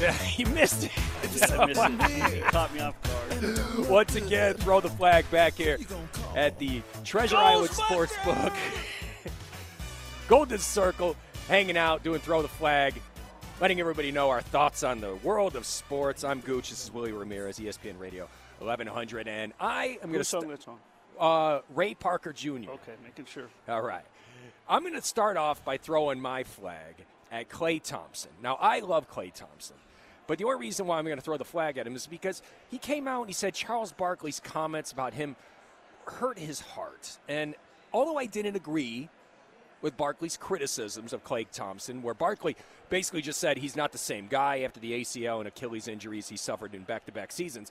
[0.00, 0.92] Yeah, you missed it.
[1.22, 2.32] I just said missed it.
[2.34, 3.58] It caught me off guard.
[3.90, 5.78] Once again, throw the flag back here
[6.36, 8.54] at the Treasure Island Sportsbook.
[10.28, 11.16] Golden Circle,
[11.48, 12.94] hanging out, doing throw the flag,
[13.60, 16.24] letting everybody know our thoughts on the world of sports.
[16.24, 16.70] I'm Gooch.
[16.70, 18.28] This is Willie Ramirez, ESPN Radio
[18.58, 20.78] 1100, and I am going to Whose song that's on?
[21.18, 22.48] uh, Ray Parker Jr.
[22.70, 23.48] Okay, making sure.
[23.68, 24.04] All right.
[24.68, 26.94] I'm going to start off by throwing my flag
[27.32, 28.30] at Klay Thompson.
[28.42, 29.76] Now, I love Klay Thompson,
[30.26, 32.42] but the only reason why I'm going to throw the flag at him is because
[32.70, 35.36] he came out and he said Charles Barkley's comments about him
[36.06, 37.18] hurt his heart.
[37.28, 37.54] And
[37.92, 39.08] although I didn't agree
[39.82, 42.56] with Barkley's criticisms of Klay Thompson, where Barkley
[42.90, 46.36] basically just said he's not the same guy after the ACL and Achilles injuries he
[46.36, 47.70] suffered in back to back seasons.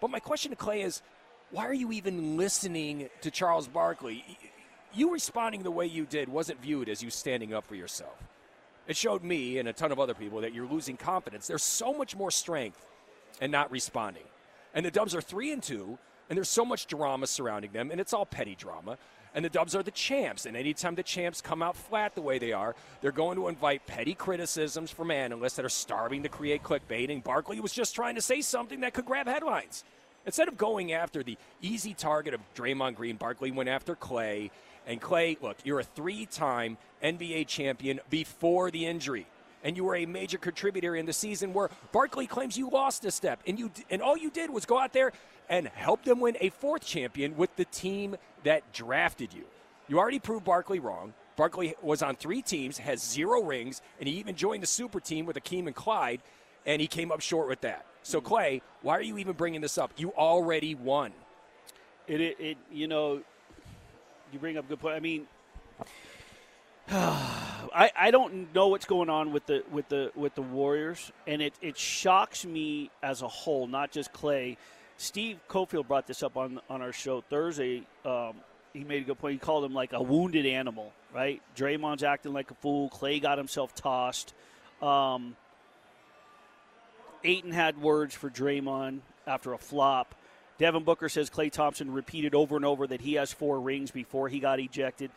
[0.00, 1.02] But my question to Klay is
[1.50, 4.24] why are you even listening to Charles Barkley?
[4.92, 8.16] You responding the way you did wasn't viewed as you standing up for yourself.
[8.86, 11.46] It showed me and a ton of other people that you're losing confidence.
[11.46, 12.84] There's so much more strength
[13.40, 14.24] and not responding.
[14.74, 15.98] And the Dubs are three and two,
[16.28, 18.98] and there's so much drama surrounding them, and it's all petty drama.
[19.34, 22.38] And the Dubs are the champs, and anytime the champs come out flat the way
[22.38, 26.62] they are, they're going to invite petty criticisms from analysts that are starving to create
[26.62, 27.10] clickbait.
[27.10, 29.82] And Barkley was just trying to say something that could grab headlines.
[30.24, 34.50] Instead of going after the easy target of Draymond Green, Barkley went after Klay.
[34.86, 39.26] And Klay, look, you're a three time NBA champion before the injury.
[39.64, 43.10] And you were a major contributor in the season where Barkley claims you lost a
[43.10, 43.40] step.
[43.46, 45.12] And, you, and all you did was go out there
[45.48, 49.44] and help them win a fourth champion with the team that drafted you.
[49.88, 51.12] You already proved Barkley wrong.
[51.36, 55.26] Barkley was on three teams, has zero rings, and he even joined the super team
[55.26, 56.22] with Akeem and Clyde,
[56.64, 57.84] and he came up short with that.
[58.02, 58.24] So, mm.
[58.24, 59.92] Klay, why are you even bringing this up?
[59.96, 61.12] You already won.
[62.06, 63.20] It, it, it you know,
[64.32, 64.94] you bring up a good point.
[64.94, 65.26] I mean,
[66.90, 71.42] I, I don't know what's going on with the with the with the Warriors, and
[71.42, 74.56] it, it shocks me as a whole, not just Klay.
[74.96, 77.86] Steve Cofield brought this up on on our show Thursday.
[78.04, 78.34] Um,
[78.72, 79.34] he made a good point.
[79.34, 81.40] He called him like a wounded animal, right?
[81.56, 82.90] Draymond's acting like a fool.
[82.90, 84.34] Klay got himself tossed.
[84.82, 85.36] Um,
[87.22, 90.14] Ayton had words for Draymond after a flop.
[90.58, 94.28] Devin Booker says Klay Thompson repeated over and over that he has four rings before
[94.28, 95.10] he got ejected.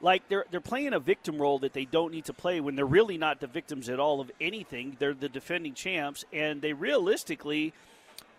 [0.00, 2.84] Like they're they're playing a victim role that they don't need to play when they're
[2.84, 4.96] really not the victims at all of anything.
[4.98, 7.72] They're the defending champs, and they realistically,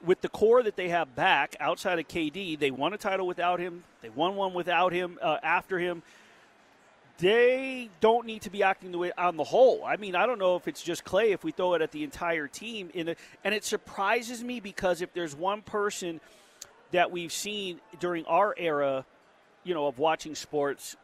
[0.05, 3.59] with the core that they have back outside of KD, they won a title without
[3.59, 3.83] him.
[4.01, 6.03] They won one without him uh, after him
[7.17, 9.83] they don't need to be acting the way on the whole.
[9.85, 12.03] I mean, I don't know if it's just Klay if we throw it at the
[12.03, 16.19] entire team in the, and it surprises me because if there's one person
[16.91, 19.05] that we've seen during our era,
[19.63, 20.97] you know, of watching sports,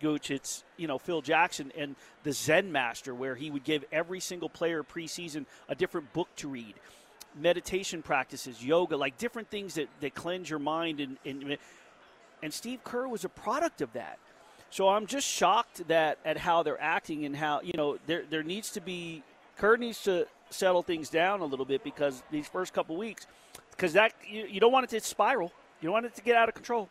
[0.00, 4.20] Gooch, it's you know Phil Jackson and the Zen Master, where he would give every
[4.20, 6.74] single player preseason a different book to read,
[7.36, 11.58] meditation practices, yoga, like different things that, that cleanse your mind, and, and
[12.42, 14.18] and Steve Kerr was a product of that.
[14.70, 18.42] So I'm just shocked that at how they're acting and how you know there there
[18.42, 19.22] needs to be
[19.58, 23.26] Kerr needs to settle things down a little bit because these first couple weeks
[23.70, 25.52] because that you, you don't want it to spiral.
[25.80, 26.88] You don't want it to get out of control.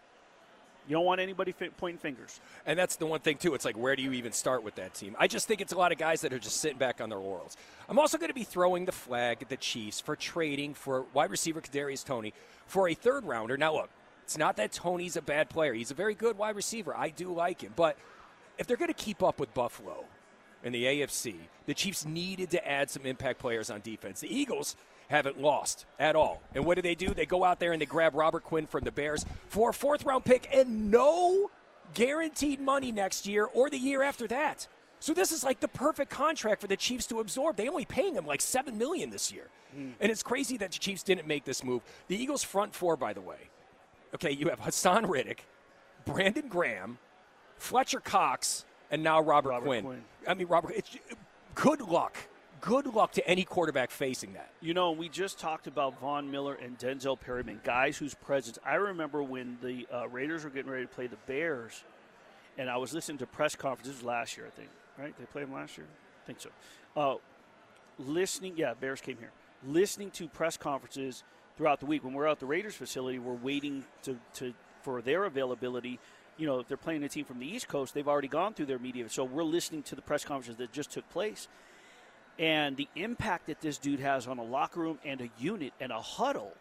[0.87, 2.39] You don't want anybody pointing fingers.
[2.65, 3.53] And that's the one thing, too.
[3.55, 5.15] It's like, where do you even start with that team?
[5.19, 7.19] I just think it's a lot of guys that are just sitting back on their
[7.19, 7.57] laurels.
[7.89, 11.31] I'm also going to be throwing the flag at the Chiefs for trading for wide
[11.31, 12.33] receiver Kadarius Toney
[12.67, 13.57] for a third rounder.
[13.57, 13.89] Now, look,
[14.23, 15.73] it's not that Toney's a bad player.
[15.73, 16.95] He's a very good wide receiver.
[16.95, 17.73] I do like him.
[17.75, 17.97] But
[18.57, 20.05] if they're going to keep up with Buffalo,
[20.65, 21.35] in the AFC.
[21.67, 24.19] The Chiefs needed to add some impact players on defense.
[24.19, 24.75] The Eagles
[25.07, 26.41] haven't lost at all.
[26.53, 27.13] And what do they do?
[27.13, 30.03] They go out there and they grab Robert Quinn from the Bears for a fourth
[30.05, 31.51] round pick and no
[31.93, 34.67] guaranteed money next year or the year after that.
[34.99, 37.57] So this is like the perfect contract for the Chiefs to absorb.
[37.57, 39.89] They only paying him like seven million this year, hmm.
[39.99, 41.83] and it's crazy that the Chiefs didn't make this move.
[42.07, 43.49] The Eagles' front four, by the way,
[44.15, 45.45] okay, you have Haason Reddick,
[46.05, 46.97] Brandon Graham,
[47.57, 49.83] Fletcher Cox, and now Robert, Robert Quinn.
[49.83, 50.03] Quinn.
[50.27, 50.73] I mean, Robert.
[50.75, 50.97] It's,
[51.53, 52.17] good luck.
[52.65, 54.49] Good luck to any quarterback facing that.
[54.59, 58.57] You know, we just talked about Von Miller and Denzel Perryman, guys whose presence.
[58.65, 61.83] I remember when the uh, Raiders were getting ready to play the Bears,
[62.57, 64.69] and I was listening to press conferences last year, I think.
[64.97, 65.15] Right?
[65.15, 65.85] They played them last year?
[65.85, 66.49] I think so.
[66.97, 67.15] Uh,
[67.99, 69.31] listening, yeah, Bears came here.
[69.67, 71.23] Listening to press conferences
[71.57, 72.03] throughout the week.
[72.03, 75.99] When we're at the Raiders facility, we're waiting to, to for their availability.
[76.37, 78.65] You know, if they're playing a team from the East Coast, they've already gone through
[78.65, 79.07] their media.
[79.07, 81.47] So we're listening to the press conferences that just took place.
[82.37, 85.91] And the impact that this dude has on a locker room and a unit and
[85.91, 86.51] a huddle.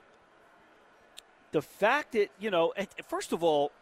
[1.52, 2.72] The fact that, you know,
[3.08, 3.72] first of all,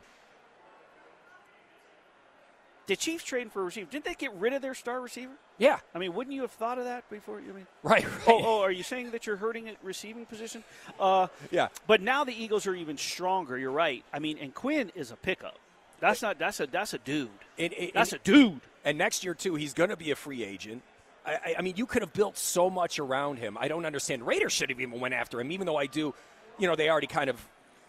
[2.86, 3.88] the Chiefs trading for a receiver.
[3.90, 5.32] Didn't they get rid of their star receiver?
[5.58, 5.78] Yeah.
[5.94, 7.38] I mean, wouldn't you have thought of that before?
[7.38, 10.64] I mean, Right, Oh, oh, are you saying that you're hurting at receiving position?
[10.98, 11.68] Uh, Yeah.
[11.86, 13.56] But now the Eagles are even stronger.
[13.56, 14.04] You're right.
[14.12, 15.58] I mean, and Quinn is a pickup.
[16.00, 16.38] That's not.
[16.40, 16.66] That's a.
[16.66, 17.28] That's a dude.
[17.58, 18.60] And- and- that's and- a dude.
[18.84, 20.82] And next year too, he's going to be a free agent.
[21.24, 23.56] I, I- mean, you could have built so much around him.
[23.60, 24.26] I don't understand.
[24.26, 26.14] Raiders should have even went after him, even though I do.
[26.58, 27.40] You know, they already kind of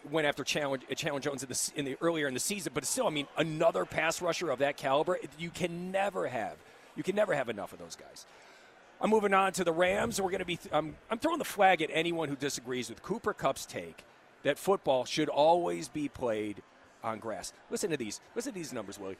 [0.09, 2.85] went after Chandler, uh, Chandler Jones in the, in the earlier in the season, but
[2.85, 6.55] still, I mean, another pass rusher of that caliber, you can never have.
[6.95, 8.25] You can never have enough of those guys.
[9.01, 10.21] I'm moving on to the Rams.
[10.21, 10.59] We're going to be.
[10.71, 14.03] I'm, I'm throwing the flag at anyone who disagrees with Cooper Kupp's take
[14.43, 16.61] that football should always be played
[17.03, 17.51] on grass.
[17.69, 18.21] Listen to these.
[18.35, 19.17] Listen to these numbers, Willie.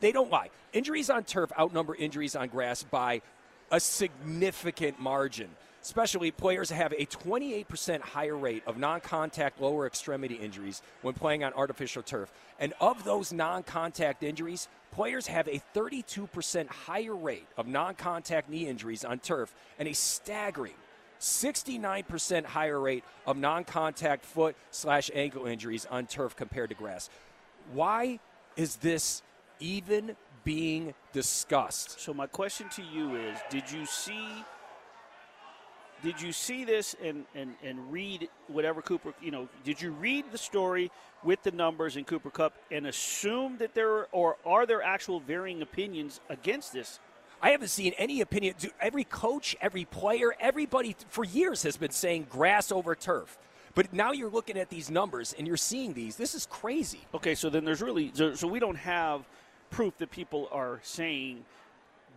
[0.00, 0.50] They don't lie.
[0.72, 3.22] Injuries on turf outnumber injuries on grass by
[3.70, 5.48] a significant margin.
[5.82, 11.42] Especially players have a 28% higher rate of non contact lower extremity injuries when playing
[11.42, 12.30] on artificial turf.
[12.58, 18.50] And of those non contact injuries, players have a 32% higher rate of non contact
[18.50, 20.74] knee injuries on turf and a staggering
[21.20, 27.08] 69% higher rate of non contact foot slash ankle injuries on turf compared to grass.
[27.72, 28.20] Why
[28.56, 29.22] is this
[29.60, 32.00] even being discussed?
[32.00, 34.44] So my question to you is: Did you see?
[36.02, 39.12] Did you see this and, and, and read whatever Cooper?
[39.20, 40.90] You know, did you read the story
[41.22, 45.20] with the numbers in Cooper Kupp and assume that there are, or are there actual
[45.20, 47.00] varying opinions against this?
[47.42, 48.54] I haven't seen any opinion.
[48.58, 53.38] Dude, every coach, every player, everybody for years has been saying grass over turf.
[53.74, 56.16] But now you're looking at these numbers and you're seeing these.
[56.16, 57.00] This is crazy.
[57.14, 59.22] Okay, so then there's really so, so we don't have
[59.70, 61.44] proof that people are saying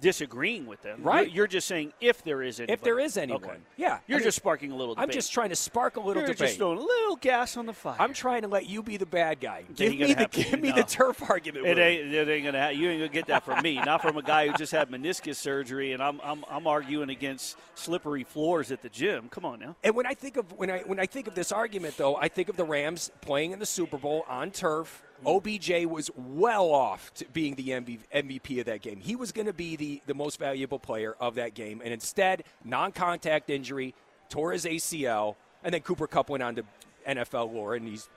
[0.03, 1.01] disagreeing with them.
[1.01, 1.27] Right.
[1.27, 2.73] You're, you're just saying if there is anybody.
[2.73, 3.43] If there is anyone.
[3.43, 3.57] Okay.
[3.77, 3.99] Yeah.
[4.05, 6.34] You're I mean, just sparking a little I'm just trying to spark a little You're
[6.34, 6.49] debate.
[6.49, 7.95] just throwing a little gas on the fire.
[7.99, 9.63] I'm trying to let you be the bad guy.
[9.75, 10.75] Give me the give me no.
[10.75, 11.65] the turf argument.
[11.65, 12.61] It ain't, it ain't gonna.
[12.61, 13.75] Ha- you ain't gonna get that from me.
[13.85, 17.57] Not from a guy who just had meniscus surgery, and I'm, I'm I'm arguing against
[17.75, 19.30] slippery floors at the gym.
[19.30, 19.75] Come on now.
[19.84, 22.27] And when I think of when I when I think of this argument, though, I
[22.27, 25.01] think of the Rams playing in the Super Bowl on turf.
[25.25, 28.99] OBJ was well off to being the MVP of that game.
[28.99, 32.43] He was going to be the, the most valuable player of that game, and instead,
[32.63, 33.93] non-contact injury,
[34.29, 36.63] tore his ACL, and then Cooper Kupp went on to
[37.07, 38.09] NFL lore, and he's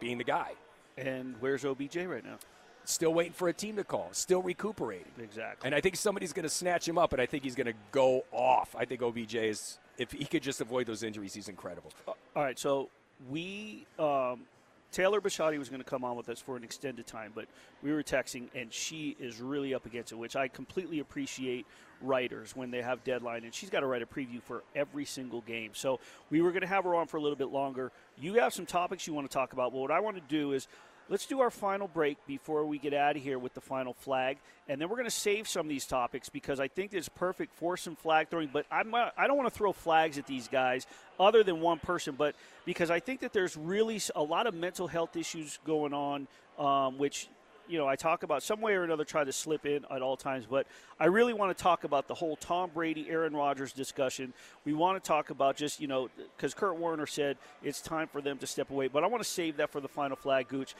[0.00, 0.52] being the guy.
[0.96, 2.38] And where's OBJ right now?
[2.84, 4.08] Still waiting for a team to call.
[4.12, 5.12] Still recuperating.
[5.22, 5.66] Exactly.
[5.66, 7.78] And I think somebody's going to snatch him up, and I think he's going to
[7.92, 8.74] go off.
[8.76, 11.92] I think OBJ is, if he could just avoid those injuries, he's incredible.
[12.06, 12.88] All right, so
[13.28, 14.42] we um,
[14.90, 17.46] Taylor Bisciotti was going to come on with us for an extended time, but
[17.82, 21.66] we were texting, and she is really up against it, which I completely appreciate
[22.00, 25.42] writers when they have deadline, and she's got to write a preview for every single
[25.42, 25.72] game.
[25.74, 26.00] So
[26.30, 27.92] we were going to have her on for a little bit longer.
[28.16, 29.72] You have some topics you want to talk about.
[29.72, 30.68] Well, what I want to do is
[31.08, 34.38] let's do our final break before we get out of here with the final flag,
[34.68, 37.54] and then we're going to save some of these topics because I think it's perfect
[37.54, 38.50] for some flag throwing.
[38.52, 40.86] But I'm I don't want to throw flags at these guys
[41.18, 44.86] other than one person, but because I think that there's really a lot of mental
[44.86, 46.28] health issues going on,
[46.58, 47.28] um, which
[47.68, 50.16] you know, I talk about some way or another, try to slip in at all
[50.16, 50.66] times, but
[50.98, 54.32] I really want to talk about the whole Tom Brady, Aaron Rodgers discussion.
[54.64, 58.20] We want to talk about just, you know, because Kurt Warner said it's time for
[58.20, 60.74] them to step away, but I want to save that for the final flag, Gooch.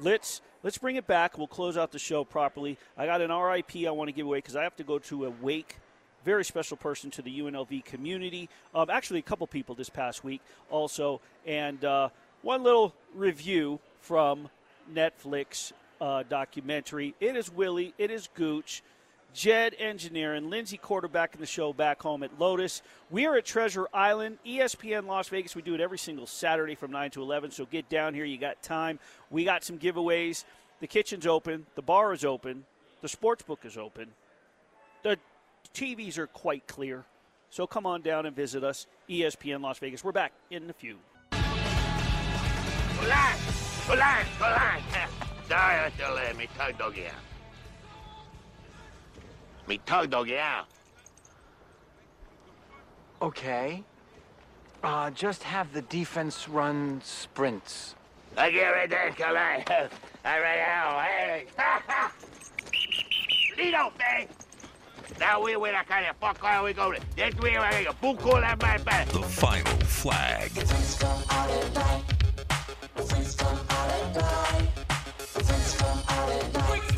[0.00, 1.38] Let's let's bring it back.
[1.38, 2.78] We'll close out the show properly.
[2.96, 5.26] I got an RIP I want to give away because I have to go to
[5.26, 5.76] a wake
[6.24, 8.48] very special person to the UNLV community.
[8.74, 10.40] Um, actually, a couple people this past week
[10.70, 12.10] also, and uh,
[12.42, 14.48] one little review from
[14.92, 15.72] Netflix
[16.02, 17.14] uh, documentary.
[17.20, 17.94] It is Willie.
[17.96, 18.82] It is Gooch.
[19.32, 22.82] Jed Engineering, Lindsay Quarterback in the show back home at Lotus.
[23.10, 25.56] We are at Treasure Island, ESPN Las Vegas.
[25.56, 28.26] We do it every single Saturday from 9 to 11, so get down here.
[28.26, 28.98] You got time.
[29.30, 30.44] We got some giveaways.
[30.80, 32.64] The kitchen's open, the bar is open,
[33.00, 34.08] the sports book is open.
[35.02, 35.16] The
[35.72, 37.04] TVs are quite clear.
[37.48, 40.04] So come on down and visit us, ESPN Las Vegas.
[40.04, 40.98] We're back in a few.
[42.98, 43.34] Hola,
[43.86, 45.21] hola, hola.
[45.48, 47.12] Sorry, Tilly, me tug dog out.
[49.68, 50.66] Me tug dog out.
[53.20, 53.84] Okay.
[54.82, 57.94] Uh, just have the defense run sprints.
[58.36, 59.62] I get right there, Colin.
[60.24, 61.46] All right, now, hey.
[63.56, 64.26] Lido, man.
[65.20, 67.00] Now we win a kind of fuck all we go to.
[67.14, 69.08] This way, I got a book call at my back.
[69.08, 70.50] The final flag.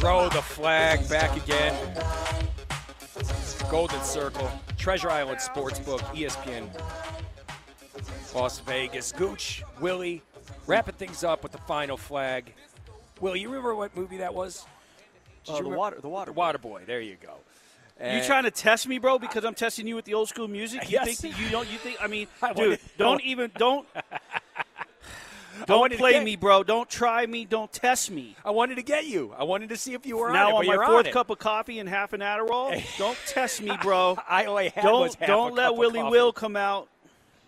[0.05, 1.75] Throw the flag back again.
[3.71, 6.69] Golden Circle, Treasure Island Sportsbook, ESPN,
[8.35, 9.13] Las Vegas.
[9.13, 10.21] Gooch, Willie,
[10.67, 12.53] wrapping things up with the final flag.
[13.19, 14.67] Will, you remember what movie that was?
[15.49, 16.83] Uh, the water, the water, Water Boy.
[16.87, 17.37] There you go.
[17.99, 19.19] you And- trying to test me, bro?
[19.19, 20.83] Because I'm testing you with the old school music.
[20.83, 21.19] You Yes.
[21.19, 21.67] think that you don't?
[21.73, 21.97] You think?
[22.03, 23.89] I mean, I dude, don't even don't
[25.67, 26.63] don't play get- me, bro.
[26.63, 27.45] Don't try me.
[27.45, 28.37] Don't test me.
[28.45, 29.35] I wanted to get you.
[29.39, 31.31] I wanted to see if you were on now it, on my fourth on cup
[31.31, 32.83] of coffee and half an Adderall.
[32.99, 34.19] don't test me, bro.
[34.29, 36.03] I only had don't was half don't let Willie.
[36.03, 36.89] Will come out.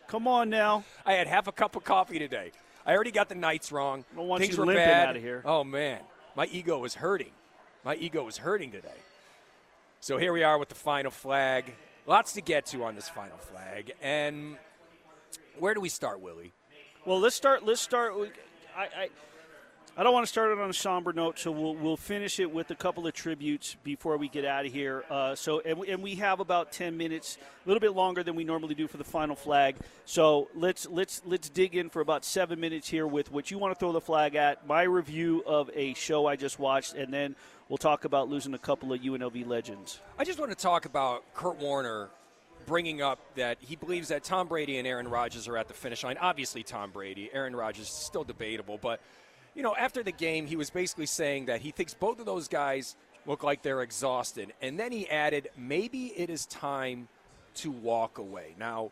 [0.09, 0.85] Come on now.
[1.05, 2.53] I had half a cup of coffee today.
[2.87, 4.05] I already got the nights wrong.
[4.17, 5.09] I want Things you were bad.
[5.09, 5.43] outta here.
[5.45, 6.01] Oh man,
[6.37, 7.33] my ego was hurting.
[7.85, 8.89] My ego was hurting today.
[10.01, 11.75] So here we are with the final flag.
[12.07, 13.93] Lots to get to on this final flag.
[14.01, 14.57] And
[15.59, 16.53] where do we start, Willie?
[17.07, 17.65] Well, let's start.
[17.65, 18.15] Let's start.
[18.77, 19.09] I, I,
[19.97, 22.53] I don't want to start it on a somber note, so we'll we'll finish it
[22.53, 25.05] with a couple of tributes before we get out of here.
[25.09, 28.35] Uh, so, and we, and we have about ten minutes, a little bit longer than
[28.35, 29.77] we normally do for the final flag.
[30.05, 33.73] So let's let's let's dig in for about seven minutes here with what you want
[33.73, 34.67] to throw the flag at.
[34.67, 37.37] My review of a show I just watched, and then
[37.69, 40.01] we'll talk about losing a couple of UNLV legends.
[40.19, 42.09] I just want to talk about Kurt Warner
[42.67, 46.05] bringing up that he believes that Tom Brady and Aaron Rodgers are at the finish
[46.05, 46.19] line.
[46.21, 49.01] Obviously, Tom Brady, Aaron Rodgers is still debatable, but
[49.55, 52.47] you know, after the game, he was basically saying that he thinks both of those
[52.47, 52.95] guys
[53.25, 57.09] look like they're exhausted, and then he added, maybe it is time
[57.55, 58.55] to walk away.
[58.59, 58.91] Now,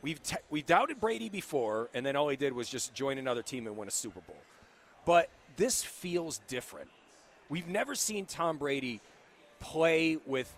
[0.00, 3.66] we've we doubted Brady before, and then all he did was just join another team
[3.66, 4.40] and win a Super Bowl.
[5.04, 6.88] But this feels different.
[7.50, 9.00] We've never seen Tom Brady
[9.60, 10.52] play with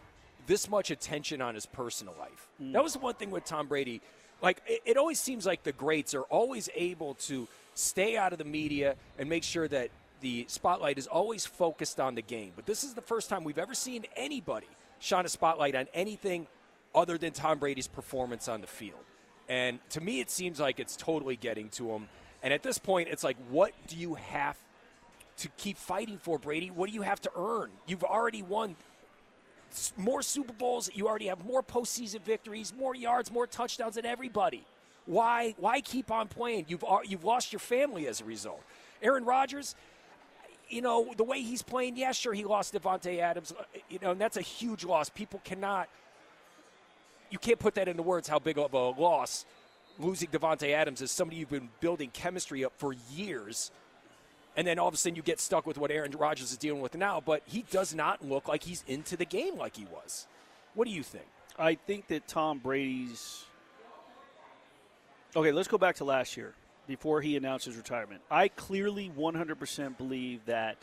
[0.47, 2.49] this much attention on his personal life.
[2.63, 2.73] Mm.
[2.73, 4.01] That was the one thing with Tom Brady.
[4.43, 8.39] Like it, it always seems like the greats are always able to stay out of
[8.39, 9.91] the media and make sure that
[10.21, 12.53] the spotlight is always focused on the game.
[12.57, 14.69] But this is the first time we've ever seen anybody
[14.99, 16.47] shine a spotlight on anything
[16.95, 19.05] other than Tom Brady's performance on the field.
[19.49, 22.09] And to me, it seems like it's totally getting to him.
[22.43, 24.57] And at this point, it's like, what do you have
[25.39, 26.71] to keep fighting for, Brady?
[26.71, 27.71] What do you have to earn?
[27.87, 28.77] You've already won
[29.97, 30.91] more Super Bowls.
[30.95, 34.65] You already have more postseason victories, more yards, more touchdowns than everybody.
[35.07, 35.55] Why?
[35.59, 36.67] Why keep on playing?
[36.69, 38.63] You've al- you've lost your family as a result.
[39.03, 39.75] Aaron Rodgers,
[40.69, 41.97] you know the way he's playing.
[41.97, 43.53] Yeah, sure, he lost Davante Adams.
[43.59, 45.09] uh, You know, and that's a huge loss.
[45.09, 45.89] People cannot.
[47.31, 49.47] You can't put that into words how big of a loss
[49.99, 51.11] losing Davante Adams is.
[51.11, 53.71] Somebody you've been building chemistry up for years
[54.57, 56.81] and then all of a sudden you get stuck with what Aaron Rodgers is dealing
[56.81, 57.23] with now.
[57.25, 60.27] But he does not look like he's into the game like he was.
[60.75, 61.27] What do you think?
[61.59, 63.45] I think that Tom Brady's.
[65.35, 66.55] Okay, let's go back to last year
[66.87, 68.23] before he announced his retirement.
[68.31, 70.79] I clearly 100% believe that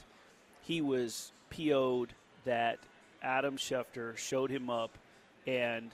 [0.62, 2.14] he was PO'd,
[2.46, 2.80] that
[3.22, 4.98] Adam Schefter showed him up
[5.48, 5.92] and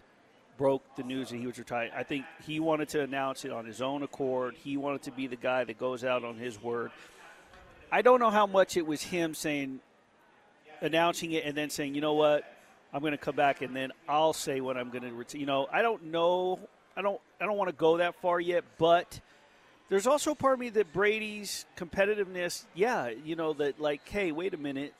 [0.57, 1.91] broke the news that he was retired.
[1.95, 4.55] I think he wanted to announce it on his own accord.
[4.61, 6.91] He wanted to be the guy that goes out on his word.
[7.91, 9.79] I don't know how much it was him saying,
[10.81, 12.43] announcing it and then saying, you know what,
[12.93, 15.39] I'm going to come back and then I'll say what I'm going to retire.
[15.39, 16.59] You know, I don't know.
[16.97, 17.19] I don't.
[17.39, 19.19] I don't want to go that far yet, but
[19.89, 22.65] there's also part of me that Brady's competitiveness.
[22.73, 24.93] Yeah, you know that like, hey, wait a minute,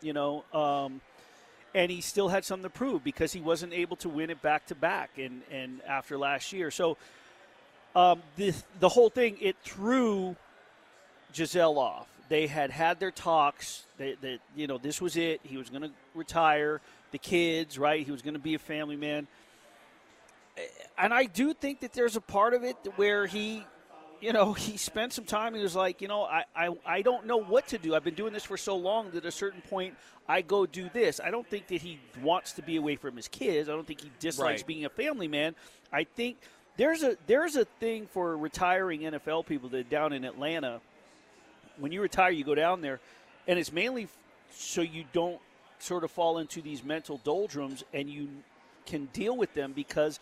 [0.00, 1.00] you know, um,
[1.74, 4.66] and he still had something to prove because he wasn't able to win it back
[4.66, 6.70] to back and and after last year.
[6.70, 6.96] So
[7.94, 10.34] um, the the whole thing it threw
[11.32, 12.08] Gisele off.
[12.28, 13.84] They had had their talks.
[13.98, 15.40] That that you know this was it.
[15.42, 16.80] He was going to retire.
[17.10, 18.04] The kids, right?
[18.04, 19.28] He was going to be a family man.
[20.98, 23.64] And I do think that there's a part of it where he
[24.24, 27.26] you know, he spent some time he was like, you know, I, I, I don't
[27.26, 27.94] know what to do.
[27.94, 29.94] I've been doing this for so long that at a certain point
[30.26, 31.20] I go do this.
[31.22, 33.68] I don't think that he wants to be away from his kids.
[33.68, 34.66] I don't think he dislikes Right.
[34.66, 35.54] being a family man.
[35.92, 36.38] I think
[36.78, 40.80] there's a there's a thing for retiring NFL people that down in Atlanta.
[41.78, 43.00] When you retire, you go down there,
[43.46, 44.08] and it's mainly
[44.50, 45.40] so you don't
[45.78, 48.28] sort of fall into these mental doldrums and you
[48.86, 50.18] can deal with them because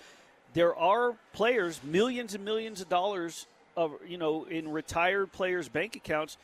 [0.55, 3.47] there are players, millions and millions of dollars
[3.77, 6.37] of you know in retired players' bank accounts,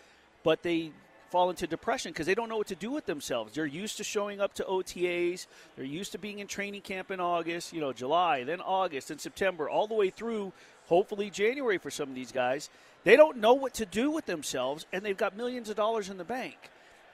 [0.45, 0.93] but they
[1.31, 3.55] fall into depression because they don't know what to do with themselves.
[3.55, 5.47] They're used to showing up to OTAs.
[5.77, 9.21] They're used to being in training camp in August, you know, July, then August, and
[9.21, 10.53] September, all the way through
[10.87, 12.71] hopefully January for some of these guys.
[13.05, 16.19] They don't know what to do with themselves, and they've got millions of dollars in
[16.19, 16.57] the bank.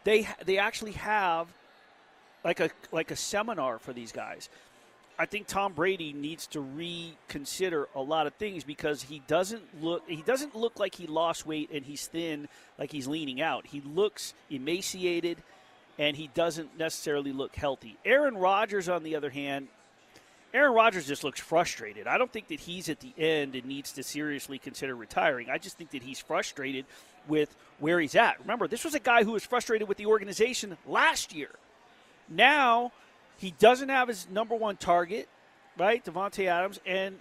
[0.05, 1.49] They they actually have
[2.45, 4.49] like a like a seminar for these guys.
[5.17, 10.03] I think Tom Brady needs to reconsider a lot of things because he doesn't look
[10.09, 12.49] he doesn't look like he lost weight and he's thin
[12.79, 13.67] like he's leaning out.
[13.67, 15.39] He looks emaciated
[15.99, 17.97] and he doesn't necessarily look healthy.
[18.05, 19.69] Aaron Rodgers on the other hand,
[20.55, 22.07] Aaron Rodgers just looks frustrated.
[22.07, 25.51] I don't think that he's at the end and needs to seriously consider retiring.
[25.51, 26.87] I just think that he's frustrated
[27.27, 28.39] with where he's at.
[28.41, 31.51] Remember, this was a guy who was frustrated with the organization last year.
[32.29, 32.93] Now
[33.37, 35.29] he doesn't have his number one target,
[35.77, 37.19] right, Davante Adams, and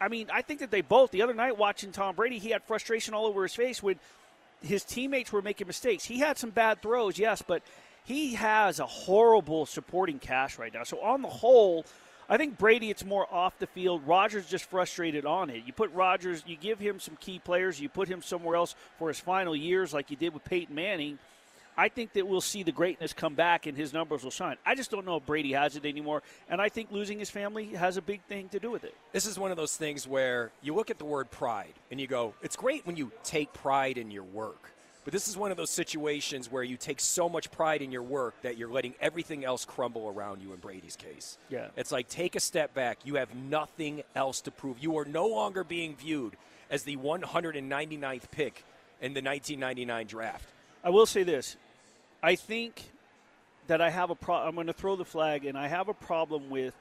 [0.00, 1.10] I mean, I think that they both.
[1.12, 3.98] The other night, watching Tom Brady, he had frustration all over his face when
[4.60, 6.04] his teammates were making mistakes.
[6.04, 7.62] He had some bad throws, yes, but
[8.04, 10.82] he has a horrible supporting cast right now.
[10.82, 11.86] So on the whole,
[12.28, 14.06] I think Brady, it's more off the field.
[14.06, 15.64] Rodgers just frustrated on it.
[15.66, 19.08] You put Rodgers, you give him some key players, you put him somewhere else for
[19.08, 21.18] his final years, like you did with Peyton Manning.
[21.76, 24.56] I think that we'll see the greatness come back and his numbers will shine.
[24.64, 27.66] I just don't know if Brady has it anymore, and I think losing his family
[27.74, 28.94] has a big thing to do with it.
[29.12, 32.06] This is one of those things where you look at the word pride and you
[32.06, 34.70] go, it's great when you take pride in your work.
[35.04, 38.02] But this is one of those situations where you take so much pride in your
[38.02, 41.36] work that you're letting everything else crumble around you in Brady's case.
[41.50, 41.68] Yeah.
[41.76, 42.98] It's like take a step back.
[43.04, 44.78] You have nothing else to prove.
[44.78, 46.36] You are no longer being viewed
[46.70, 48.64] as the 199th pick
[49.02, 50.48] in the 1999 draft.
[50.82, 51.56] I will say this.
[52.22, 52.90] I think
[53.66, 55.94] that I have a pro- I'm going to throw the flag, and I have a
[55.94, 56.74] problem with.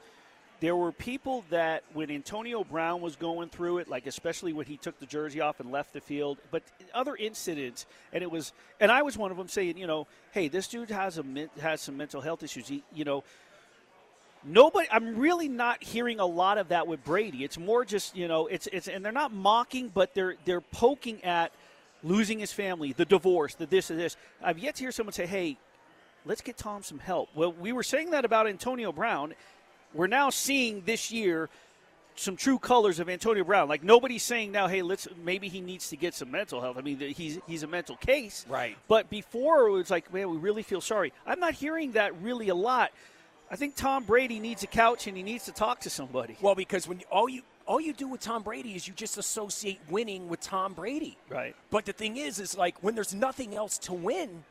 [0.59, 4.77] There were people that when Antonio Brown was going through it, like especially when he
[4.77, 6.63] took the jersey off and left the field, but
[6.93, 10.47] other incidents, and it was, and I was one of them saying, you know, hey,
[10.47, 12.67] this dude has a has some mental health issues.
[12.67, 13.23] He, you know,
[14.45, 17.43] nobody i'm really not hearing a lot of that with brady.
[17.43, 21.23] It's more just you know it's it's and they're not mocking but they're they're poking
[21.23, 21.51] at
[22.03, 24.17] losing his family the divorce the this and this.
[24.41, 25.57] I've yet to hear someone say hey
[26.25, 27.29] let's get tom some help.
[27.35, 29.33] Well we were saying that about antonio brown
[29.93, 31.49] we're now seeing this year
[32.15, 33.67] some true colors of Antonio Brown.
[33.67, 36.77] Like nobody's saying now, hey, let's maybe he needs to get some mental health.
[36.77, 38.77] I mean, he's he's a mental case, right?
[38.87, 41.13] But before it was like, man, we really feel sorry.
[41.25, 42.91] I'm not hearing that really a lot.
[43.49, 46.37] I think Tom Brady needs a couch and he needs to talk to somebody.
[46.41, 49.79] Well, because when all you all you do with Tom Brady is you just associate
[49.89, 51.17] winning with Tom Brady.
[51.29, 51.55] Right.
[51.71, 54.43] But the thing is, is like when there's nothing else to win,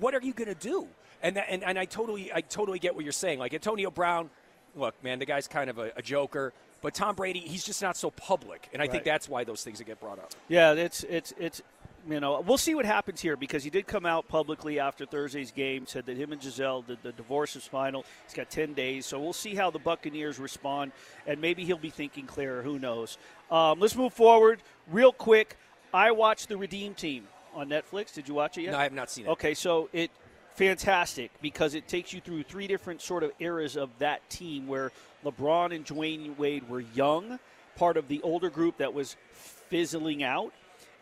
[0.00, 0.88] what are you going to do?
[1.22, 3.38] And, that, and and I totally I totally get what you're saying.
[3.38, 4.30] Like Antonio Brown,
[4.76, 6.52] look, man, the guy's kind of a, a joker.
[6.82, 8.92] But Tom Brady, he's just not so public, and I Right.
[8.92, 10.32] think that's why those things get brought up.
[10.48, 11.62] Yeah, it's it's it's
[12.08, 15.50] you know we'll see what happens here because he did come out publicly after Thursday's
[15.50, 18.04] game said that him and Gisele the, the divorce is final.
[18.26, 20.92] He's got ten days, so we'll see how the Buccaneers respond,
[21.26, 22.62] and maybe he'll be thinking clearer.
[22.62, 23.16] Who knows?
[23.50, 24.62] Um, let's move forward
[24.92, 25.56] real quick.
[25.94, 28.12] I watched the Redeem Team on Netflix.
[28.12, 28.72] Did you watch it yet?
[28.72, 29.30] No, I have not seen it.
[29.30, 30.10] Okay, so it
[30.56, 34.90] fantastic because it takes you through three different sort of eras of that team where
[35.24, 37.38] LeBron and Dwyane Wade were young,
[37.76, 40.52] part of the older group that was fizzling out,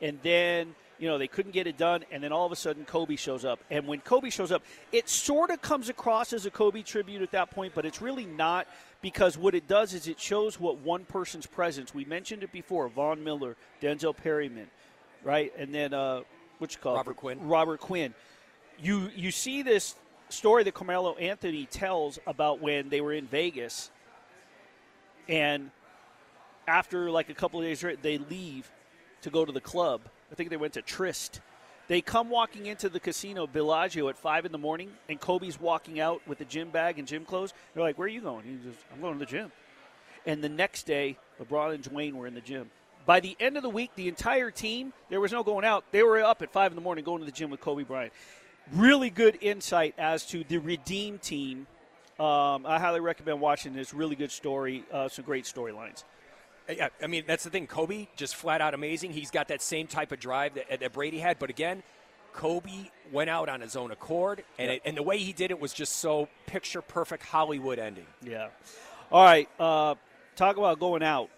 [0.03, 2.85] and then you know they couldn't get it done, and then all of a sudden
[2.85, 4.63] Kobe shows up, and when Kobe shows up,
[4.93, 8.27] it sort of comes across as a Kobe tribute at that point, but it's really
[8.27, 8.67] not
[9.03, 11.95] because what it does is it shows what one person's presence.
[11.95, 14.69] We mentioned it before: Von Miller, Denzel Perryman,
[15.23, 16.23] right, and then uh,
[16.59, 17.17] what you call it?
[17.17, 17.47] Quinn.
[17.47, 18.15] Robert Quinn.
[18.83, 19.95] You you see this
[20.29, 23.91] story that Carmelo Anthony tells about when they were in Vegas,
[25.29, 25.71] and
[26.67, 28.71] after like a couple of days, they leave
[29.23, 30.03] to go to the club.
[30.31, 31.41] I think they went to Tryst.
[31.87, 36.01] They come walking into the casino Bellagio at five in the morning, and Kobe's walking
[36.01, 37.53] out with a gym bag and gym clothes.
[37.75, 39.53] They're like, "Where are you going?" He goes, "I'm going to the gym."
[40.27, 42.71] And the next day, LeBron and Dwyane were in the gym.
[43.05, 45.85] By the end of the week, the entire team, there was no going out.
[45.93, 48.15] They were up at 5 in the morning going to the gym with Kobe Bryant.
[48.73, 51.67] Really good insight as to the Redeem team.
[52.19, 53.93] Um, I highly recommend watching this.
[53.93, 56.05] Really good story, uh, some great storylines.
[56.69, 57.67] Yeah, I mean that's the thing.
[57.67, 59.13] Kobe just flat out amazing.
[59.13, 61.83] He's got that same type of drive that, that Brady had, but again,
[62.33, 64.77] Kobe went out on his own accord, and Yeah.
[64.77, 68.07] it, and the way he did it was just so picture perfect Hollywood ending.
[68.23, 68.49] Yeah.
[69.13, 69.49] All right.
[69.61, 69.97] Uh,
[70.37, 71.29] talk about going out.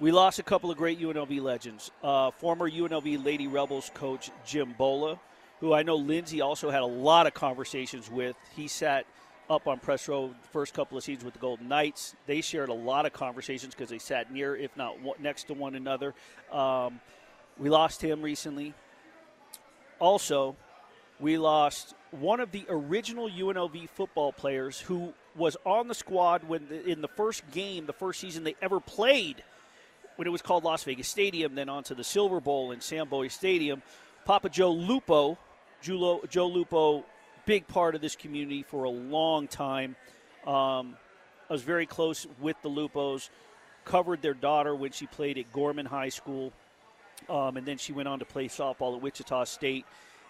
[0.00, 1.92] We lost a couple of great UNLV legends.
[2.02, 5.20] Uh, former UNLV Lady Rebels coach Jim Bolla,
[5.62, 8.34] who I know Lindsay also had a lot of conversations with.
[8.56, 9.06] He sat
[9.48, 12.16] up on press row the first couple of seasons with the Golden Knights.
[12.26, 15.76] They shared a lot of conversations because they sat near, if not next to one
[15.76, 16.14] another.
[16.50, 17.00] Um,
[17.58, 18.74] we lost him recently.
[20.00, 20.56] Also,
[21.20, 26.66] we lost one of the original UNLV football players who was on the squad when
[26.66, 29.44] the, in the first game, the first season they ever played,
[30.16, 33.30] when it was called Las Vegas Stadium, then onto the Silver Bowl in Sam Boyd
[33.30, 33.80] Stadium.
[34.24, 35.38] Papa Joe Lupo,
[35.82, 37.04] Joe Lupo,
[37.44, 39.96] big part of this community for a long time.
[40.46, 40.96] Um,
[41.50, 43.28] I was very close with the Lupos.
[43.84, 46.52] Covered their daughter when she played at Gorman High School,
[47.28, 49.84] um, and then she went on to play softball at Wichita State,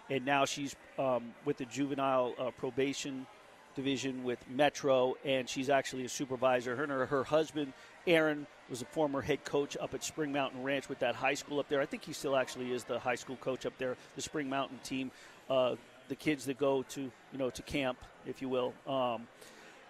[0.09, 3.27] and now she's um, with the juvenile uh, probation
[3.75, 6.77] division with Metro, and she's actually a supervisor.
[6.77, 7.73] Her and her, her husband,
[8.07, 11.61] Aaron, was a former head coach up at Spring Mountain Ranch with that high school
[11.61, 11.81] up there.
[11.81, 14.81] I think he still actually is the high school coach up there, the Spring Mountain
[14.83, 15.11] team.
[15.49, 15.77] Uh,
[16.09, 18.75] the kids that go to you know to camp, if you will.
[18.87, 19.27] Um,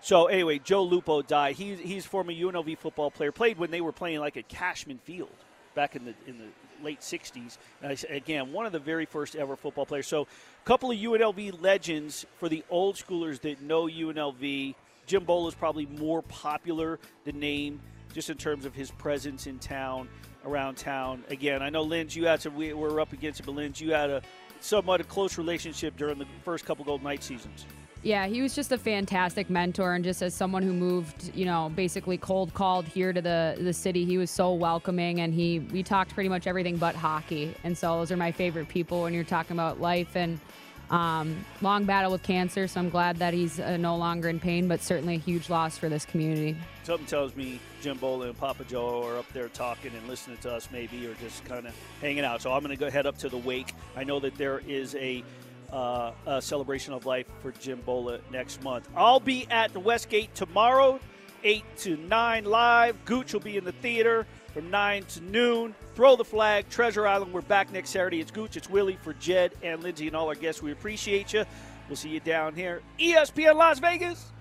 [0.00, 1.54] so anyway, Joe Lupo died.
[1.54, 3.30] He, he's former UNLV football player.
[3.30, 5.30] Played when they were playing like at Cashman Field
[5.74, 7.56] back in the in the late '60s.
[7.82, 10.06] And again, one of the very first ever football players.
[10.06, 14.74] So, a couple of UNLV legends for the old schoolers that know UNLV.
[15.06, 17.80] Jim Bolla is probably more popular the name
[18.14, 20.08] just in terms of his presence in town,
[20.44, 21.24] around town.
[21.28, 22.54] Again, I know Linz, you had some.
[22.54, 24.22] We were up against it, but Linz, you had a
[24.62, 27.66] somewhat a close relationship during the first couple Golden Knight seasons.
[28.04, 31.70] Yeah, he was just a fantastic mentor, and just as someone who moved, you know,
[31.76, 35.84] basically cold called here to the the city, he was so welcoming, and he we
[35.84, 39.22] talked pretty much everything but hockey, and so those are my favorite people when you're
[39.22, 40.40] talking about life and
[40.92, 42.68] um, long battle with cancer.
[42.68, 45.78] So I'm glad that he's uh, no longer in pain, but certainly a huge loss
[45.78, 46.54] for this community.
[46.84, 50.52] Something tells me Jim Bolla and Papa Joe are up there talking and listening to
[50.52, 52.42] us, maybe, or just kind of hanging out.
[52.42, 53.72] So I'm going to go head up to the wake.
[53.96, 55.24] I know that there is a,
[55.72, 58.88] uh, a celebration of life for Jim Bolla next month.
[58.94, 61.00] I'll be at the Westgate tomorrow,
[61.42, 63.02] 8 to 9 live.
[63.06, 65.74] Gooch will be in the theater from 9 to noon.
[65.94, 67.32] Throw the flag, Treasure Island.
[67.32, 68.20] We're back next Saturday.
[68.20, 70.62] It's Gooch, it's Willie for Jed and Lindsay and all our guests.
[70.62, 71.44] We appreciate you.
[71.88, 72.82] We'll see you down here.
[72.98, 74.32] ESPN Las Vegas.